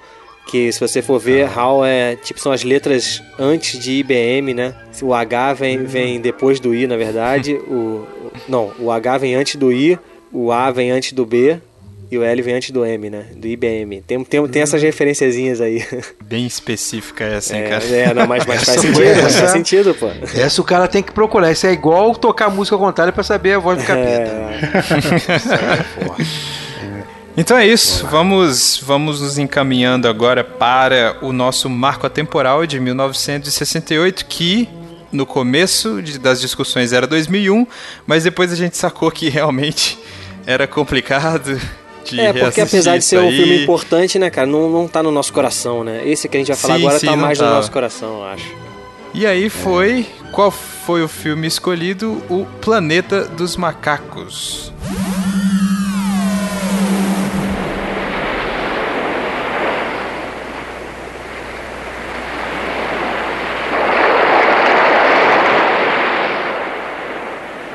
[0.49, 4.75] que se você for ver, HAL é tipo são as letras antes de IBM, né?
[5.01, 7.55] O H vem, vem depois do I, na verdade.
[7.69, 9.97] O, o- não, o H vem antes do I,
[10.33, 11.61] o A vem antes do B
[12.11, 13.27] e o L vem antes do M, né?
[13.37, 14.03] Do IBM.
[14.07, 15.85] Tem, tem, tem essas referenciazinhas aí.
[16.25, 17.85] Bem específica essa, hein, É, cara?
[17.85, 20.09] é, não, mas, mas faz Essa sentido, mas faz essa- sentido, pô.
[20.35, 21.53] Essa o cara tem que procurar.
[21.53, 24.31] Isso é igual tocar música ao contrário pra saber a voz do capeta.
[25.37, 26.19] Isso é.
[27.37, 34.27] Então é isso, vamos, vamos nos encaminhando agora para o nosso marco atemporal de 1968,
[34.27, 34.69] que
[35.13, 37.65] no começo de- das discussões era 2001,
[38.05, 39.97] mas depois a gente sacou que realmente
[40.45, 41.61] era complicado
[42.15, 43.37] de É, porque apesar de ser um aí.
[43.37, 46.03] filme importante, né, cara, não, não tá no nosso coração, né?
[46.07, 47.47] Esse que a gente vai falar Sim, agora sim, tá mais tá.
[47.47, 48.55] no nosso coração, eu acho.
[49.15, 52.23] E aí foi, qual foi o filme escolhido?
[52.29, 54.73] O Planeta dos Macacos.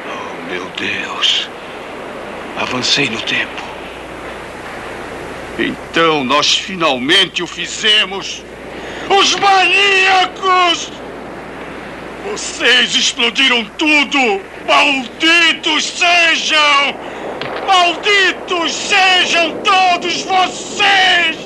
[0.05, 1.49] Oh, meu Deus.
[2.57, 3.62] Avancei no tempo.
[5.59, 8.43] Então nós finalmente o fizemos.
[9.09, 10.91] Os maníacos!
[12.31, 14.41] Vocês explodiram tudo!
[14.65, 16.95] Malditos sejam!
[17.67, 21.42] Malditos sejam todos vocês!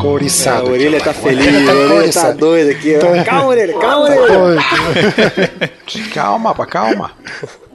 [0.00, 0.18] Ficou.
[0.18, 2.34] É, a orelha tá feliz, orelha a orelha tá oriçada.
[2.34, 2.96] doida aqui.
[2.96, 2.98] ó.
[3.00, 5.70] Tá- Calma, orelha, calma, Tá orelha.
[6.14, 7.10] Calma, pá, calma.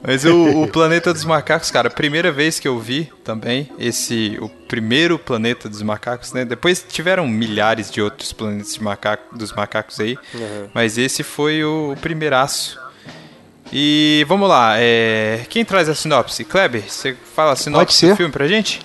[0.02, 4.48] Mas o, o Planeta dos Macacos, cara, primeira vez que eu vi também, esse, o
[4.48, 6.44] primeiro Planeta dos Macacos, né?
[6.44, 10.68] Depois tiveram milhares de outros planetas de macaco, dos macacos aí, Uhum.
[10.72, 12.78] mas esse foi o primeiraço.
[13.72, 16.44] E vamos lá, é, quem traz a sinopse?
[16.44, 18.80] Kleber, você fala a sinopse do filme pra gente?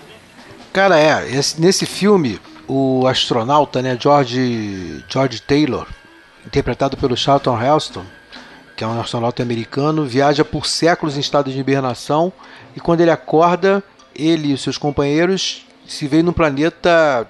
[0.73, 2.39] Cara, é, esse- nesse filme,
[2.73, 5.85] o astronauta, né, George, George Taylor,
[6.48, 8.06] interpretado pelo Charlton Heston,
[8.77, 12.31] que é um astronauta americano, viaja por séculos em estado de hibernação
[12.73, 13.84] e quando ele acorda,
[14.15, 17.27] ele e seus companheiros se veem num planeta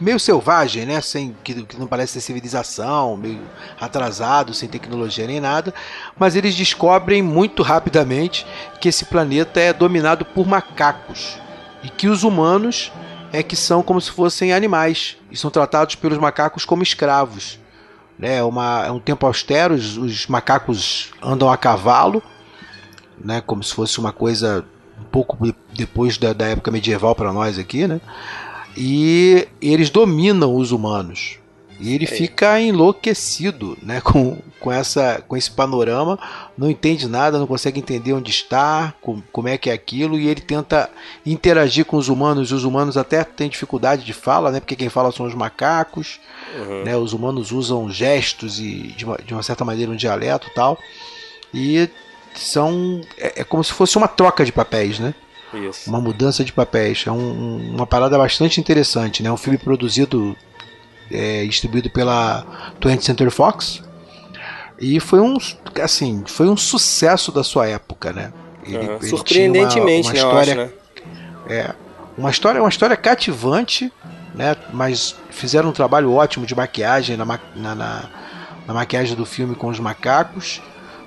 [0.00, 3.40] meio selvagem, né, sem que, que não parece ter civilização, meio
[3.80, 5.74] atrasado, sem tecnologia nem nada,
[6.16, 8.46] mas eles descobrem muito rapidamente
[8.80, 11.40] que esse planeta é dominado por macacos
[11.82, 12.92] e que os humanos
[13.32, 17.58] é que são como se fossem animais e são tratados pelos macacos como escravos.
[18.18, 18.36] Né?
[18.36, 22.22] É, uma, é um tempo austero, os, os macacos andam a cavalo,
[23.18, 23.40] né?
[23.40, 24.64] como se fosse uma coisa
[25.00, 28.00] um pouco de- depois da, da época medieval para nós aqui, né?
[28.76, 31.39] e eles dominam os humanos.
[31.80, 36.18] E ele fica enlouquecido né, com, com, essa, com esse panorama,
[36.56, 40.28] não entende nada, não consegue entender onde está, com, como é que é aquilo, e
[40.28, 40.90] ele tenta
[41.24, 44.88] interagir com os humanos, e os humanos até têm dificuldade de fala, né, porque quem
[44.88, 46.20] fala são os macacos,
[46.56, 46.82] Uhum.
[46.84, 50.54] né, os humanos usam gestos e de uma, de uma certa maneira um dialeto e
[50.54, 50.78] tal,
[51.54, 51.88] e
[52.34, 55.14] são é, é como se fosse uma troca de papéis, né?
[55.52, 55.88] Isso.
[55.90, 57.04] Uma mudança de papéis.
[57.06, 59.30] É um- uma parada bastante interessante, né?
[59.32, 60.36] Um filme produzido
[61.10, 62.44] é, distribuído pela
[62.80, 63.82] 20th Century Fox
[64.80, 65.36] e foi um
[65.82, 68.32] assim foi um sucesso da sua época, né?
[68.64, 68.96] Ele- Aham.
[69.00, 70.70] ele Surpreendentemente, tinha né, eu acho, né?
[71.48, 71.74] É,
[72.16, 73.92] uma história, uma história cativante,
[74.34, 74.56] né?
[74.72, 78.10] Mas fizeram um trabalho ótimo de maquiagem na, na, na-
[78.66, 80.60] na maquiagem do filme com os macacos.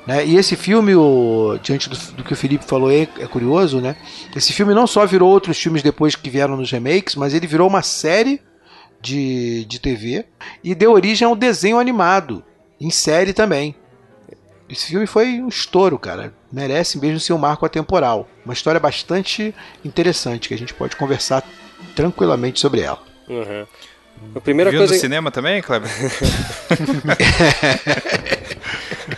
[0.05, 0.25] Né?
[0.25, 3.95] E esse filme, o- diante do, do que o Felipe falou, é, é curioso, né?
[4.35, 7.69] Esse filme não só virou outros filmes depois que vieram nos remakes, mas ele virou
[7.69, 8.41] uma série
[9.03, 10.25] de, de TV
[10.63, 12.41] e deu origem ao desenho animado,
[12.80, 13.75] em série também.
[14.69, 16.34] Esse filme foi um estouro, cara.
[16.51, 18.27] Merece mesmo ser um marco atemporal.
[18.45, 19.53] Uma história bastante
[19.84, 21.43] interessante que a gente pode conversar
[21.95, 23.03] tranquilamente sobre ela.
[23.27, 23.67] Uhum.
[24.35, 25.89] A primeira Viu coisa no cinema também, Kleber?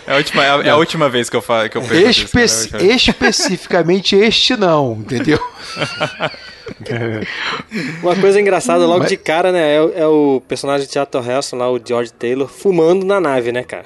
[0.08, 2.24] é, a última, é, a, é a última vez que eu, falo, que eu isso,
[2.24, 3.08] Espe cara, é a última vez.
[3.08, 5.40] especificamente este não, entendeu?
[8.02, 9.76] Uma coisa engraçada logo Mas- de cara, né?
[9.76, 13.52] É, o- é o personagem de Charlton Heston lá, o George Taylor, fumando na nave,
[13.52, 13.86] né, cara?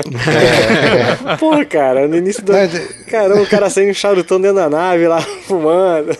[1.38, 2.52] Porra, cara, no início do.
[3.10, 6.16] Caramba, o cara saindo um charutão dentro da nave lá, fumando.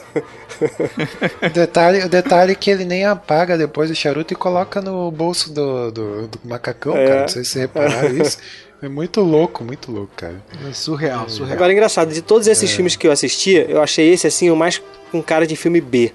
[1.43, 5.11] O detalhe, o detalhe é que ele nem apaga depois o charuto e coloca no
[5.11, 7.07] bolso do, do, do macacão, É.
[7.07, 7.21] cara.
[7.23, 8.39] Não sei se repararam isso.
[8.83, 10.43] É muito louco, muito louco, cara.
[10.69, 11.55] É surreal, surreal.
[11.55, 12.75] Agora, engraçado, de todos esses É.
[12.75, 14.81] filmes que eu assisti, eu achei esse, assim, o mais
[15.13, 16.13] com cara de filme B.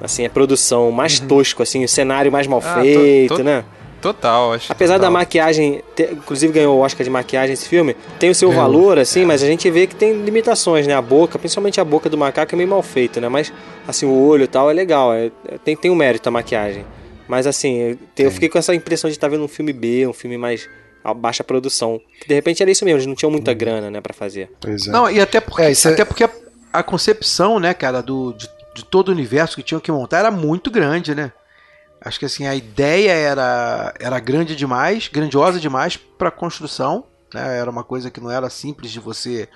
[0.00, 2.66] Assim, a produção mais tosco, assim, o cenário mais mal Uhum.
[2.66, 3.64] Ah, to- feito, to- né?
[4.00, 4.70] Total, acho.
[4.70, 5.12] Apesar da total.
[5.12, 8.62] maquiagem, ter- inclusive ganhou o Oscar de maquiagem esse filme, tem o seu Ganhou.
[8.64, 10.94] valor, assim, mas a gente vê que tem limitações, né?
[10.94, 13.28] A boca, principalmente a boca do macaco é meio mal feita, né?
[13.28, 13.52] Mas,
[13.86, 16.84] assim, o olho e tal é legal, é- é- tem, tem um mérito a maquiagem.
[17.28, 20.04] Mas, assim, eu, te- eu fiquei com essa impressão de estar vendo um filme B,
[20.06, 20.68] um filme mais
[21.04, 22.00] a baixa produção.
[22.26, 24.50] De repente era isso mesmo, eles não tinham muita grana, né, pra fazer.
[24.60, 24.90] Pois é.
[24.90, 26.30] Não, e até porque, É, é- até porque a,
[26.72, 30.30] a concepção, né, cara, do, de, de todo o universo que tinham que montar era
[30.30, 31.32] muito grande, né?
[32.04, 37.58] Acho que assim, a ideia era, era grande demais, grandiosa demais para construção, né?
[37.58, 39.48] Era uma coisa que não era simples de você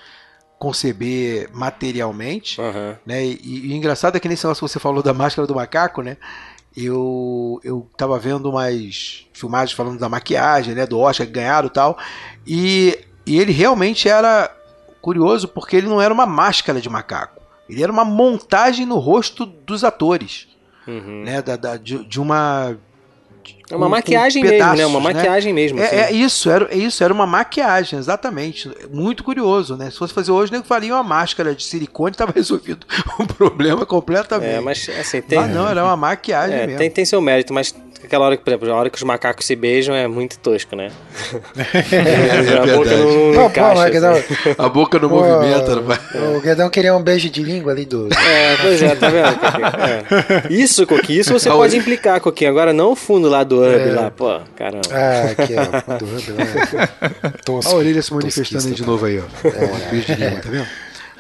[0.59, 2.61] conceber materialmente,
[3.05, 3.25] né?
[3.25, 6.03] E, e o engraçado é que nesse negócio que você falou da máscara do macaco,
[6.03, 6.17] né?
[6.77, 10.87] Eu, eu tava vendo umas filmagens falando da maquiagem, né?
[10.87, 11.97] Do Oscar que ganharam e tal.
[12.47, 14.55] E, e ele realmente era
[15.01, 17.41] curioso porque ele não era uma máscara de macaco.
[17.69, 20.49] Ele era uma montagem no rosto dos atores.
[21.25, 21.41] Né?
[21.43, 22.77] Da, da- de, de uma.
[23.71, 24.71] É uma com- maquiagem com mesmo, né?
[24.75, 25.97] pedaços, Uma maquiagem mesmo, É, assim.
[25.97, 28.71] é isso, era, é isso, era uma maquiagem, exatamente.
[28.93, 29.91] Muito curioso, né?
[29.91, 32.87] Se fosse fazer hoje, nego faria uma máscara de silicone e tava resolvido
[33.19, 34.51] o problema completamente.
[34.55, 35.39] É, mas assim, tem.
[35.39, 36.79] Ah, não, era uma maquiagem É, mesmo.
[36.79, 37.75] tem, tem seu mérito, mas
[38.05, 40.77] aquela hora que, por exemplo, a hora que os macacos se beijam é muito tosco,
[40.77, 40.91] né?
[42.63, 43.91] a boca não, não Pô, pô, encaixa.
[43.91, 44.35] Guedão- assim.
[44.59, 45.99] A boca não Pô, movimenta, não vai.
[46.37, 48.09] O Guedão queria um beijo de língua ali do.
[48.13, 49.39] É, pois é, tá vendo?
[49.39, 49.67] Coquinho?
[49.67, 50.43] É.
[50.55, 52.51] Isso, Coquinho, isso você pode o- implicar, Coquinho.
[52.51, 53.93] Agora não o fundo lá do Hub, É.
[53.93, 54.83] lá, pô, caramba.
[54.93, 55.99] Ah, aqui, ó.
[55.99, 57.33] Do Hub lá.
[57.45, 59.49] Tosco, a orelha se manifestando aí de novo aí, ó.
[59.49, 59.91] É.
[59.91, 60.67] Beijo de língua, tá vendo?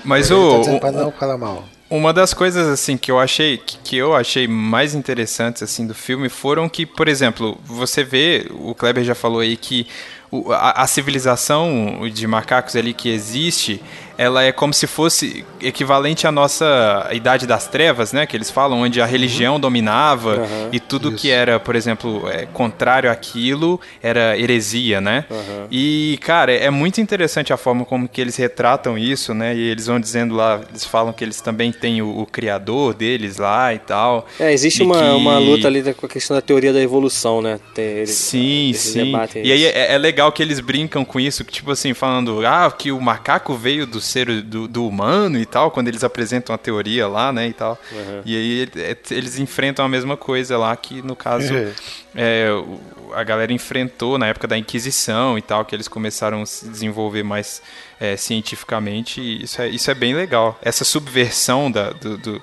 [0.04, 1.64] Mas o, tá não falar mal.
[1.88, 5.94] Uma das coisas assim que eu achei que, que eu achei mais interessantes assim do
[5.94, 9.86] filme foram que, por exemplo, você vê, o Kleber já falou aí que
[10.30, 13.80] o- a, a civilização de macacos ali que existe,
[14.18, 18.26] ela é como se fosse equivalente à nossa idade das trevas, né?
[18.26, 20.68] Que eles falam, onde a religião dominava Uhum.
[20.72, 25.24] e tudo que era, por exemplo, é, contrário àquilo era heresia, né?
[25.30, 25.66] Uhum.
[25.70, 29.55] E, cara, é muito interessante a forma como que eles retratam isso, né?
[29.55, 33.36] E eles vão dizendo lá, eles falam que eles também têm o, o criador deles
[33.38, 34.26] lá e tal.
[34.40, 37.59] É, existe uma, que- uma luta ali com a questão da teoria da evolução, né?
[37.76, 39.12] Eles, Sim, eles sim.
[39.43, 39.76] E aí isso.
[39.76, 43.01] é, é legal que eles brincam com isso, que, tipo assim, falando, ah, que o
[43.01, 47.33] macaco veio do ser do, do humano e tal, quando eles apresentam a teoria lá,
[47.33, 47.78] né, e tal.
[47.93, 48.23] Uhum.
[48.24, 51.73] E aí é, eles enfrentam a mesma coisa lá, que no caso Uhum.
[52.15, 56.47] é, o- a galera enfrentou na época da Inquisição e tal, que eles começaram a
[56.47, 57.62] se desenvolver mais
[58.01, 60.59] é, cientificamente, e isso é, isso é bem legal.
[60.62, 62.43] Essa subversão da, do, do-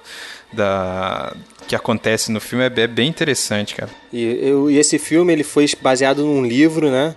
[0.52, 1.34] da,
[1.68, 3.90] que acontece no filme é, é bem interessante, cara.
[4.12, 7.16] E, eu- e esse filme ele foi baseado num livro, né?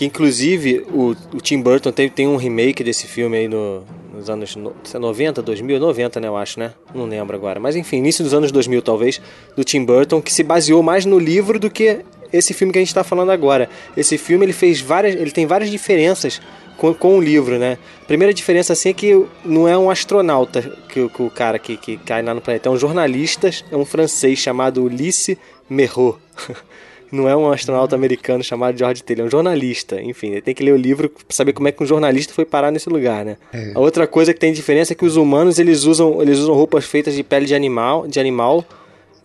[0.00, 4.30] Que inclusive o, o Tim Burton teve, tem um remake desse filme aí no, nos
[4.30, 6.26] anos no, se é 90, 2000, 90, né?
[6.26, 6.72] Eu acho, né?
[6.94, 7.60] Não lembro agora.
[7.60, 9.20] Mas enfim, início dos anos 2000 talvez,
[9.54, 12.00] do Tim Burton, que se baseou mais no livro do que
[12.32, 13.68] esse filme que a gente está falando agora.
[13.94, 16.40] Esse filme ele fez várias, ele tem várias diferenças
[16.78, 17.76] com, com o livro, né?
[18.02, 21.76] A primeira diferença assim é que não é um astronauta que, que o cara que,
[21.76, 25.36] que cai lá no planeta, é um jornalista, é um francês chamado Ulysse
[25.68, 26.16] Merrot.
[27.12, 30.00] Não é um astronauta americano chamado George Taylor, é um jornalista.
[30.00, 32.44] Enfim, ele tem que ler o livro pra saber como é que um jornalista foi
[32.44, 33.36] parar nesse lugar, né?
[33.52, 33.72] É.
[33.74, 36.84] A outra coisa que tem diferença é que os humanos eles usam, eles usam roupas
[36.84, 38.64] feitas de pele de animal, de animal.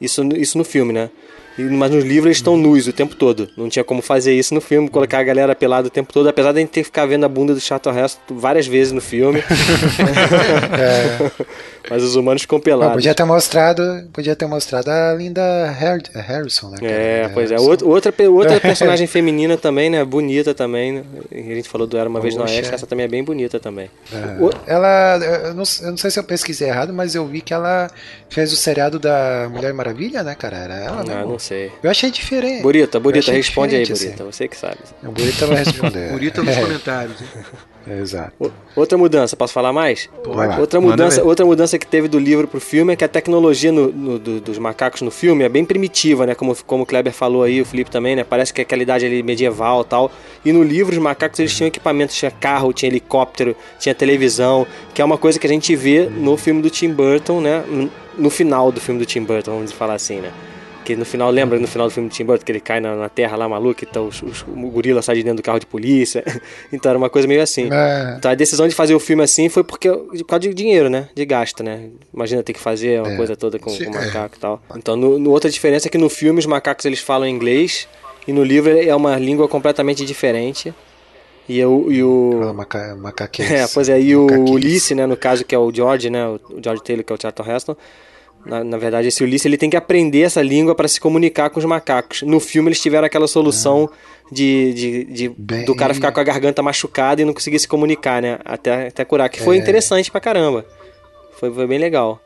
[0.02, 1.10] Isso, isso no filme, né?
[1.58, 3.48] Mas nos livros eles estão nus o tempo todo.
[3.56, 6.52] Não tinha como fazer isso no filme, colocar a galera pelada o tempo todo, apesar
[6.52, 9.02] de a gente ter que ficar vendo a bunda do Charlton Heston várias vezes no
[9.02, 9.44] filme.
[11.90, 12.96] Mas os humanos ficam Não, pelados.
[12.96, 16.78] podia ter mostrado, podia ter mostrado a Linda Har- Harrison, né?
[16.82, 17.56] É, Linda pois é.
[17.56, 17.70] Harrison.
[17.70, 20.04] Outra, outra, outra personagem feminina também, né?
[20.04, 20.94] Bonita também.
[20.94, 21.04] Né?
[21.32, 22.56] A gente falou do Era Uma Vez no Poxa.
[22.56, 23.90] Oeste, essa também é bem bonita também.
[24.12, 24.42] É.
[24.44, 27.54] O- Ela, eu não, eu não sei se eu pesquisei errado, mas eu vi que
[27.54, 27.90] ela
[28.30, 30.58] fez o seriado da Mulher Maravilha, né, cara?
[30.58, 31.20] Era ela, né?
[31.22, 31.72] Ah, não sei.
[31.84, 32.62] Eu achei diferente.
[32.62, 34.24] Bonita, achei responde aí, diferente, Bonita.
[34.26, 34.78] Você que sabe.
[34.84, 34.94] assim.
[35.04, 36.12] A Bonita vai responder.
[36.14, 36.62] Bonita nos É.
[36.62, 37.28] comentários, hein?
[38.02, 38.34] Exato.
[38.40, 40.10] O- Outra mudança, posso falar mais?
[40.26, 40.58] Vai lá.
[40.60, 43.92] Outra mudança, outra mudança que teve do livro pro filme é que a tecnologia no-
[43.92, 46.34] no- do- dos macacos no filme é bem primitiva, né?
[46.34, 48.24] Como, como o Kleber falou aí, o Felipe também, né?
[48.24, 50.12] Parece que é aquela idade ali medieval e tal.
[50.44, 55.00] E no livro os macacos eles tinham equipamentos, tinha carro, tinha helicóptero, tinha televisão, que
[55.00, 57.64] é uma coisa que a gente vê no filme do Tim Burton, né?
[57.68, 60.32] No- No final do filme do Tim Burton, vamos falar assim, né?
[60.86, 62.96] Que no final, lembra no final do filme do Tim Burton que ele cai na,
[62.96, 65.60] na terra lá maluco e tá, os, os, o gorila sai de dentro do carro
[65.60, 66.24] de polícia.
[66.72, 67.68] então era uma coisa meio assim.
[67.72, 68.16] É.
[68.18, 71.10] Então a decisão de fazer o filme assim foi porque por causa de dinheiro, né?
[71.16, 71.90] De gasto, né?
[72.14, 73.18] Imagina ter que fazer uma É.
[73.18, 73.90] coisa toda com, com é.
[73.90, 74.62] macaco e tal.
[74.76, 77.88] Então, no, no- outra diferença é que no filme os macacos eles falam inglês
[78.28, 80.74] e no livro é uma língua completamente diferente.
[81.50, 82.54] E, eu, e o.
[82.56, 83.54] Maca, macaquense.
[83.54, 84.26] É, pois é, e o.
[84.52, 87.20] Ulisses, né, no caso que é o George, né, o George Taylor, que é o
[87.22, 87.76] Charlton Heston,
[88.46, 91.60] na, na verdade esse Ulisses ele tem que aprender essa língua para se comunicar com
[91.60, 92.22] os macacos.
[92.22, 93.90] No filme eles tiveram aquela solução
[94.32, 97.68] de, de, de- Bem- do cara ficar com a garganta machucada e não conseguir se
[97.68, 99.60] comunicar, né, até, até curar, que foi É.
[99.60, 100.66] interessante pra caramba.
[101.40, 102.20] Foi, foi bem legal.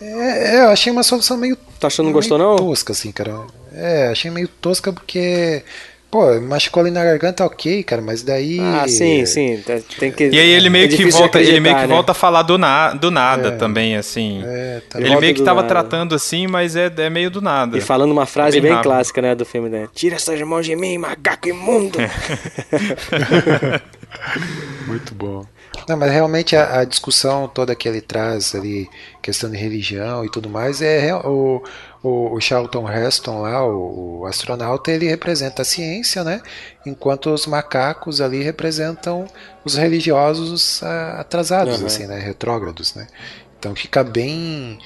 [0.00, 1.56] É, é, eu achei uma solução meio.
[1.78, 2.56] Tu achou, não meio gostou não?
[2.56, 3.42] Tosca, assim, cara.
[3.72, 5.62] É, achei meio tosca porque.
[6.14, 8.60] Pô, machucou ali na garganta, ok, cara, mas daí.
[8.60, 9.60] Ah, sim, sim,
[9.98, 11.86] tem que E aí ele meio é que volta, ele meio que né?
[11.88, 13.50] volta a falar do, na, do nada É.
[13.50, 14.40] também, assim.
[14.46, 15.74] É, tá ele meio que tava nada.
[15.74, 17.76] tratando assim, mas é, é meio do nada.
[17.76, 19.88] E falando uma frase Bem bem, clássica, né, do filme, né?
[19.92, 21.98] Tira essas mãos de mim, macaco imundo!
[24.86, 25.44] Muito bom.
[25.88, 28.88] Não, mas realmente a, a discussão toda que ele traz ali,
[29.20, 31.60] questão de religião e tudo mais, é real- o,
[32.04, 36.42] o, o Charlton Heston lá, o, o astronauta, ele representa a ciência, né?
[36.84, 39.26] Enquanto os macacos ali representam
[39.64, 41.86] os religiosos ah, atrasados, Uhum.
[41.86, 42.18] assim, né?
[42.18, 43.06] Retrógrados, né?
[43.58, 44.78] Então fica bem,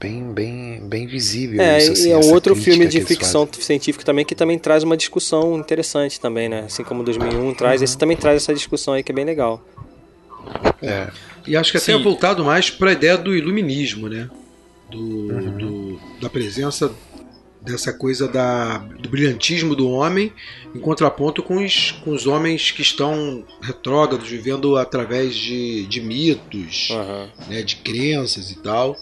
[0.00, 1.92] bem, bem, bem visível É, isso.
[1.92, 5.58] Assim, e é um outro filme de ficção científica também que também traz uma discussão
[5.58, 6.60] interessante também, né?
[6.66, 9.60] Assim como 2001 traz, esse também traz essa discussão aí que é bem legal.
[10.80, 11.08] É.
[11.44, 12.00] E acho que até Sim.
[12.00, 14.30] é voltado mais para a ideia do iluminismo, né?
[14.92, 15.56] Do, Uhum.
[15.58, 16.92] do- da presença
[17.60, 20.32] dessa coisa da, do brilhantismo do homem
[20.74, 26.88] em contraponto com os, com os homens que estão retrógrados, vivendo através de, de mitos,
[26.90, 27.30] Aham.
[27.48, 28.96] né, de crenças e tal.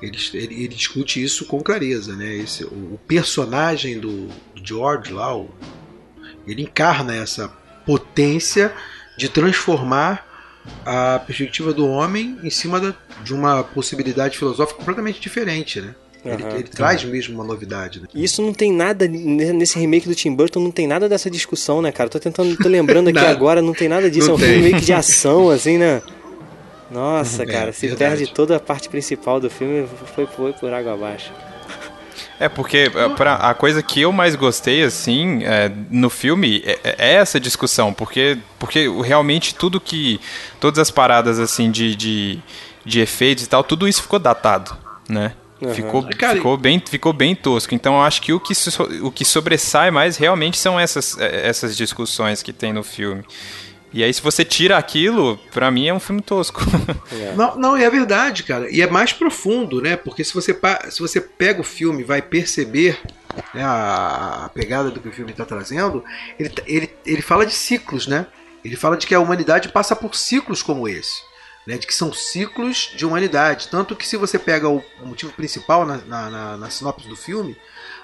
[0.00, 2.34] Ele, ele, ele discute isso com clareza, né?
[2.36, 5.50] Esse, o, o personagem do, do George lá, o-
[6.46, 7.48] ele encarna essa
[7.86, 8.72] potência
[9.18, 10.33] de transformar
[10.84, 15.94] a perspectiva do homem em cima da- de uma possibilidade filosófica completamente diferente, né?
[16.24, 16.54] Ele, Aham.
[16.54, 18.00] ele traz mesmo uma novidade.
[18.00, 18.06] Né?
[18.14, 21.82] E isso não tem nada, nesse remake do Tim Burton, não tem nada dessa discussão,
[21.82, 22.08] né, cara?
[22.08, 24.28] Tô tentando, tô lembrando aqui agora, não tem nada disso.
[24.28, 24.62] Não é um filme tem.
[24.62, 26.00] meio que de ação, assim, né?
[26.90, 28.16] Nossa, É, cara, se verdade.
[28.18, 31.30] perde toda a parte principal do filme, foi, foi por água abaixo.
[32.44, 36.78] É porque é, pra, a coisa que eu mais gostei, assim, é, no filme é,
[36.98, 40.20] é essa discussão, porque, porque realmente tudo que.
[40.60, 42.38] Todas as paradas, assim, de, de,
[42.84, 44.76] de efeitos e tal, tudo isso ficou datado,
[45.08, 45.32] né?
[45.62, 45.72] Aham.
[45.74, 47.74] Ficou, Cara, ficou, bem, ficou bem tosco.
[47.74, 51.48] Então eu acho que o que, so- o que sobressai mais realmente são essas, é,
[51.48, 53.24] essas discussões que tem no filme.
[53.96, 56.60] E aí, se você tira aquilo, pra mim é um filme tosco.
[57.36, 58.68] Não, não, é verdade, cara.
[58.68, 59.96] E é mais profundo, né?
[59.96, 63.00] Porque se você, pa- se você pega o filme e vai perceber
[63.54, 66.02] né, a, a pegada do que o filme está trazendo,
[66.38, 68.26] ele, ele, ele fala de ciclos, né?
[68.64, 71.22] Ele fala de que a humanidade passa por ciclos como esse.
[71.66, 73.68] Né, de que são ciclos de humanidade.
[73.68, 77.16] Tanto que se você pega o, o motivo principal na, na, na, na sinopse do
[77.16, 77.56] filme,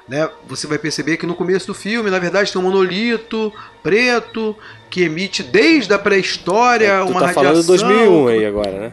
[0.09, 3.53] né, você vai perceber que no começo do filme, na verdade, tem um monolito
[3.83, 4.57] preto
[4.89, 7.45] que emite desde a pré-história tu uma tá radiação.
[7.45, 8.93] falando 2001 aí agora, né?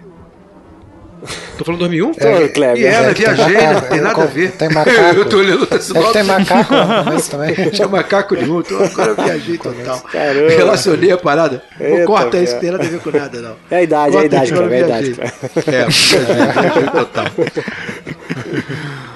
[1.57, 2.11] Tô falando 2001?
[2.13, 2.19] Tô,
[2.53, 2.77] Kleber.
[2.77, 4.51] E era, É, tem viajei, não tem nada a ver.
[4.51, 4.99] tem macaco.
[5.17, 6.73] Eu tô olhando esse Deve ter macaco
[7.31, 7.55] também.
[7.71, 9.99] Tinha macaco nenhum, então agora eu viajei total.
[10.11, 10.49] Caramba.
[10.51, 11.63] Relacionei a parada.
[11.75, 12.61] Pô, Eita, corta isso, cara.
[12.61, 13.55] tem nada a ver com nada, não.
[13.71, 15.11] É a idade, é a Corta idade, Kleber, é a idade.
[15.13, 15.73] viajei.
[15.73, 17.25] É, viajei total.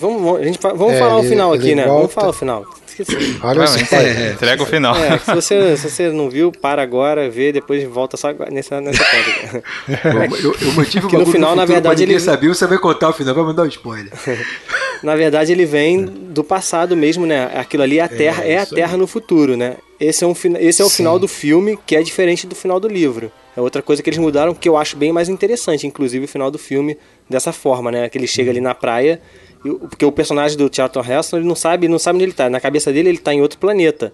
[0.00, 1.84] Vamos, vamos- a gente, vamos É, falar o final aqui, né?
[1.84, 2.64] volta- Vamos falar o final.
[2.86, 3.38] Esqueci.
[3.42, 4.32] Olha o Não, spoiler.
[4.34, 4.94] Entrega o final.
[4.96, 9.02] É, se você, se você não viu, para agora, vê, depois volta só nessa, nessa
[9.04, 9.62] ponta.
[9.88, 12.66] Eu, eu, eu mantive o Que no final, do na futuro verdade, ele- sabia, você
[12.66, 14.12] vai contar o final, vai mandar um spoiler.
[15.02, 17.50] Na verdade, ele vem do passado mesmo, né?
[17.54, 19.76] Aquilo ali é a Terra, é, a Terra no futuro, né?
[20.00, 20.96] Esse é, um, esse é o Sim.
[20.96, 23.30] final do filme, que é diferente do final do livro.
[23.56, 26.50] É outra coisa que eles mudaram, que eu acho bem mais interessante, inclusive o final
[26.50, 26.96] do filme
[27.28, 28.08] dessa forma, né?
[28.08, 29.43] Que ele chega ali na praia, o-
[29.88, 32.50] porque o personagem do Charlton Heston, ele não sabe, não sabe onde ele tá.
[32.50, 34.12] Na cabeça dele, ele tá em outro planeta.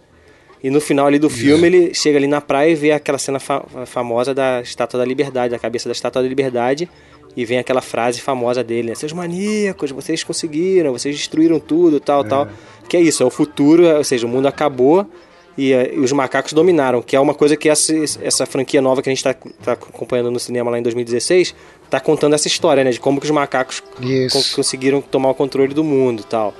[0.63, 3.41] E no final ali do filme, ele chega ali na praia e vê aquela cena
[3.41, 6.89] fa- famosa da Estátua da Liberdade, da cabeça da Estátua da Liberdade,
[7.37, 8.95] e vem aquela frase famosa dele, né?
[8.95, 12.47] Seus maníacos, vocês conseguiram, vocês destruíram tudo, tal, tal.
[12.89, 15.07] Que é isso, é o futuro, é- ou seja, o mundo acabou
[15.59, 19.03] e, eh, e os macacos dominaram, que é uma coisa que essa, essa franquia nova
[19.03, 21.55] que a gente está tá acompanhando no cinema lá em 2016
[21.89, 22.91] tá contando essa história, né?
[22.91, 23.83] De como que os macacos
[24.33, 26.55] con- conseguiram tomar o controle do mundo e tal.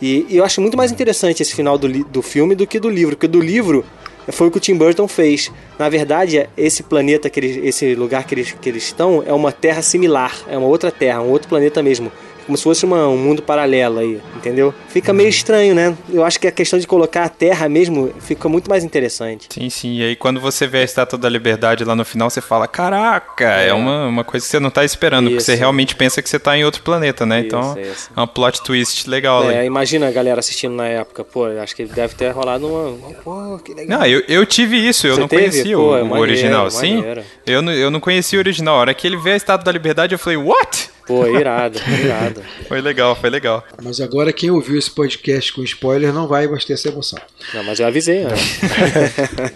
[0.00, 2.90] E, e eu acho muito mais interessante esse final do, do filme do que do
[2.90, 3.84] livro, porque do livro
[4.32, 5.50] foi o que o Tim Burton fez.
[5.78, 9.52] Na verdade, esse planeta, que eles, esse lugar que eles, que eles estão, é uma
[9.52, 12.10] terra similar, é uma outra terra, um outro planeta mesmo.
[12.46, 14.74] Como se fosse uma- um mundo paralelo aí, entendeu?
[14.88, 15.96] Fica meio estranho, né?
[16.12, 19.46] Eu acho que a questão de colocar a terra mesmo fica muito mais interessante.
[19.50, 19.94] Sim, sim.
[19.98, 23.44] E aí quando você vê a Estátua da Liberdade lá no final, você fala, caraca,
[23.44, 25.46] é, uma, uma coisa que você não tá esperando, porque Isso.
[25.46, 27.40] você realmente pensa que você tá em outro planeta, né?
[27.40, 28.10] então isso.
[28.16, 29.66] é uma plot twist legal É, aí.
[29.66, 33.12] imagina a galera assistindo na época, pô, acho que deve ter rolado uma.
[33.22, 34.00] Pô, que legal.
[34.00, 35.42] Não, eu, eu tive isso, eu Você não teve?
[35.50, 36.96] conhecia Pô, o, é maneiro, original, sim.
[36.96, 37.22] maneiro.
[37.46, 38.76] Eu não, eu não conhecia o original.
[38.76, 40.90] A hora que ele vê a Estátua da Liberdade, eu falei, what?
[41.12, 42.42] Pô, irado, irado.
[42.66, 43.62] Foi legal, foi legal.
[43.82, 47.18] Mas agora quem ouviu esse podcast com spoiler não vai mais ter essa emoção.
[47.52, 48.30] Não, mas eu avisei, né?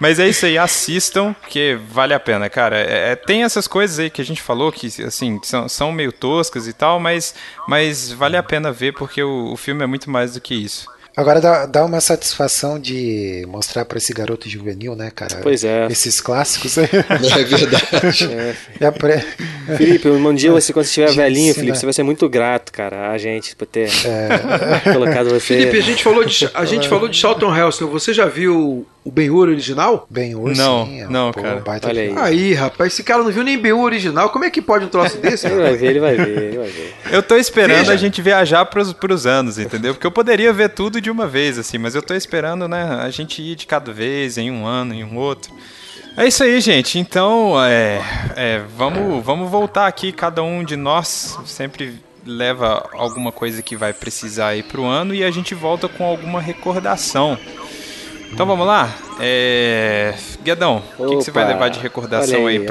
[0.00, 2.78] Mas é isso aí, assistam, que vale a pena, cara.
[2.78, 6.10] É, é- tem essas coisas aí que a gente falou que, assim, são, são meio
[6.10, 7.34] toscas e tal, mas,
[7.68, 10.86] mas vale a pena ver porque o, o filme é muito mais do que isso.
[11.16, 15.38] Agora dá, dá uma satisfação de mostrar pra esse garoto juvenil, né, cara?
[15.42, 15.86] Pois é.
[15.90, 16.88] Esses clássicos aí.
[17.40, 18.30] É verdade.
[18.80, 18.86] É.
[18.86, 19.24] Apre-
[19.76, 21.54] Felipe, um dia você, quando estiver De velhinho.
[21.54, 24.90] Felipe, você vai ser muito grato, cara, a gente, por ter É.
[24.92, 25.56] colocado você.
[25.58, 27.86] Felipe, a gente falou de, a gente falou de Charlton Heston.
[27.88, 30.06] Você já viu o Ben-Hur original?
[30.10, 31.60] Ben-Hur, Não, sim, é não, pô, cara.
[31.60, 32.20] baita Olha filme.
[32.20, 34.30] Aí, rapaz, esse cara não viu nem Ben-Hur original.
[34.30, 35.46] Como é que pode um troço desse?
[35.46, 36.94] Ele vai ver, ele vai ver, ele vai ver.
[37.10, 37.92] Eu tô esperando Veja.
[37.92, 39.94] a gente viajar pros, pros anos, entendeu?
[39.94, 43.10] Porque eu poderia ver tudo de uma vez, assim, mas eu tô esperando, né, a
[43.10, 45.52] gente ir de cada vez, em um ano, em um outro.
[46.16, 46.98] É isso aí, gente.
[46.98, 48.00] Então, é,
[48.36, 53.92] é, vamos, vamos voltar aqui, cada um de nós sempre leva alguma coisa que vai
[53.92, 57.38] precisar aí pro ano e a gente volta com alguma recordação.
[58.32, 58.94] Então vamos lá?
[59.20, 60.14] É...
[60.42, 62.66] Guedão, o que, que você vai levar de recordação aí, aí,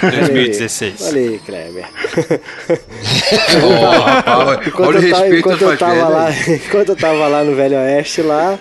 [0.00, 0.10] aí.
[0.10, 1.02] 2016?
[1.08, 1.84] Olha aí, Kleber.
[4.24, 7.76] Rapaz, Enquanto olha eu tava, enquanto eu tava lá, enquanto eu tava lá no Velho
[7.76, 8.58] Oeste lá,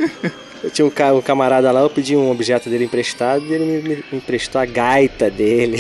[0.64, 3.66] eu tinha um, ca- camarada lá, eu pedi um objeto dele emprestado e ele
[4.12, 5.78] me, emprestou a gaita dele.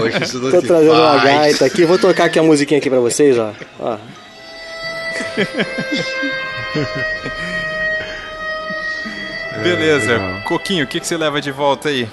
[0.00, 1.24] Poxa, isso não Tô trazendo uma faz.
[1.24, 3.52] gaita aqui, vou tocar aqui a musiquinha aqui pra vocês, ó.
[3.80, 3.96] ó.
[9.62, 12.08] Beleza, Coquinho, o que, que você leva de volta aí?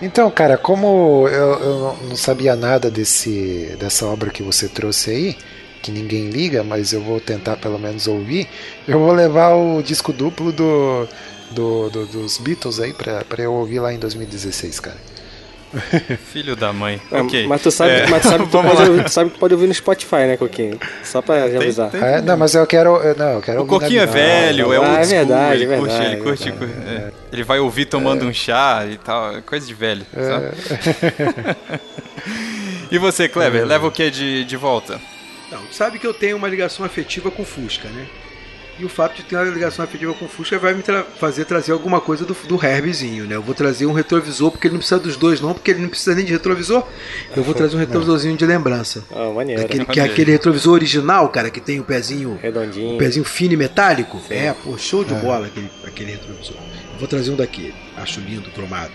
[0.00, 5.10] Então, cara, como eu, eu não- não sabia nada desse, dessa obra que você trouxe
[5.10, 5.36] aí,
[5.82, 8.48] que ninguém liga, mas eu vou tentar pelo menos ouvir,
[8.86, 11.08] eu vou levar o disco duplo do,
[11.50, 14.96] do- do- dos Beatles aí pra, pra eu ouvir lá em 2016, cara.
[16.32, 17.00] Filho da mãe.
[17.10, 17.46] É, ok.
[17.46, 19.66] Mas tu sabe, É, mas tu sabe, que tu pode ouvir, sabe que pode ouvir
[19.66, 20.78] no Spotify, né, Coquinho?
[21.04, 21.90] Só pra avisar.
[21.90, 22.20] tem- Ah, é?
[22.22, 22.92] não, mas eu quero.
[23.16, 25.92] Não, eu quero O Coquinho é velho, é Ah, old é verdade, ele é curte,
[25.94, 26.48] verdade, ele curte,
[26.86, 27.12] é.
[27.32, 30.48] ele vai ouvir tomando um chá e tal, é coisa de velho, sabe?
[32.90, 35.00] e você, Kleber, leva o que de, de volta?
[35.50, 38.06] Não, sabe que eu tenho uma ligação afetiva com Fusca, né?
[38.78, 41.72] E o fato de ter uma ligação afetiva com Fusca vai me tra- fazer trazer
[41.72, 43.34] alguma coisa do, do Herbzinho, né?
[43.34, 45.88] Eu vou trazer um retrovisor, porque ele não precisa dos dois, não, porque ele não
[45.88, 46.86] precisa nem de retrovisor.
[47.36, 49.02] Eu vou trazer um retrovisorzinho de lembrança.
[49.10, 49.62] Ah, maneiro.
[49.62, 52.94] Daquele, que é aquele retrovisor original, cara, que tem o pezinho, Redondinho.
[52.94, 54.20] o pezinho fino e metálico.
[54.28, 54.34] Sim.
[54.34, 55.18] É, pô, show de É.
[55.18, 56.54] bola aquele, aquele retrovisor.
[56.92, 57.74] Eu vou trazer um daquele.
[57.96, 58.92] Acho lindo, cromado.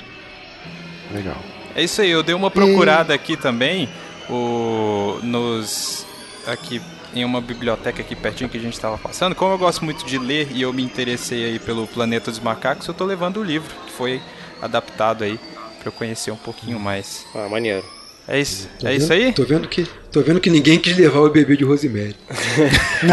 [1.13, 1.37] Legal.
[1.75, 3.89] É isso aí, eu dei uma procurada aqui também,
[4.29, 6.05] o, nos
[6.47, 6.81] aqui
[7.15, 9.35] em uma biblioteca aqui pertinho que a gente estava passando.
[9.35, 12.87] Como eu gosto muito de ler e eu me interessei aí pelo Planeta dos Macacos,
[12.87, 14.21] eu tô levando o livro que foi
[14.61, 15.39] adaptado aí
[15.79, 17.25] para eu conhecer um pouquinho mais.
[17.35, 17.83] Ah, maneiro.
[18.25, 19.33] É isso, Tô é vendo- isso aí?
[19.33, 22.15] Tô vendo que, tô vendo que ninguém quis levar o bebê de Rosemary.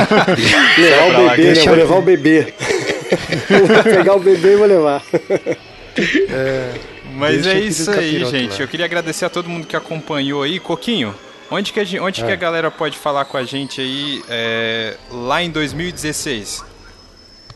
[0.78, 1.52] Levar o bebê, né?
[1.52, 2.55] deixa Vou eu- levar o bebê.
[3.66, 5.02] vou pegar o bebê e vou levar.
[7.16, 8.52] Mas Deixa é isso aí, gente.
[8.52, 8.60] lá.
[8.60, 10.60] Eu queria agradecer a todo mundo que acompanhou aí.
[10.60, 11.12] Coquinho,
[11.51, 12.32] onde que a, gen- onde que É.
[12.32, 16.64] a galera pode falar com a gente aí é, lá em 2016?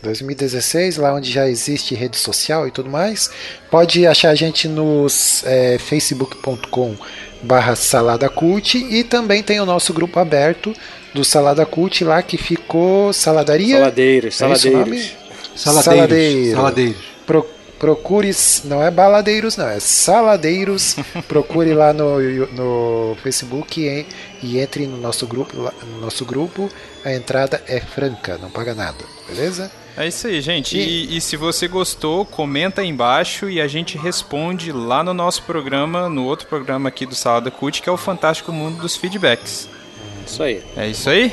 [0.02, 3.30] 2016, lá onde já existe rede social e tudo mais.
[3.70, 6.94] Pode achar a gente nos é, facebook.com
[7.42, 10.74] barra Salada Cult e também tem o nosso grupo aberto
[11.14, 13.76] do Salada Cult lá que ficou Saladaria.
[13.78, 14.58] Saladeiros, É o nome?
[14.60, 15.12] saladeiros.
[15.56, 15.84] Saladeiros.
[15.84, 16.56] Saladeiro.
[16.56, 16.96] Saladeiros.
[17.26, 17.46] Pro-
[17.85, 18.31] procure,
[18.65, 20.97] não é baladeiros, não, é saladeiros.
[21.28, 22.19] procure lá no,
[22.52, 24.06] no Facebook e,
[24.43, 25.55] e entre no nosso grupo.
[25.55, 26.70] No nosso grupo,
[27.05, 29.70] a entrada é franca, não paga nada, beleza?
[29.98, 30.78] É isso aí, gente.
[30.78, 35.43] E, e se você gostou, comenta aí embaixo e a gente responde lá no nosso
[35.43, 39.69] programa, no outro programa aqui do Salada Cult, que é o Fantástico Mundo dos Feedbacks.
[40.27, 40.62] Isso aí.
[40.74, 41.27] É isso aí?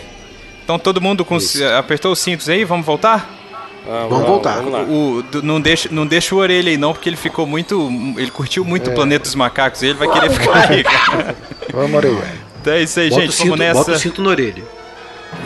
[0.65, 1.37] Então Então todo mundo com,
[1.77, 3.40] apertou os cintos aí, vamos voltar?
[3.85, 4.55] Vamos voltar.
[4.57, 4.81] Vamos lá.
[4.83, 7.89] O, não, deixa, não deixa o orelha aí não, porque ele ficou muito.
[8.17, 11.35] Ele curtiu muito o Planeta dos Macacos e ele vai querer ficar aí, cara.
[11.73, 12.23] Vamos, orelha.
[12.61, 13.29] Então é isso aí, Bota, gente.
[13.29, 13.79] o cinto, Vamos nessa.
[13.79, 14.63] bota o cinto na orelha.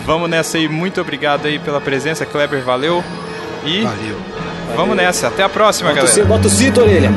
[0.05, 0.67] Vamos nessa aí.
[0.67, 2.61] Muito obrigado aí pela presença, Kleber.
[2.61, 3.03] Valeu.
[3.63, 4.17] E Valeu.
[4.75, 5.27] vamos nessa.
[5.27, 6.15] Até a próxima, Bota o galera.
[6.21, 7.11] cinto, bota o cinto, orelha.